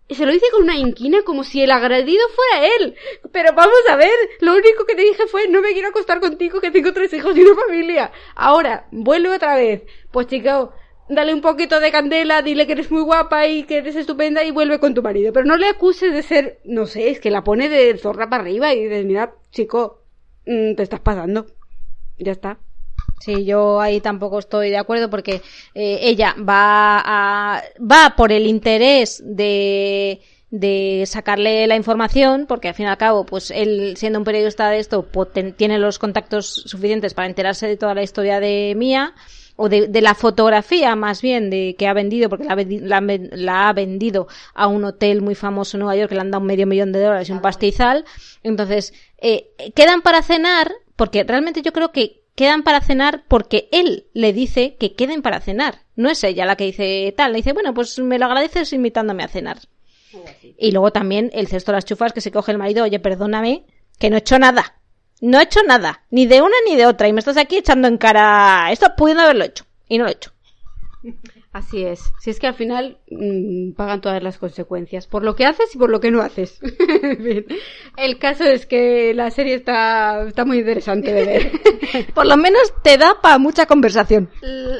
[0.09, 2.95] se lo dice con una inquina como si el agredido fuera él.
[3.33, 6.61] Pero vamos a ver, lo único que te dije fue no me quiero acostar contigo
[6.61, 8.13] que tengo tres hijos y una familia.
[8.35, 9.83] Ahora, vuelve otra vez.
[10.13, 10.73] Pues chico,
[11.09, 14.53] dale un poquito de candela, dile que eres muy guapa y que eres estupenda y
[14.53, 15.33] vuelve con tu marido.
[15.33, 18.43] Pero no le acuses de ser, no sé, es que la pone de zorra para
[18.43, 20.03] arriba y dices, mira, chico,
[20.47, 21.47] mmm, te estás pasando.
[22.19, 22.59] Ya está.
[23.21, 25.43] Sí, yo ahí tampoco estoy de acuerdo porque
[25.75, 30.21] eh, ella va a, va por el interés de
[30.51, 34.71] de sacarle la información, porque al fin y al cabo, pues él, siendo un periodista
[34.71, 35.07] de esto,
[35.57, 39.15] tiene los contactos suficientes para enterarse de toda la historia de Mía,
[39.57, 43.73] o de, de la fotografía más bien de que ha vendido, porque la, la, ha
[43.73, 46.67] vendido a un hotel muy famoso en Nueva York que le han dado un medio
[46.67, 48.05] millón de dólares y un pastizal.
[48.43, 54.07] Entonces, eh, quedan para cenar, porque realmente yo creo que quedan para cenar porque él
[54.13, 55.81] le dice que queden para cenar.
[55.97, 59.25] No es ella la que dice tal, le dice, bueno, pues me lo agradeces invitándome
[59.25, 59.59] a cenar.
[60.57, 63.65] Y luego también el cesto de las chufas que se coge el marido, oye, perdóname,
[63.99, 64.77] que no he hecho nada.
[65.21, 67.89] No he hecho nada, ni de una ni de otra, y me estás aquí echando
[67.89, 70.33] en cara esto pudiendo haberlo hecho, y no lo he hecho.
[71.57, 72.13] Así es.
[72.19, 75.79] Si es que al final mm, pagan todas las consecuencias, por lo que haces y
[75.79, 76.61] por lo que no haces.
[77.97, 82.13] El caso es que la serie está, está muy interesante de ver.
[82.15, 84.29] por lo menos te da para mucha conversación.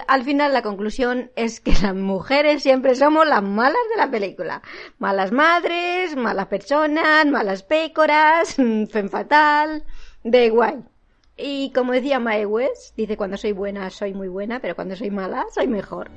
[0.07, 4.61] Al final la conclusión es que las mujeres siempre somos las malas de la película.
[4.99, 9.83] Malas madres, malas personas, malas pécoras, fen fatal
[10.25, 10.75] de guay.
[11.39, 15.11] Y como decía Mae West, dice cuando soy buena soy muy buena, pero cuando soy
[15.11, 16.11] mala soy mejor.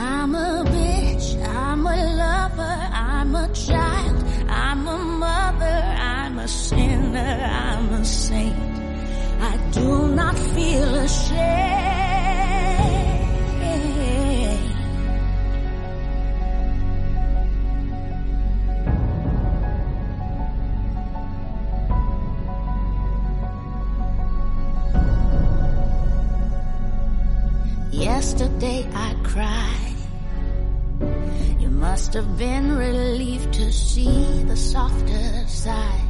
[0.00, 7.18] I'm a bitch, I'm a lover, I'm a child, I'm a mother, I'm a sinner,
[7.18, 8.54] I'm a saint.
[9.40, 11.88] I do not feel ashamed.
[27.90, 29.87] Yesterday I cried.
[31.58, 36.08] You must have been relieved to see the softer side.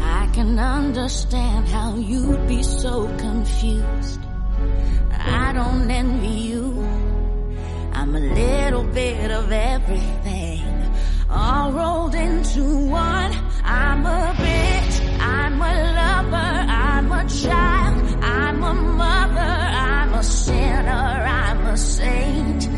[0.00, 4.20] I can understand how you'd be so confused.
[5.12, 6.86] I don't envy you.
[7.92, 10.62] I'm a little bit of everything,
[11.28, 13.32] all rolled into one.
[13.64, 19.58] I'm a bitch, I'm a lover, I'm a child, I'm a mother
[20.08, 22.77] I'm a sinner, I'm a saint.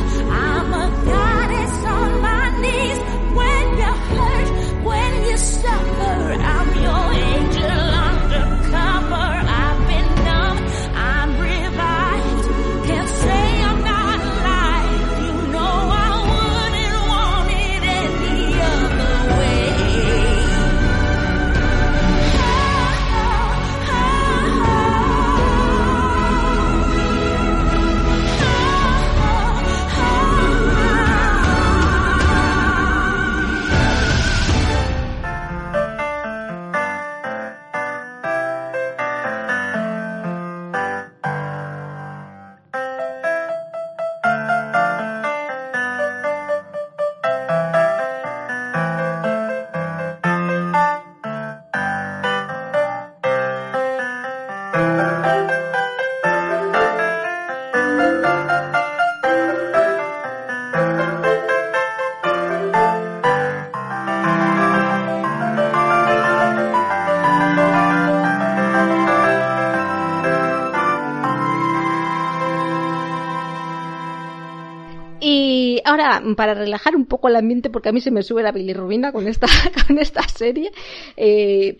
[76.35, 79.27] para relajar un poco el ambiente, porque a mí se me sube la bilirrubina con
[79.27, 79.47] esta,
[79.87, 80.71] con esta serie,
[81.15, 81.79] eh,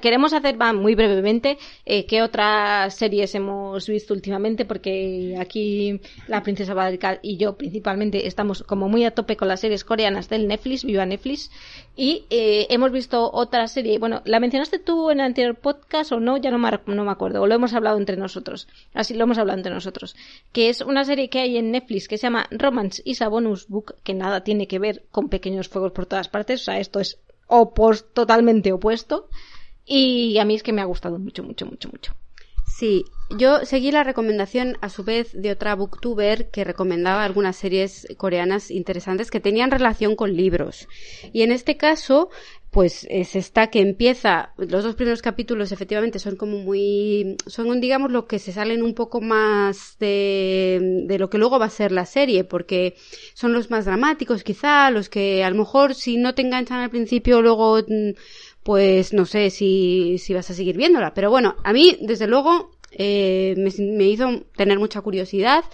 [0.00, 6.74] queremos hacer muy brevemente eh, qué otras series hemos visto últimamente, porque aquí la princesa
[6.74, 10.84] Badrica y yo principalmente estamos como muy a tope con las series coreanas del Netflix,
[10.84, 11.50] viva Netflix,
[11.96, 16.20] y eh, hemos visto otra serie, bueno, ¿la mencionaste tú en el anterior podcast o
[16.20, 16.36] no?
[16.36, 19.38] Ya no me, no me acuerdo, o lo hemos hablado entre nosotros, así lo hemos
[19.38, 20.16] hablado entre nosotros,
[20.52, 23.68] que es una serie que hay en Netflix que se llama Romance is a Bonus
[23.68, 27.00] Book, que nada tiene que ver con pequeños fuegos por todas partes, o sea, esto
[27.00, 27.18] es
[28.14, 29.28] totalmente opuesto,
[29.84, 32.14] y a mí es que me ha gustado mucho, mucho, mucho, mucho.
[32.66, 33.04] Sí,
[33.36, 38.70] yo seguí la recomendación a su vez de otra booktuber que recomendaba algunas series coreanas
[38.70, 40.88] interesantes que tenían relación con libros.
[41.32, 42.30] Y en este caso,
[42.70, 48.10] pues es esta que empieza, los dos primeros capítulos efectivamente son como muy, son digamos
[48.10, 51.92] lo que se salen un poco más de, de lo que luego va a ser
[51.92, 52.94] la serie, porque
[53.34, 56.90] son los más dramáticos quizá, los que a lo mejor si no te enganchan al
[56.90, 58.12] principio luego mm,
[58.62, 61.14] pues no sé si, si vas a seguir viéndola.
[61.14, 65.64] Pero bueno, a mí, desde luego, eh, me, hizo tener mucha curiosidad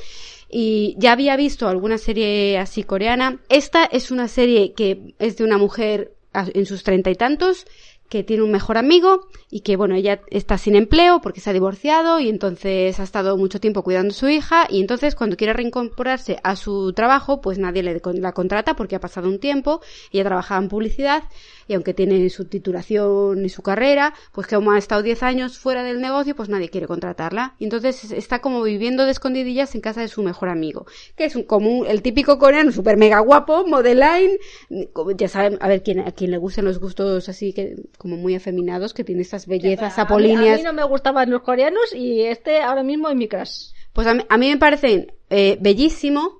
[0.50, 3.40] y ya había visto alguna serie así coreana.
[3.48, 7.66] Esta es una serie que es de una mujer en sus treinta y tantos
[8.08, 11.52] que tiene un mejor amigo y que, bueno, ella está sin empleo porque se ha
[11.52, 15.52] divorciado y entonces ha estado mucho tiempo cuidando a su hija y entonces cuando quiere
[15.52, 19.80] reincorporarse a su trabajo, pues nadie le, la contrata porque ha pasado un tiempo,
[20.10, 21.24] ella trabajaba en publicidad
[21.68, 25.58] y aunque tiene su titulación y su carrera, pues que como ha estado 10 años
[25.58, 27.54] fuera del negocio, pues nadie quiere contratarla.
[27.58, 31.36] Y entonces está como viviendo de escondidillas en casa de su mejor amigo, que es
[31.36, 34.38] un, como el típico coreano super mega guapo, modeline,
[35.16, 38.34] ya saben, a ver, quién, a quien le gusten los gustos así que como muy
[38.34, 40.54] afeminados, que tiene estas bellezas apolíneas.
[40.54, 43.72] A mí, no me gustaban los coreanos y este ahora mismo es mi crush.
[43.92, 46.38] Pues a mí, a mí me parecen eh, bellísimo,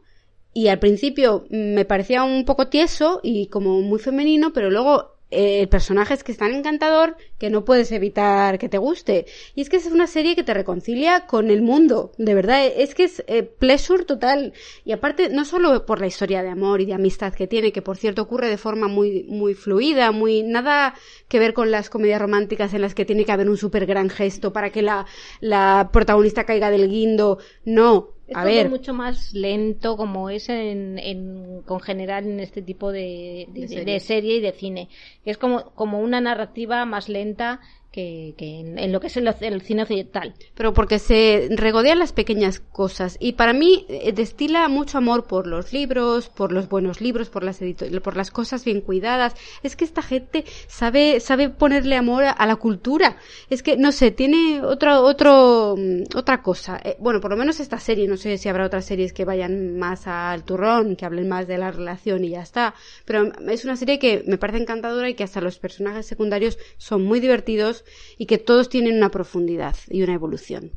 [0.59, 5.61] y al principio me parecía un poco tieso y como muy femenino, pero luego eh,
[5.61, 9.27] el personaje es que es tan encantador que no puedes evitar que te guste.
[9.55, 12.67] Y es que es una serie que te reconcilia con el mundo, de verdad.
[12.67, 14.53] Es que es eh, pleasure total.
[14.85, 17.83] Y aparte, no solo por la historia de amor y de amistad que tiene, que
[17.83, 20.95] por cierto ocurre de forma muy, muy fluida, muy, nada
[21.29, 24.09] que ver con las comedias románticas en las que tiene que haber un súper gran
[24.11, 25.07] gesto para que la,
[25.41, 27.39] la protagonista caiga del guindo.
[27.65, 28.69] No, es a ver.
[28.69, 33.69] mucho más lento como es en, en, con general en este tipo de, de, de,
[33.69, 33.93] serie.
[33.95, 34.37] de, serie.
[34.37, 34.89] y de cine.
[35.25, 37.61] Es como, como una narrativa más lenta
[37.93, 40.35] que, en, lo que es el, cine occidental.
[40.55, 45.47] Pero porque se regodean las pequeñas cosas y para mí eh, destila mucho amor por
[45.47, 47.61] los libros, por los buenos libros, por las
[48.03, 49.35] por las cosas bien cuidadas.
[49.63, 53.17] Es que esta gente sabe sabe ponerle amor a, la cultura.
[53.51, 56.81] Es que no sé, tiene otro otro mm, otra cosa.
[56.85, 59.79] Eh, bueno, por lo menos esta serie, no sé si habrá otras series que vayan
[59.79, 62.75] más al turrón, que hablen más de la relación y ya está,
[63.05, 67.05] pero es una serie que me parece encantadora y que hasta los personajes secundarios son
[67.05, 67.78] muy divertidos
[68.17, 70.73] y que todos tienen una profundidad y una evolución.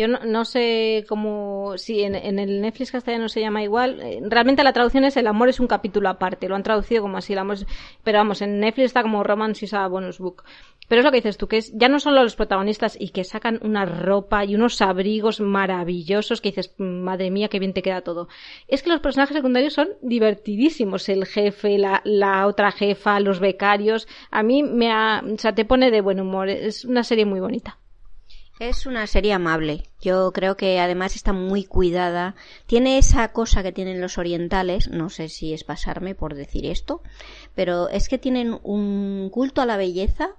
[0.00, 4.00] Yo no, sé cómo, si en, en, el Netflix castellano se llama igual.
[4.00, 6.48] Eh, realmente la traducción es El amor es un capítulo aparte.
[6.48, 7.66] Lo han traducido como así, el amor es,
[8.02, 10.42] pero vamos, en Netflix está como Romance is a bonus book.
[10.88, 13.24] Pero es lo que dices tú, que es, ya no solo los protagonistas y que
[13.24, 18.00] sacan una ropa y unos abrigos maravillosos que dices, madre mía, qué bien te queda
[18.00, 18.28] todo.
[18.68, 21.10] Es que los personajes secundarios son divertidísimos.
[21.10, 24.08] El jefe, la, la otra jefa, los becarios.
[24.30, 26.48] A mí me ha, o sea, te pone de buen humor.
[26.48, 27.78] Es una serie muy bonita.
[28.60, 29.84] Es una serie amable.
[30.02, 32.34] Yo creo que además está muy cuidada.
[32.66, 37.00] Tiene esa cosa que tienen los orientales, no sé si es pasarme por decir esto,
[37.54, 40.32] pero es que tienen un culto a la belleza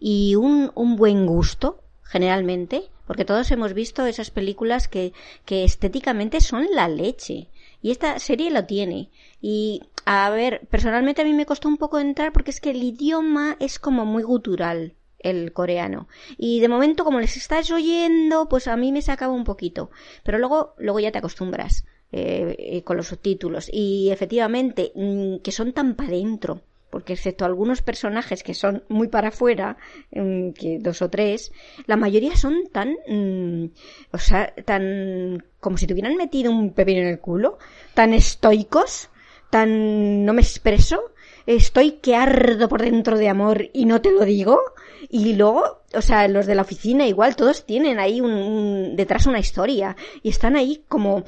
[0.00, 5.12] y un, un buen gusto, generalmente, porque todos hemos visto esas películas que,
[5.44, 7.46] que estéticamente son la leche.
[7.80, 9.08] Y esta serie lo tiene.
[9.40, 12.82] Y, a ver, personalmente a mí me costó un poco entrar porque es que el
[12.82, 16.08] idioma es como muy gutural el coreano.
[16.36, 19.90] Y de momento, como les estás oyendo, pues a mí me sacaba un poquito.
[20.24, 23.70] Pero luego, luego ya te acostumbras eh, eh, con los subtítulos.
[23.72, 26.62] Y efectivamente, mmm, que son tan para adentro.
[26.90, 29.78] Porque excepto algunos personajes que son muy para afuera,
[30.10, 31.50] mmm, que dos o tres,
[31.86, 33.64] la mayoría son tan, mmm,
[34.12, 37.58] o sea, tan como si tuvieran metido un pepino en el culo,
[37.94, 39.08] tan estoicos,
[39.48, 41.12] tan no me expreso,
[41.46, 44.60] estoy que ardo por dentro de amor y no te lo digo.
[45.08, 49.40] Y luego, o sea, los de la oficina igual, todos tienen ahí un, detrás una
[49.40, 49.96] historia.
[50.22, 51.24] Y están ahí como,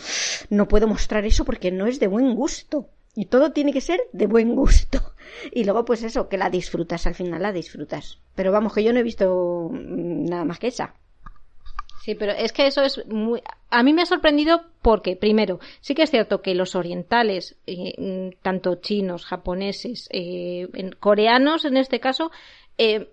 [0.51, 2.89] no puedo mostrar eso porque no es de buen gusto.
[3.16, 5.01] Y todo tiene que ser de buen gusto.
[5.51, 8.20] Y luego, pues eso, que la disfrutas, al final la disfrutas.
[8.35, 10.95] Pero vamos, que yo no he visto nada más que esa.
[12.05, 13.40] Sí, pero es que eso es muy...
[13.70, 18.36] A mí me ha sorprendido porque, primero, sí que es cierto que los orientales, eh,
[18.43, 20.68] tanto chinos, japoneses, eh,
[21.01, 22.31] coreanos en este caso,
[22.76, 23.09] eh,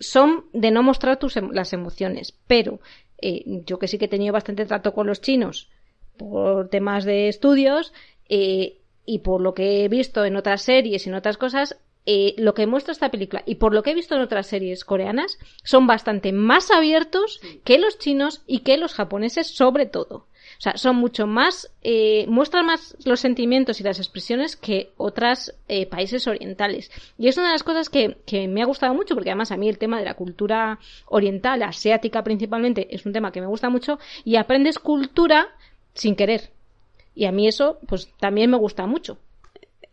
[0.00, 2.32] son de no mostrar tus, las emociones.
[2.46, 2.80] Pero
[3.20, 5.68] yo que sí que he tenido bastante trato con los chinos
[6.16, 7.92] por temas de estudios
[8.26, 12.52] y por lo que he visto en otras series y en otras cosas, eh, lo
[12.52, 15.86] que muestra esta película y por lo que he visto en otras series coreanas son
[15.86, 20.26] bastante más abiertos que los chinos y que los japoneses sobre todo.
[20.58, 25.54] O sea, son mucho más, eh, muestran más los sentimientos y las expresiones que otros
[25.66, 26.90] eh, países orientales.
[27.18, 29.56] Y es una de las cosas que, que me ha gustado mucho, porque además a
[29.56, 33.68] mí el tema de la cultura oriental, asiática principalmente, es un tema que me gusta
[33.68, 35.48] mucho, y aprendes cultura
[35.94, 36.50] sin querer.
[37.14, 39.18] Y a mí eso, pues también me gusta mucho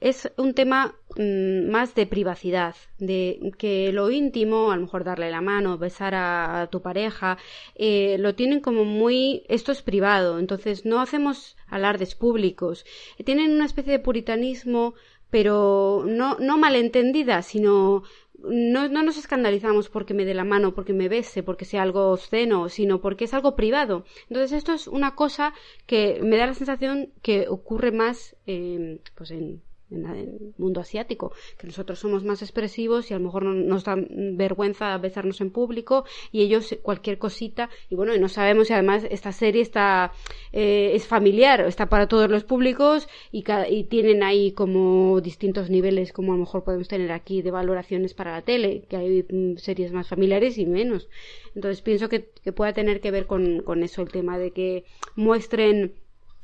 [0.01, 5.31] es un tema mm, más de privacidad, de que lo íntimo, a lo mejor darle
[5.31, 7.38] la mano, besar a, tu pareja,
[7.75, 12.85] eh, lo tienen como muy, esto es privado, entonces no hacemos alardes públicos.
[13.25, 14.93] Tienen una especie de puritanismo,
[15.29, 18.03] pero no, no malentendida, sino
[18.43, 22.11] no, no, nos escandalizamos porque me dé la mano, porque me bese, porque sea algo
[22.11, 24.05] obsceno, sino porque es algo privado.
[24.29, 25.53] Entonces esto es una cosa
[25.85, 29.61] que me da la sensación que ocurre más eh, pues en,
[29.91, 33.84] en el mundo asiático, que nosotros somos más expresivos y a lo mejor no, nos
[33.84, 38.73] da vergüenza besarnos en público y ellos cualquier cosita y bueno, y no sabemos si
[38.73, 40.13] además esta serie está
[40.51, 46.13] eh, es familiar, está para todos los públicos y, y tienen ahí como distintos niveles
[46.13, 49.57] como a lo mejor podemos tener aquí de valoraciones para la tele, que hay mm,
[49.57, 51.09] series más familiares y menos.
[51.55, 54.85] Entonces pienso que, que pueda tener que ver con, con eso, el tema de que
[55.15, 55.93] muestren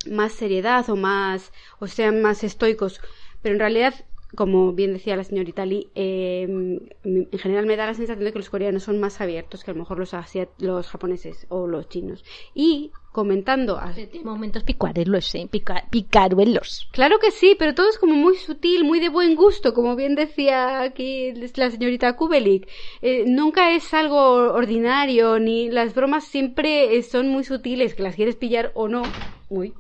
[0.10, 3.02] más seriedad o más o sean más estoicos
[3.48, 3.94] pero en realidad,
[4.36, 8.40] como bien decía la señorita Lee, em, en general me da la sensación de que
[8.40, 10.12] los coreanos son más abiertos que a lo mejor los,
[10.58, 12.26] los japoneses o los chinos.
[12.54, 13.78] Y comentando.
[13.78, 13.96] A...
[14.26, 15.48] momentos picaruelos, ¿eh?
[15.90, 16.90] picaruelos.
[16.92, 20.16] Claro que sí, pero todo es como muy sutil, muy de buen gusto, como bien
[20.16, 22.68] decía aquí la señorita Kubelik.
[23.02, 24.20] Eh, nunca es algo
[24.52, 29.04] ordinario, ni las bromas siempre son muy sutiles, que las quieres pillar o no.
[29.48, 29.74] Uy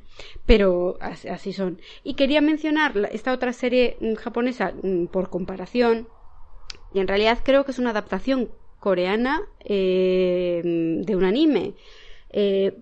[0.45, 1.79] pero así son.
[2.03, 6.07] Y quería mencionar esta otra serie mm, japonesa mm, por comparación,
[6.93, 8.49] y en realidad creo que es una adaptación
[8.79, 11.73] coreana eh, de un anime.
[12.29, 12.77] Eh,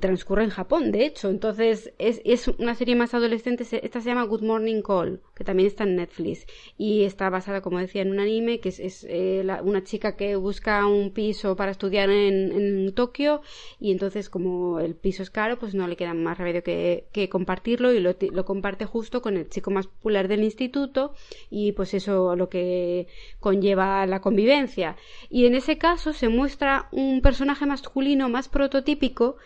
[0.00, 1.30] transcurre en Japón, de hecho.
[1.30, 3.64] Entonces, es, es, una serie más adolescente.
[3.70, 6.46] Esta se llama Good Morning Call, que también está en Netflix.
[6.76, 10.36] Y está basada, como decía, en un anime que es, es eh, una chica que
[10.36, 13.42] busca un piso para estudiar en, en, Tokio.
[13.80, 17.28] Y entonces, como el piso es caro, pues no le queda más remedio que, que
[17.28, 17.92] compartirlo.
[17.92, 21.14] Y lo, lo, comparte justo con el chico más popular del instituto.
[21.50, 23.06] Y pues eso lo que
[23.40, 24.96] conlleva la convivencia.
[25.30, 29.36] Y en ese caso se muestra un personaje masculino más prototípico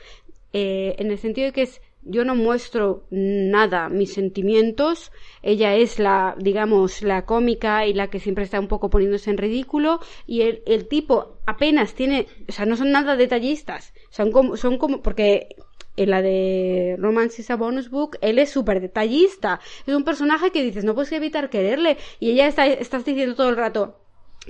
[0.52, 5.10] eh, en el sentido de que es yo no muestro nada mis sentimientos,
[5.43, 9.39] ella es la, digamos, la cómica y la que siempre está un poco poniéndose en
[9.39, 14.56] ridículo y el, el tipo apenas tiene, o sea, no son nada detallistas, son como,
[14.56, 15.56] son como, porque
[15.97, 20.52] en la de Romance is a Bonus Book, él es súper detallista, es un personaje
[20.52, 23.98] que dices, no puedes evitar quererle y ella está, estás diciendo todo el rato,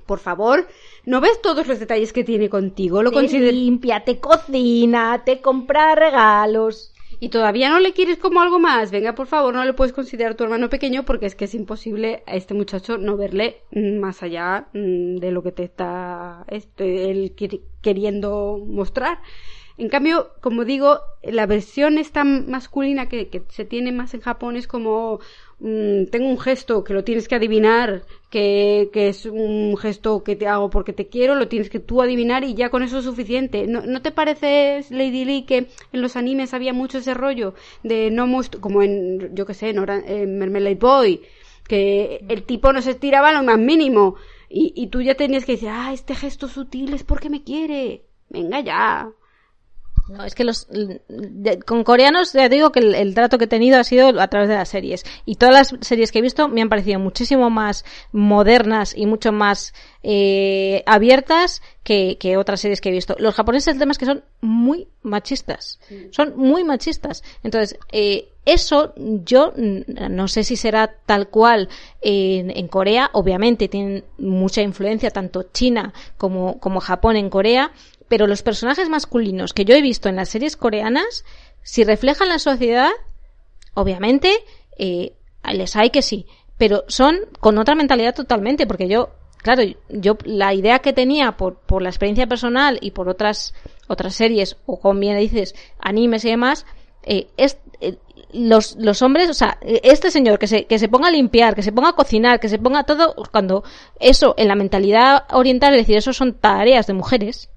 [0.05, 0.67] por favor,
[1.05, 3.03] ¿no ves todos los detalles que tiene contigo?
[3.03, 6.93] Lo te limpia, te cocina, te compra regalos.
[7.19, 8.91] Y todavía no le quieres como algo más.
[8.91, 12.23] Venga, por favor, no le puedes considerar tu hermano pequeño porque es que es imposible
[12.27, 17.35] a este muchacho no verle más allá mm, de lo que te está este, él
[17.81, 19.19] queriendo mostrar.
[19.79, 24.67] En cambio, como digo, la versión esta masculina que, se tiene más en Japón es
[24.67, 25.21] como
[25.59, 30.47] mm, tengo un gesto que lo tienes que adivinar, que, es un gesto que te
[30.47, 33.67] hago porque te quiero, lo tienes que tú adivinar y ya con eso es suficiente.
[33.67, 38.11] ¿No, ¿no te parece, Lady Lee, que en los animes había mucho ese rollo de
[38.11, 38.27] no
[38.61, 41.21] como en, yo que sé, en, en Mermelade Boy,
[41.69, 44.17] que el tipo no se estiraba lo más mínimo
[44.49, 48.05] y, y tú ya tenías que decir, ah, este gesto sutil es porque me quiere.
[48.31, 49.13] Venga ya.
[50.09, 50.69] No, es que los
[51.65, 54.55] con coreanos ya digo que el, trato que he tenido ha sido a través de
[54.55, 55.05] las series.
[55.25, 59.33] Y todas las series que he visto me han parecido muchísimo más modernas y mucho
[59.33, 63.17] más eh, abiertas que, que, otras series que he visto.
[63.19, 65.81] Los japoneses el tema es que son muy machistas,
[66.11, 67.25] son muy machistas.
[67.43, 71.69] Entonces eh, eso yo no sé si será tal cual
[72.01, 77.73] en, en, Corea, obviamente tienen mucha influencia tanto China como, como Japón en Corea,
[78.09, 81.25] pero los personajes masculinos que yo he visto en las series coreanas,
[81.63, 82.91] si reflejan la sociedad,
[83.75, 84.31] obviamente,
[84.79, 85.15] eh,
[85.53, 86.27] les hay que sí,
[86.59, 91.59] pero son con otra mentalidad totalmente, porque yo, claro, yo la idea que tenía por,
[91.61, 93.55] por la experiencia personal y por otras,
[93.89, 96.67] otras series, o como bien dices, animes y demás,
[97.03, 97.97] eh, es, eh,
[98.33, 101.63] los, los hombres, o sea, este señor que se, que se ponga a limpiar, que
[101.63, 103.65] se ponga a cocinar, que se ponga todo, cuando
[104.01, 107.51] eso en la mentalidad oriental, es decir, eso son tareas de mujeres,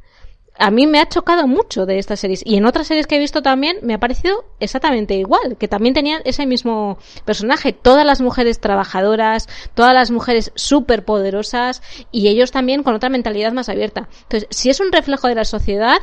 [0.60, 2.44] a mí me ha chocado mucho de estas series.
[2.46, 5.94] Y en otras series que he visto también me ha parecido exactamente igual, que también
[5.94, 7.74] tenían ese mismo personaje.
[7.74, 11.82] Todas las mujeres trabajadoras, todas las mujeres súper poderosas
[12.12, 14.10] y ellos también con otra mentalidad más abierta.
[14.24, 16.00] Entonces, si es un reflejo de la sociedad,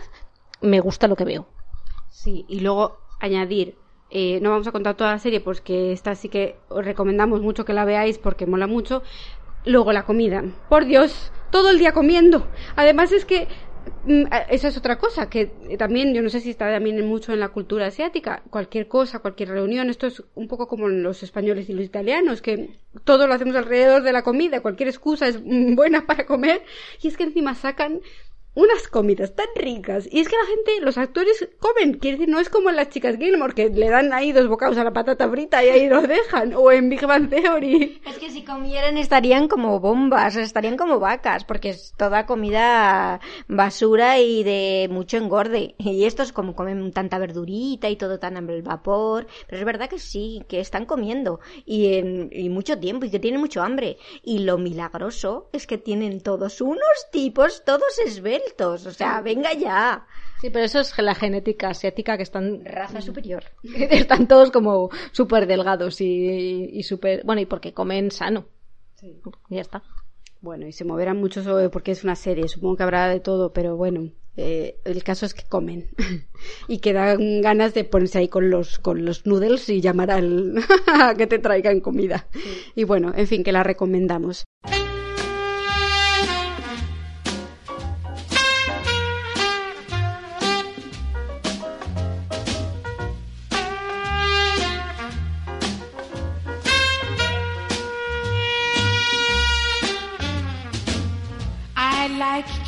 [0.60, 1.46] me gusta lo que veo.
[2.10, 3.76] Sí, y luego añadir
[4.10, 7.64] eh, no vamos a contar toda la serie porque esta sí que os recomendamos mucho
[7.64, 9.02] que la veáis porque mola mucho.
[9.64, 10.44] Luego la comida.
[10.68, 12.46] Por Dios, todo el día comiendo.
[12.76, 13.48] Además es que
[14.06, 15.46] mm, eso es otra cosa que
[15.78, 19.50] también yo no sé si está también mucho en la cultura asiática cualquier cosa cualquier
[19.50, 22.70] reunión esto es un poco como los españoles y los italianos que
[23.04, 26.62] todo lo hacemos alrededor de la comida cualquier excusa es buena para comer
[27.02, 28.00] y es que encima sacan
[28.56, 30.08] unas comidas tan ricas.
[30.10, 31.98] Y es que la gente, los actores comen.
[31.98, 34.78] Quiere decir, no es como en las chicas Gilmore, que le dan ahí dos bocados
[34.78, 36.54] a la patata frita y ahí los dejan.
[36.54, 38.00] O en Big Bang Theory.
[38.06, 44.18] Es que si comieran estarían como bombas, estarían como vacas, porque es toda comida basura
[44.20, 45.74] y de mucho engorde.
[45.78, 49.26] Y estos como comen tanta verdurita y todo tan al vapor.
[49.46, 51.40] Pero es verdad que sí, que están comiendo.
[51.66, 53.98] Y en y mucho tiempo, y que tienen mucho hambre.
[54.22, 60.06] Y lo milagroso es que tienen todos unos tipos, todos esbeltos o sea, venga ya.
[60.40, 62.64] Sí, pero eso es la genética asiática que están...
[62.64, 63.44] Raza superior.
[63.62, 67.24] Están todos como súper delgados y, y súper...
[67.24, 68.46] Bueno, y porque comen sano.
[68.96, 69.20] Sí.
[69.48, 69.82] Ya está.
[70.40, 71.42] Bueno, y se moverán mucho
[71.72, 75.32] porque es una serie, supongo que habrá de todo, pero bueno, eh, el caso es
[75.32, 75.88] que comen
[76.68, 80.54] y que dan ganas de ponerse ahí con los, con los noodles y llamar al
[80.86, 82.28] a que te traigan comida.
[82.74, 84.44] Y bueno, en fin, que la recomendamos.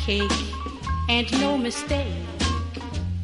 [0.05, 0.31] Cake
[1.09, 2.25] and no mistake.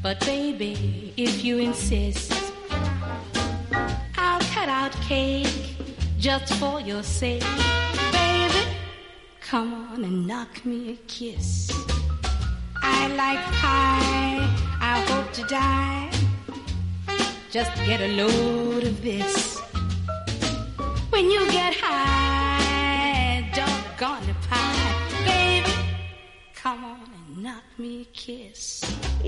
[0.02, 2.32] But baby, if you insist,
[4.18, 5.78] I'll cut out cake
[6.20, 7.44] just for your sake.
[8.12, 8.64] Baby,
[9.42, 11.72] come on and knock me a kiss.
[12.82, 14.42] I like pie,
[14.82, 16.12] I hope to die.
[17.52, 19.60] Just get a load of this.
[21.10, 24.35] When you get high, doggone pie.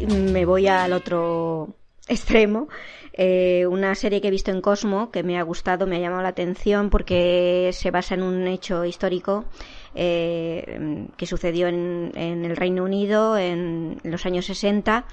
[0.07, 1.69] Me voy al otro
[2.07, 2.67] extremo.
[3.13, 6.23] Eh, una serie que he visto en Cosmo que me ha gustado, me ha llamado
[6.23, 9.45] la atención porque se basa en un hecho histórico
[9.93, 15.05] eh, que sucedió en, el Reino Unido en los años 60.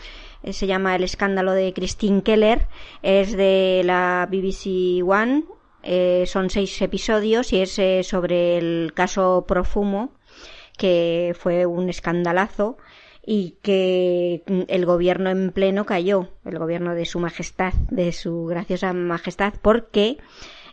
[0.43, 2.69] Eh, se llama El escándalo de Christine Keller.
[3.03, 5.45] Es de la BBC One.
[6.25, 10.15] son seis episodios y es sobre el caso Profumo
[10.77, 12.77] que fue un escandalazo
[13.27, 18.93] y que el gobierno en pleno cayó, el gobierno de su majestad, de su graciosa
[18.93, 20.19] majestad, porque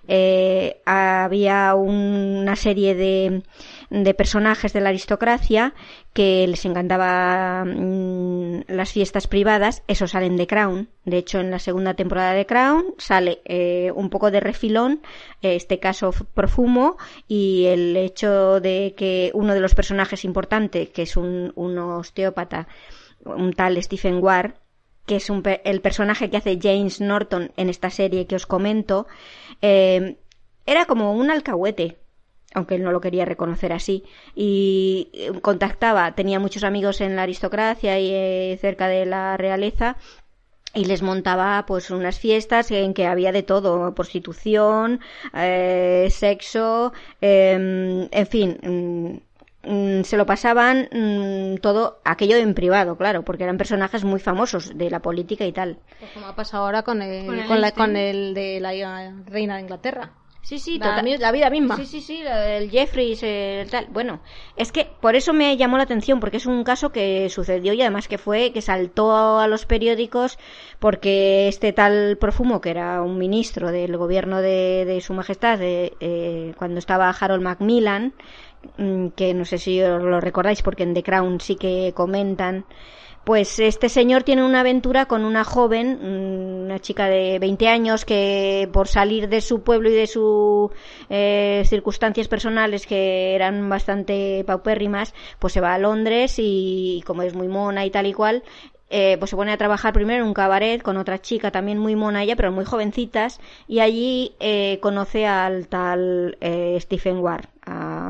[0.07, 3.43] eh, había una serie de,
[3.91, 5.75] de, personajes de la aristocracia
[6.13, 10.89] que les encantaba mm, las fiestas privadas, eso salen de Crown.
[11.05, 15.01] De hecho, en la segunda temporada de Crown sale eh, un poco de refilón,
[15.41, 16.97] este caso Profumo,
[17.27, 22.67] y el hecho de que uno de los personajes importantes, que es un, un osteópata,
[23.25, 24.53] un tal Stephen Ward,
[25.05, 25.29] que es
[25.63, 29.07] el personaje que hace James Norton en esta serie que os comento,
[29.61, 30.17] eh,
[30.65, 31.97] era como un alcahuete,
[32.53, 34.03] aunque él no lo quería reconocer así,
[34.35, 39.97] y eh, contactaba, tenía muchos amigos en la aristocracia y eh, cerca de la realeza,
[40.73, 45.01] y les montaba pues unas fiestas en que había de todo prostitución
[46.09, 49.31] sexo em, en fin mm,
[49.63, 54.75] Mm, se lo pasaban mm, todo aquello en privado, claro, porque eran personajes muy famosos
[54.75, 55.77] de la política y tal.
[55.99, 58.71] Pues como ha pasado ahora con el, con, la, con el de la
[59.27, 60.13] reina de Inglaterra.
[60.41, 61.77] Sí, sí, la, la, vida misma.
[61.77, 63.87] Sí, sí, sí, el Jeffries, el tal.
[63.91, 64.21] Bueno,
[64.55, 67.81] es que por eso me llamó la atención, porque es un caso que sucedió y
[67.81, 70.39] además que fue, que saltó a los periódicos
[70.79, 75.93] porque este tal Profumo, que era un ministro del gobierno de, de su majestad, de,
[75.99, 78.13] eh, cuando estaba Harold Macmillan,
[78.77, 82.65] Mm, que no sé si os lo recordáis porque en The Crown sí que comentan,
[83.23, 88.05] pues este señor tiene una aventura con una joven, mm, una chica de 20 años
[88.05, 90.71] que por salir de su pueblo y de sus
[91.09, 97.35] eh, circunstancias personales que eran bastante paupérrimas, pues se va a Londres y como es
[97.35, 98.43] muy mona y tal y cual,
[98.93, 101.95] eh, pues se pone a trabajar primero en un cabaret con otra chica también muy
[101.95, 107.45] mona ella, pero muy jovencitas, y allí eh, conoce al tal eh, Stephen Ward,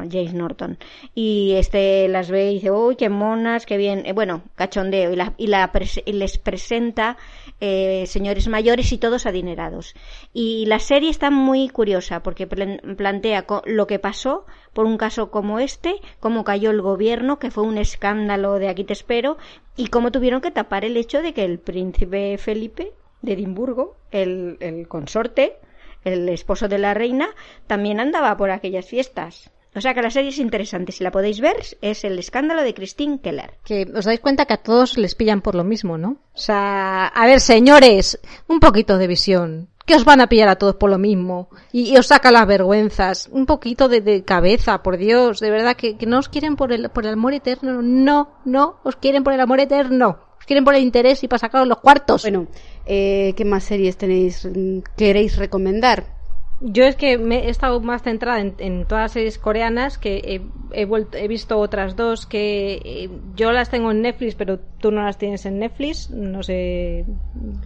[0.09, 0.77] James Norton.
[1.15, 5.33] Y este las ve y dice, uy, qué monas, qué bien, bueno, cachondeo, y, la,
[5.37, 5.71] y, la
[6.05, 7.17] les presenta
[7.59, 9.93] señores mayores y todos adinerados.
[10.33, 15.59] Y la serie está muy curiosa porque plantea lo que pasó por un caso como
[15.59, 19.37] este, cómo cayó el gobierno, que fue un escándalo de aquí te espero,
[19.75, 24.57] y cómo tuvieron que tapar el hecho de que el príncipe Felipe de Edimburgo, el,
[24.59, 25.57] el consorte,
[26.03, 27.29] el esposo de la reina,
[27.67, 29.51] también andaba por aquellas fiestas.
[29.73, 30.91] O sea que la serie es interesante.
[30.91, 33.53] Si la podéis ver, es el escándalo de Christine Keller.
[33.63, 36.17] Que os dais cuenta que a todos les pillan por lo mismo, ¿no?
[36.33, 39.69] O sea, a ver, señores, un poquito de visión.
[39.85, 41.49] Que os van a pillar a todos por lo mismo.
[41.71, 43.29] Y, y os saca las vergüenzas.
[43.31, 45.39] Un poquito de, de cabeza, por Dios.
[45.39, 47.81] De verdad, que, que, no os quieren por el, por el amor eterno.
[47.81, 50.19] No, no, os quieren por el amor eterno.
[50.37, 52.23] Os quieren por el interés y para sacaros los cuartos.
[52.23, 52.47] Bueno,
[52.85, 54.47] eh, ¿qué más series tenéis,
[54.97, 56.20] queréis recomendar?
[56.63, 60.85] Yo es que me he estado más centrada en, todas las series coreanas, que he,
[60.85, 65.03] vuelto, he visto otras dos que eh, yo las tengo en Netflix, pero tú no
[65.03, 66.11] las tienes en Netflix.
[66.11, 67.05] No sé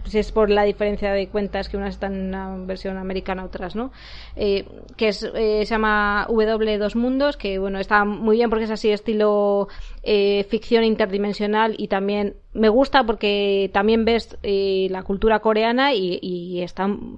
[0.06, 3.76] si es por la diferencia de cuentas que unas están en una versión americana, otras
[3.76, 3.92] no.
[4.34, 4.66] Eh,
[4.96, 8.70] que es, eh, se llama W Dos Mundos, que bueno, está muy bien porque es
[8.70, 9.68] así estilo
[10.08, 16.20] eh, ficción interdimensional y también me gusta porque también ves eh, la cultura coreana y,
[16.22, 16.64] y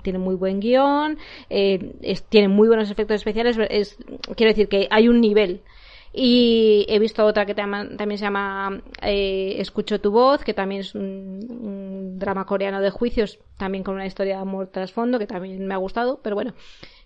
[0.02, 1.19] tiene muy buen guion,
[1.51, 3.98] eh, es, tiene muy buenos efectos especiales, es,
[4.35, 5.60] quiero decir que hay un nivel.
[6.15, 11.47] Y he visto otra que también se llama Escucho tu voz, que también es un,
[11.60, 15.74] un, drama coreano de juicios, también con una historia de amor trasfondo, que también me
[15.74, 16.55] ha gustado, pero bueno,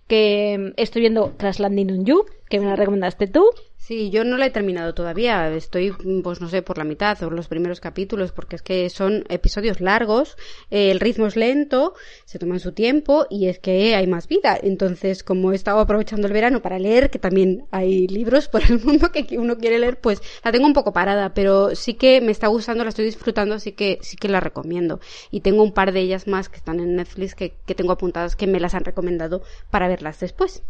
[0.07, 3.45] que estoy viendo Traslanding on You, que me la recomendaste tú.
[3.93, 5.55] Sí, yo no la he terminado todavía.
[5.55, 5.93] Estoy,
[6.25, 9.83] pues no sé, por la mitad o los primeros capítulos, porque es que son episodios
[9.83, 10.39] largos,
[10.71, 11.93] eh, el ritmo es lento,
[12.25, 14.59] se toman su tiempo y es que hay más vida.
[14.63, 18.83] Entonces, como he estado aprovechando el verano para leer, que también hay libros por el
[18.83, 22.33] mundo que uno quiere leer, pues la tengo un poco parada, pero sí que me
[22.33, 25.01] está gustando, la estoy disfrutando, así que sí que la recomiendo.
[25.31, 28.37] Y tengo un par de ellas más que están en Netflix que, que tengo apuntadas
[28.37, 30.63] que me las han recomendado para verlas después.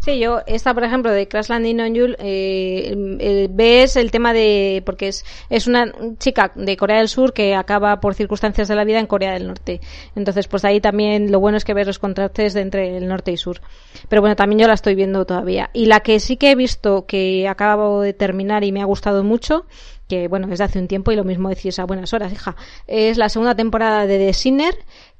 [0.00, 4.82] Sí, yo, esta, por ejemplo, de Crash Landing on You, eh, ves el tema de,
[4.84, 8.84] porque es, es una chica de Corea del Sur que acaba por circunstancias de la
[8.84, 9.80] vida en Corea del Norte.
[10.14, 13.38] Entonces, pues ahí también lo bueno es que ves los contrastes entre el norte y
[13.38, 13.62] sur.
[14.10, 15.70] Pero bueno, también yo la estoy viendo todavía.
[15.72, 19.24] Y la que sí que he visto que acabo de terminar y me ha gustado
[19.24, 19.64] mucho,
[20.08, 22.56] que bueno, es de hace un tiempo y lo mismo decís a buenas horas, hija.
[22.86, 24.74] Es la segunda temporada de The Sinner,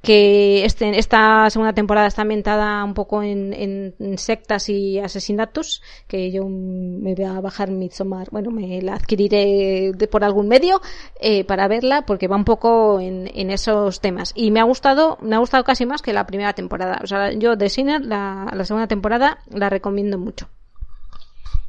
[0.05, 3.53] que este, esta segunda temporada está ambientada un poco en,
[3.99, 9.91] en, sectas y asesinatos, que yo me voy a bajar Midsommar, bueno, me la adquiriré
[9.93, 10.81] de, por algún medio
[11.19, 14.31] eh, para verla, porque va un poco en, esos temas.
[14.35, 16.99] Y me ha gustado, me ha gustado casi más que la primera temporada.
[17.03, 20.47] O sea, yo The Sinner, la, segunda temporada, la recomiendo mucho.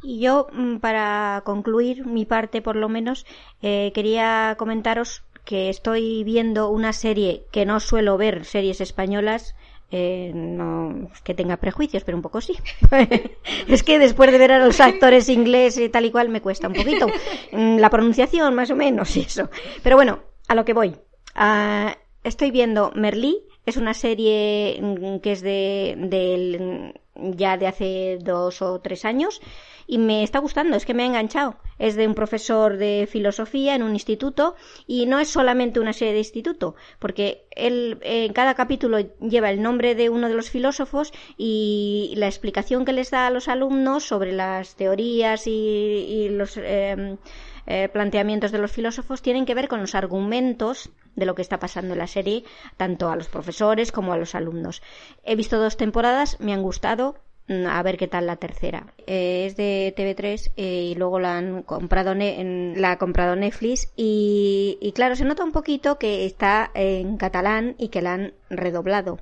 [0.03, 0.47] Y yo,
[0.81, 3.27] para concluir mi parte, por lo menos,
[3.63, 9.55] eh, quería comentaros que estoy viendo una serie que no suelo ver, series españolas.
[9.93, 12.57] Eh, no que tenga prejuicios, pero un poco sí.
[13.69, 16.75] es que después de ver a los actores ingleses tal y cual me cuesta un
[16.75, 17.07] poquito.
[17.53, 19.49] La pronunciación, más o menos, y eso.
[19.85, 20.19] Pero bueno,
[20.49, 20.97] a lo que voy.
[21.37, 21.93] Uh,
[22.25, 24.81] estoy viendo Merlí, es una serie
[25.23, 29.41] que es de, de ya de hace dos o tres años
[29.87, 31.57] y me está gustando, es que me ha enganchado.
[31.79, 34.57] Es de un profesor de filosofía en un instituto
[34.87, 39.63] y no es solamente una serie de instituto, porque él en cada capítulo lleva el
[39.63, 44.05] nombre de uno de los filósofos y la explicación que les da a los alumnos
[44.05, 47.19] sobre las teorías y, y los eh,
[47.67, 51.59] eh, planteamientos de los filósofos tienen que ver con los argumentos de lo que está
[51.59, 52.45] pasando en la serie,
[52.77, 54.83] tanto a los profesores como a los alumnos.
[55.25, 57.17] He visto dos temporadas, me han gustado,
[57.49, 58.93] a ver qué tal la tercera.
[59.07, 63.93] Eh, es de TV3 eh, y luego la han comprado en, la ha comprado Netflix
[63.97, 68.33] y, y, claro se nota un poquito que está en catalán y que la han
[68.51, 69.19] redoblado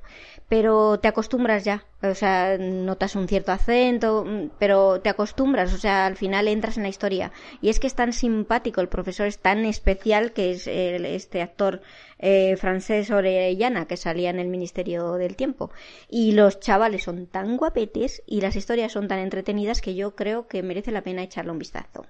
[0.49, 4.27] pero te acostumbras ya o sea notas un cierto acento
[4.59, 7.33] pero te acostumbras o sea al final entras en la historia
[7.63, 11.81] y es que es tan simpático el profesor es tan especial que es este actor
[12.27, 15.71] eh, francés Orellana que salía en el Ministerio del Tiempo
[16.09, 20.49] y los chavales son tan guapetes y las historias son tan entretenidas que yo creo
[20.49, 22.07] que merece la pena echarle un vistazo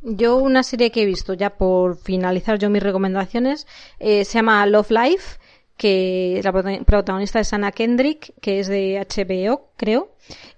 [0.00, 3.66] yo una serie que he visto ya por finalizar yo mis recomendaciones
[3.98, 5.38] eh, se llama Love Life
[5.76, 6.52] que la
[6.84, 10.10] protagonista es Anna Kendrick, que es de HBO, creo.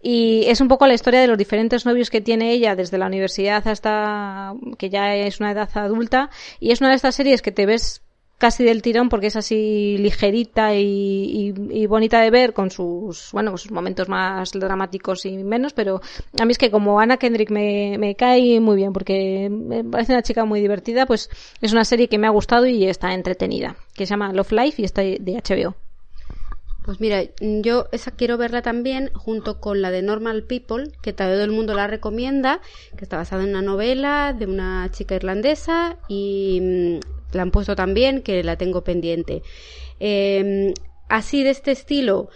[0.02, 3.06] Y es un poco la historia de los diferentes novios que tiene ella desde la
[3.06, 6.30] universidad hasta que ya es una edad adulta.
[6.58, 8.00] Y es una de estas series que te ves
[8.40, 11.52] casi del tirón porque es así ligerita y,
[11.86, 16.00] bonita de ver con sus bueno con sus momentos más dramáticos y menos pero
[16.40, 20.12] a mí es que como Anna Kendrick me, me cae muy bien porque me parece
[20.12, 21.28] una chica muy divertida pues
[21.60, 24.80] es una serie que me ha gustado y está entretenida que se llama Love Life
[24.80, 25.74] y está de HBO
[26.82, 31.44] pues mira, yo esa quiero verla también junto con la de Normal People, que todo
[31.44, 32.62] el mundo la recomienda,
[32.96, 36.98] que está basada en una novela de una chica irlandesa y
[37.32, 39.42] la han puesto también que la tengo pendiente.
[39.98, 40.72] Em,
[41.08, 42.28] así de este estilo,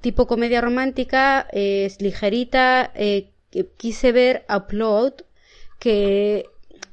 [0.00, 3.30] tipo comedia romántica, es ligerita, eh,
[3.76, 5.14] quise ver Upload,
[5.78, 6.46] que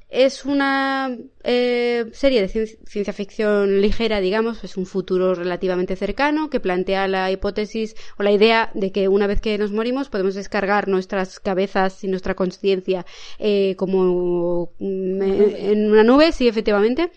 [0.10, 6.60] es una eh, serie de ciencia ficción ligera, digamos, es un futuro relativamente cercano que
[6.60, 10.88] plantea la hipótesis o la idea de que una vez que nos morimos podemos descargar
[10.88, 13.06] nuestras cabezas y nuestra conciencia
[13.38, 17.11] eh, como mm, en una nube, sí, efectivamente,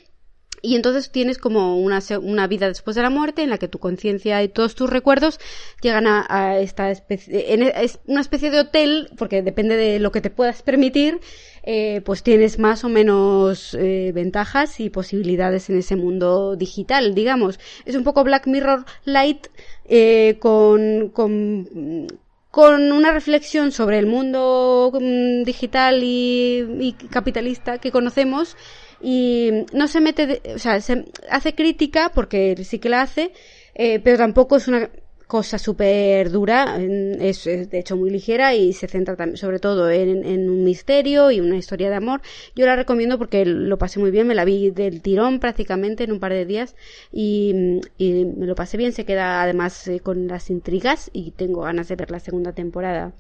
[0.63, 3.81] y entonces tienes como una, una, vida después de la muerte en la que tu
[3.81, 5.41] conciencia y todos tus recuerdos
[5.83, 10.21] llegan a, esta especie, en, es una especie de hotel, porque depende de lo que
[10.21, 11.21] te puedas permitir,
[11.65, 17.59] eh, pues tienes más o menos eh, ventajas y posibilidades en ese mundo digital, digamos.
[17.85, 19.49] Es un poco Black Mirror Light
[19.89, 22.07] eh, con, con,
[22.53, 28.57] con una reflexión sobre el mundo mm, digital y capitalista que conocemos
[29.03, 33.33] y no se mete, o sea, se hace crítica porque sí que la hace,
[33.75, 34.91] eh, pero tampoco es una
[35.33, 40.51] cosa súper dura, es, de hecho muy ligera y se centra también, sobre todo en,
[40.51, 42.21] un misterio y una historia de amor.
[42.55, 46.13] Yo la recomiendo porque lo pasé muy bien, me la vi del tirón prácticamente en
[46.13, 46.77] un par de días
[47.11, 51.63] y, y me lo pasé bien, se queda además eh, con las intrigas y tengo
[51.63, 53.15] ganas de ver la segunda temporada.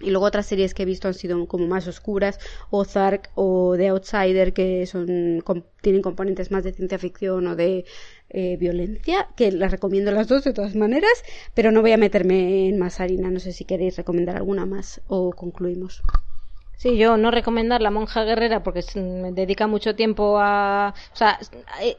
[0.00, 2.38] Y luego otras series que he visto han sido como más oscuras,
[2.70, 5.42] Ozark o The Outsider, que son
[5.82, 7.84] tienen componentes más de ciencia ficción o de
[8.30, 11.12] eh, violencia, que las recomiendo las dos de todas maneras,
[11.54, 13.30] pero no voy a meterme en más harina.
[13.30, 16.02] No sé si queréis recomendar alguna más o concluimos.
[16.80, 20.94] Sí, yo no recomendar La Monja Guerrera porque me dedica mucho tiempo a...
[21.12, 21.38] O sea,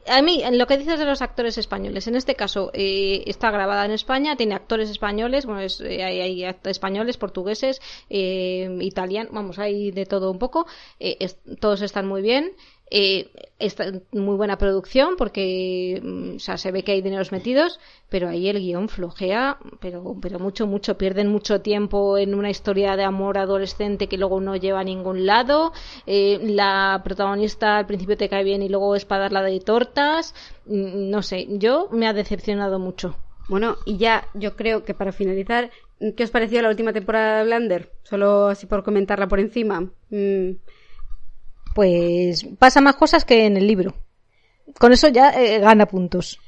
[0.08, 3.86] a mí, lo que dices de los actores españoles, en este caso eh, está grabada
[3.86, 7.80] en España, tiene actores españoles, bueno, eh, hay, hay, españoles, portugueses,
[8.10, 10.66] eh, italianos, vamos, hay de todo un poco,
[11.00, 11.30] eh,
[11.60, 12.52] todos están muy bien.
[12.94, 13.32] Eh,
[14.12, 18.50] muy buena producción porque mm, o sea, se ve que hay dineros metidos, pero ahí
[18.50, 20.98] el guion flojea, pero, pero mucho, mucho.
[20.98, 25.26] Pierden mucho tiempo en una historia de amor adolescente que luego no lleva a ningún
[25.26, 25.72] lado.
[26.06, 30.36] Eh, la protagonista al principio te cae bien y luego es para de tortas.
[30.66, 33.16] Mm, no sé, yo me ha decepcionado mucho.
[33.48, 35.72] Bueno, y ya yo creo que para finalizar,
[36.16, 37.92] ¿qué os pareció la última temporada de Blander?
[38.04, 39.90] Solo así por comentarla por encima.
[40.10, 40.52] Mm,
[41.74, 43.96] pues pasa más cosas que en el libro.
[44.80, 46.40] Con eso ya eh, gana puntos.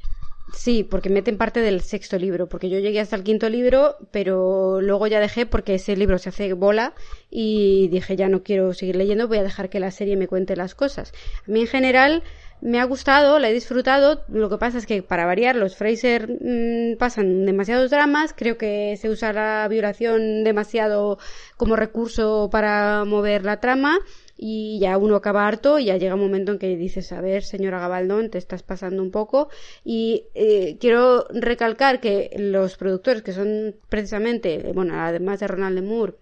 [0.53, 4.81] Sí, porque meten parte del sexto libro, porque yo llegué hasta el quinto libro, pero
[4.81, 6.93] luego ya dejé porque ese libro se hace bola
[7.31, 10.55] y dije ya no quiero seguir leyendo, voy a dejar que la serie me cuente
[10.55, 11.11] las cosas.
[11.47, 12.23] A mí en general
[12.63, 14.23] me ha gustado, la he disfrutado.
[14.29, 18.33] Lo que pasa es que, para variar, los Fraser mm, pasan demasiados dramas.
[18.33, 21.17] Creo que se usa la violación demasiado
[21.57, 23.99] como recurso para mover la trama.
[24.45, 27.43] Y ya uno acaba harto y ya llega un momento en que dices, a ver,
[27.43, 29.47] señora Gabaldón, te estás pasando un poco.
[29.85, 36.15] Y eh, quiero recalcar que los productores, que son precisamente, bueno, además de Ronald Moore,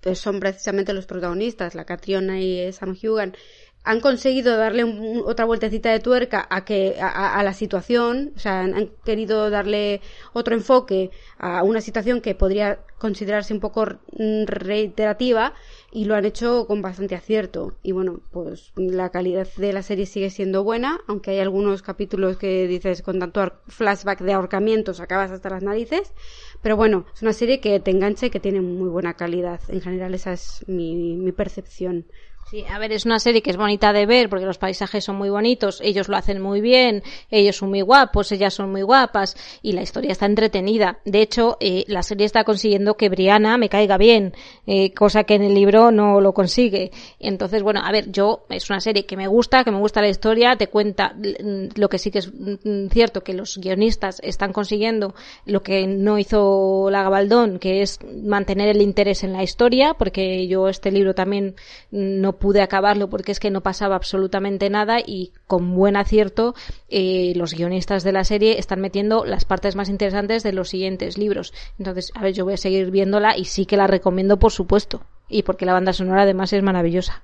[0.00, 3.36] pues son precisamente los protagonistas, la Catriona y Sam Hugan,
[3.86, 4.82] han conseguido darle
[5.24, 10.00] otra vueltecita de tuerca a que a, la situación, o sea, han, querido darle
[10.32, 13.86] otro enfoque a una situación que podría considerarse un poco
[14.46, 15.54] reiterativa
[15.90, 17.78] y lo han hecho con bastante acierto.
[17.82, 22.36] Y bueno, pues la calidad de la serie sigue siendo buena, aunque hay algunos capítulos
[22.36, 26.12] que dices con tanto flashback de ahorcamientos acabas hasta las narices,
[26.62, 29.60] pero bueno, es una serie que te engancha y que tiene muy buena calidad.
[29.68, 32.06] En general esa es mi, mi percepción.
[32.48, 35.16] Sí, a ver, es una serie que es bonita de ver porque los paisajes son
[35.16, 39.36] muy bonitos, ellos lo hacen muy bien, ellos son muy guapos, ellas son muy guapas
[39.62, 41.00] y la historia está entretenida.
[41.04, 44.32] De hecho, eh, la serie está consiguiendo que Brianna me caiga bien,
[44.64, 46.92] eh, cosa que en el libro no lo consigue.
[47.18, 50.08] Entonces, bueno, a ver, yo es una serie que me gusta, que me gusta la
[50.08, 51.16] historia, te cuenta
[51.74, 55.16] lo que sí que es mm, cierto que los guionistas están consiguiendo
[55.46, 60.46] lo que no hizo la Gabaldón, que es mantener el interés en la historia, porque
[60.46, 61.56] yo este libro también
[61.90, 66.54] no pude acabarlo porque es que no pasaba absolutamente nada y con buen acierto
[66.88, 71.18] eh, los guionistas de la serie están metiendo las partes más interesantes de los siguientes
[71.18, 71.52] libros.
[71.78, 75.02] Entonces, a ver, yo voy a seguir viéndola y sí que la recomiendo por supuesto
[75.28, 77.22] y porque la banda sonora además es maravillosa.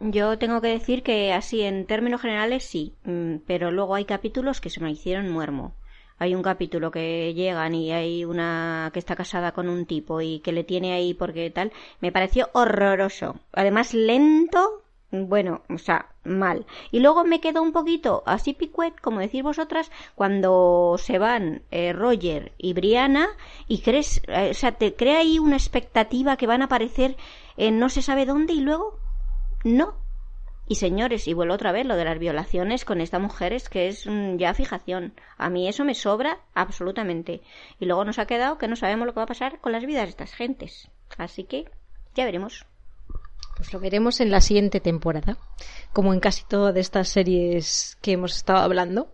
[0.00, 4.60] Yo tengo que decir que así en términos generales sí, mm, pero luego hay capítulos
[4.60, 5.74] que se me hicieron muermo
[6.18, 10.40] hay un capítulo que llegan y hay una que está casada con un tipo y
[10.40, 13.36] que le tiene ahí porque tal, me pareció horroroso.
[13.52, 16.66] Además lento, bueno, o sea, mal.
[16.90, 21.92] Y luego me quedó un poquito así picuet, como decir vosotras, cuando se van eh,
[21.92, 23.28] Roger y Brianna
[23.66, 27.16] y crees, eh, o sea, te crea ahí una expectativa que van a aparecer
[27.56, 28.98] en no se sabe dónde y luego
[29.64, 30.07] no.
[30.70, 33.88] Y señores, y vuelvo otra vez, lo de las violaciones con esta mujer es que
[33.88, 35.14] es mm, ya fijación.
[35.38, 37.40] A mí eso me sobra absolutamente.
[37.80, 39.86] Y luego nos ha quedado que no sabemos lo que va a pasar con las
[39.86, 40.90] vidas de estas gentes.
[41.16, 41.70] Así que
[42.14, 42.66] ya veremos.
[43.56, 45.38] Pues lo veremos en la siguiente temporada,
[45.94, 49.08] como en casi todas estas series que hemos estado hablando.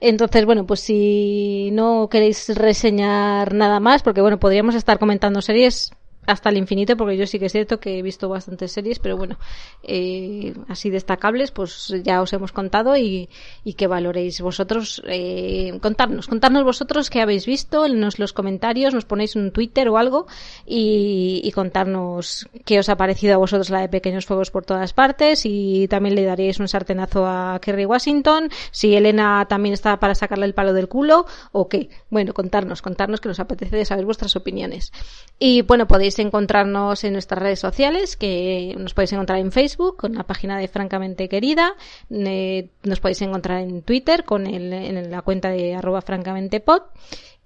[0.00, 5.92] Entonces, bueno, pues si no queréis reseñar nada más, porque bueno, podríamos estar comentando series
[6.28, 9.16] hasta el infinito, porque yo sí que es cierto que he visto bastantes series, pero
[9.16, 9.38] bueno,
[9.82, 13.30] eh, así destacables, pues ya os hemos contado y,
[13.64, 19.06] y que valoréis vosotros, eh, contarnos, contarnos vosotros qué habéis visto en los, comentarios, nos
[19.06, 20.26] ponéis un Twitter o algo
[20.66, 24.92] y, y, contarnos qué os ha parecido a vosotros la de Pequeños Fuegos por todas
[24.92, 30.14] partes y también le daréis un sartenazo a Kerry Washington, si Elena también está para
[30.14, 31.88] sacarle el palo del culo o qué.
[32.10, 34.92] Bueno, contarnos, contarnos que nos apetece saber vuestras opiniones.
[35.38, 40.14] Y bueno, podéis encontrarnos en nuestras redes sociales, que nos podéis encontrar en Facebook con
[40.14, 41.74] la página de Francamente Querida,
[42.10, 46.82] eh, nos podéis encontrar en Twitter con el, en la cuenta de arroba francamentepod.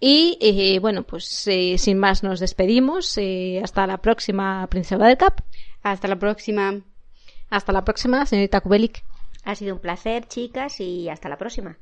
[0.00, 3.18] Y eh, bueno, pues eh, sin más nos despedimos.
[3.62, 5.40] hasta la próxima, Princesa del Cap.
[5.82, 6.80] Hasta la próxima.
[7.50, 9.04] Hasta la próxima, señorita Kubelik.
[9.44, 11.76] Ha sido un placer, chicas, y hasta la próxima.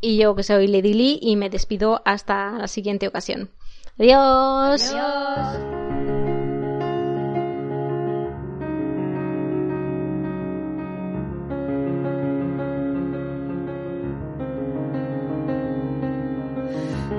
[0.00, 3.50] Y yo que soy Lady Lee y me despido hasta la siguiente ocasión.
[3.98, 4.92] Adiós.
[4.92, 5.87] Adiós.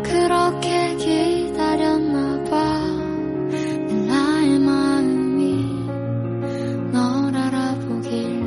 [0.10, 5.64] 그렇게 기다렸나 봐내 나의 마음이
[6.92, 8.44] 널 알아보길.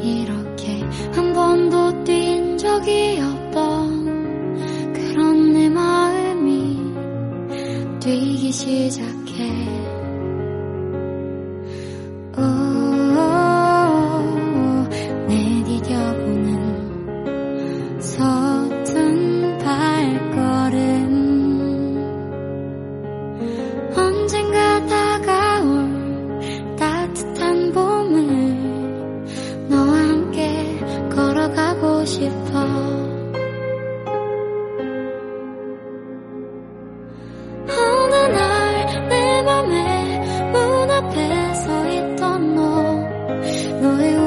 [0.00, 0.80] 이렇게
[1.12, 6.80] 한 번도 뛴 적이 없던 그런 내 마음이
[8.00, 9.68] 뛰기 시작해.
[12.38, 12.99] 오.
[31.54, 32.58] 가고 싶어.
[37.68, 38.70] 어느 날
[39.08, 40.18] 내 맘에
[40.52, 42.60] 문 앞에 서 있던 너
[43.80, 44.19] 너의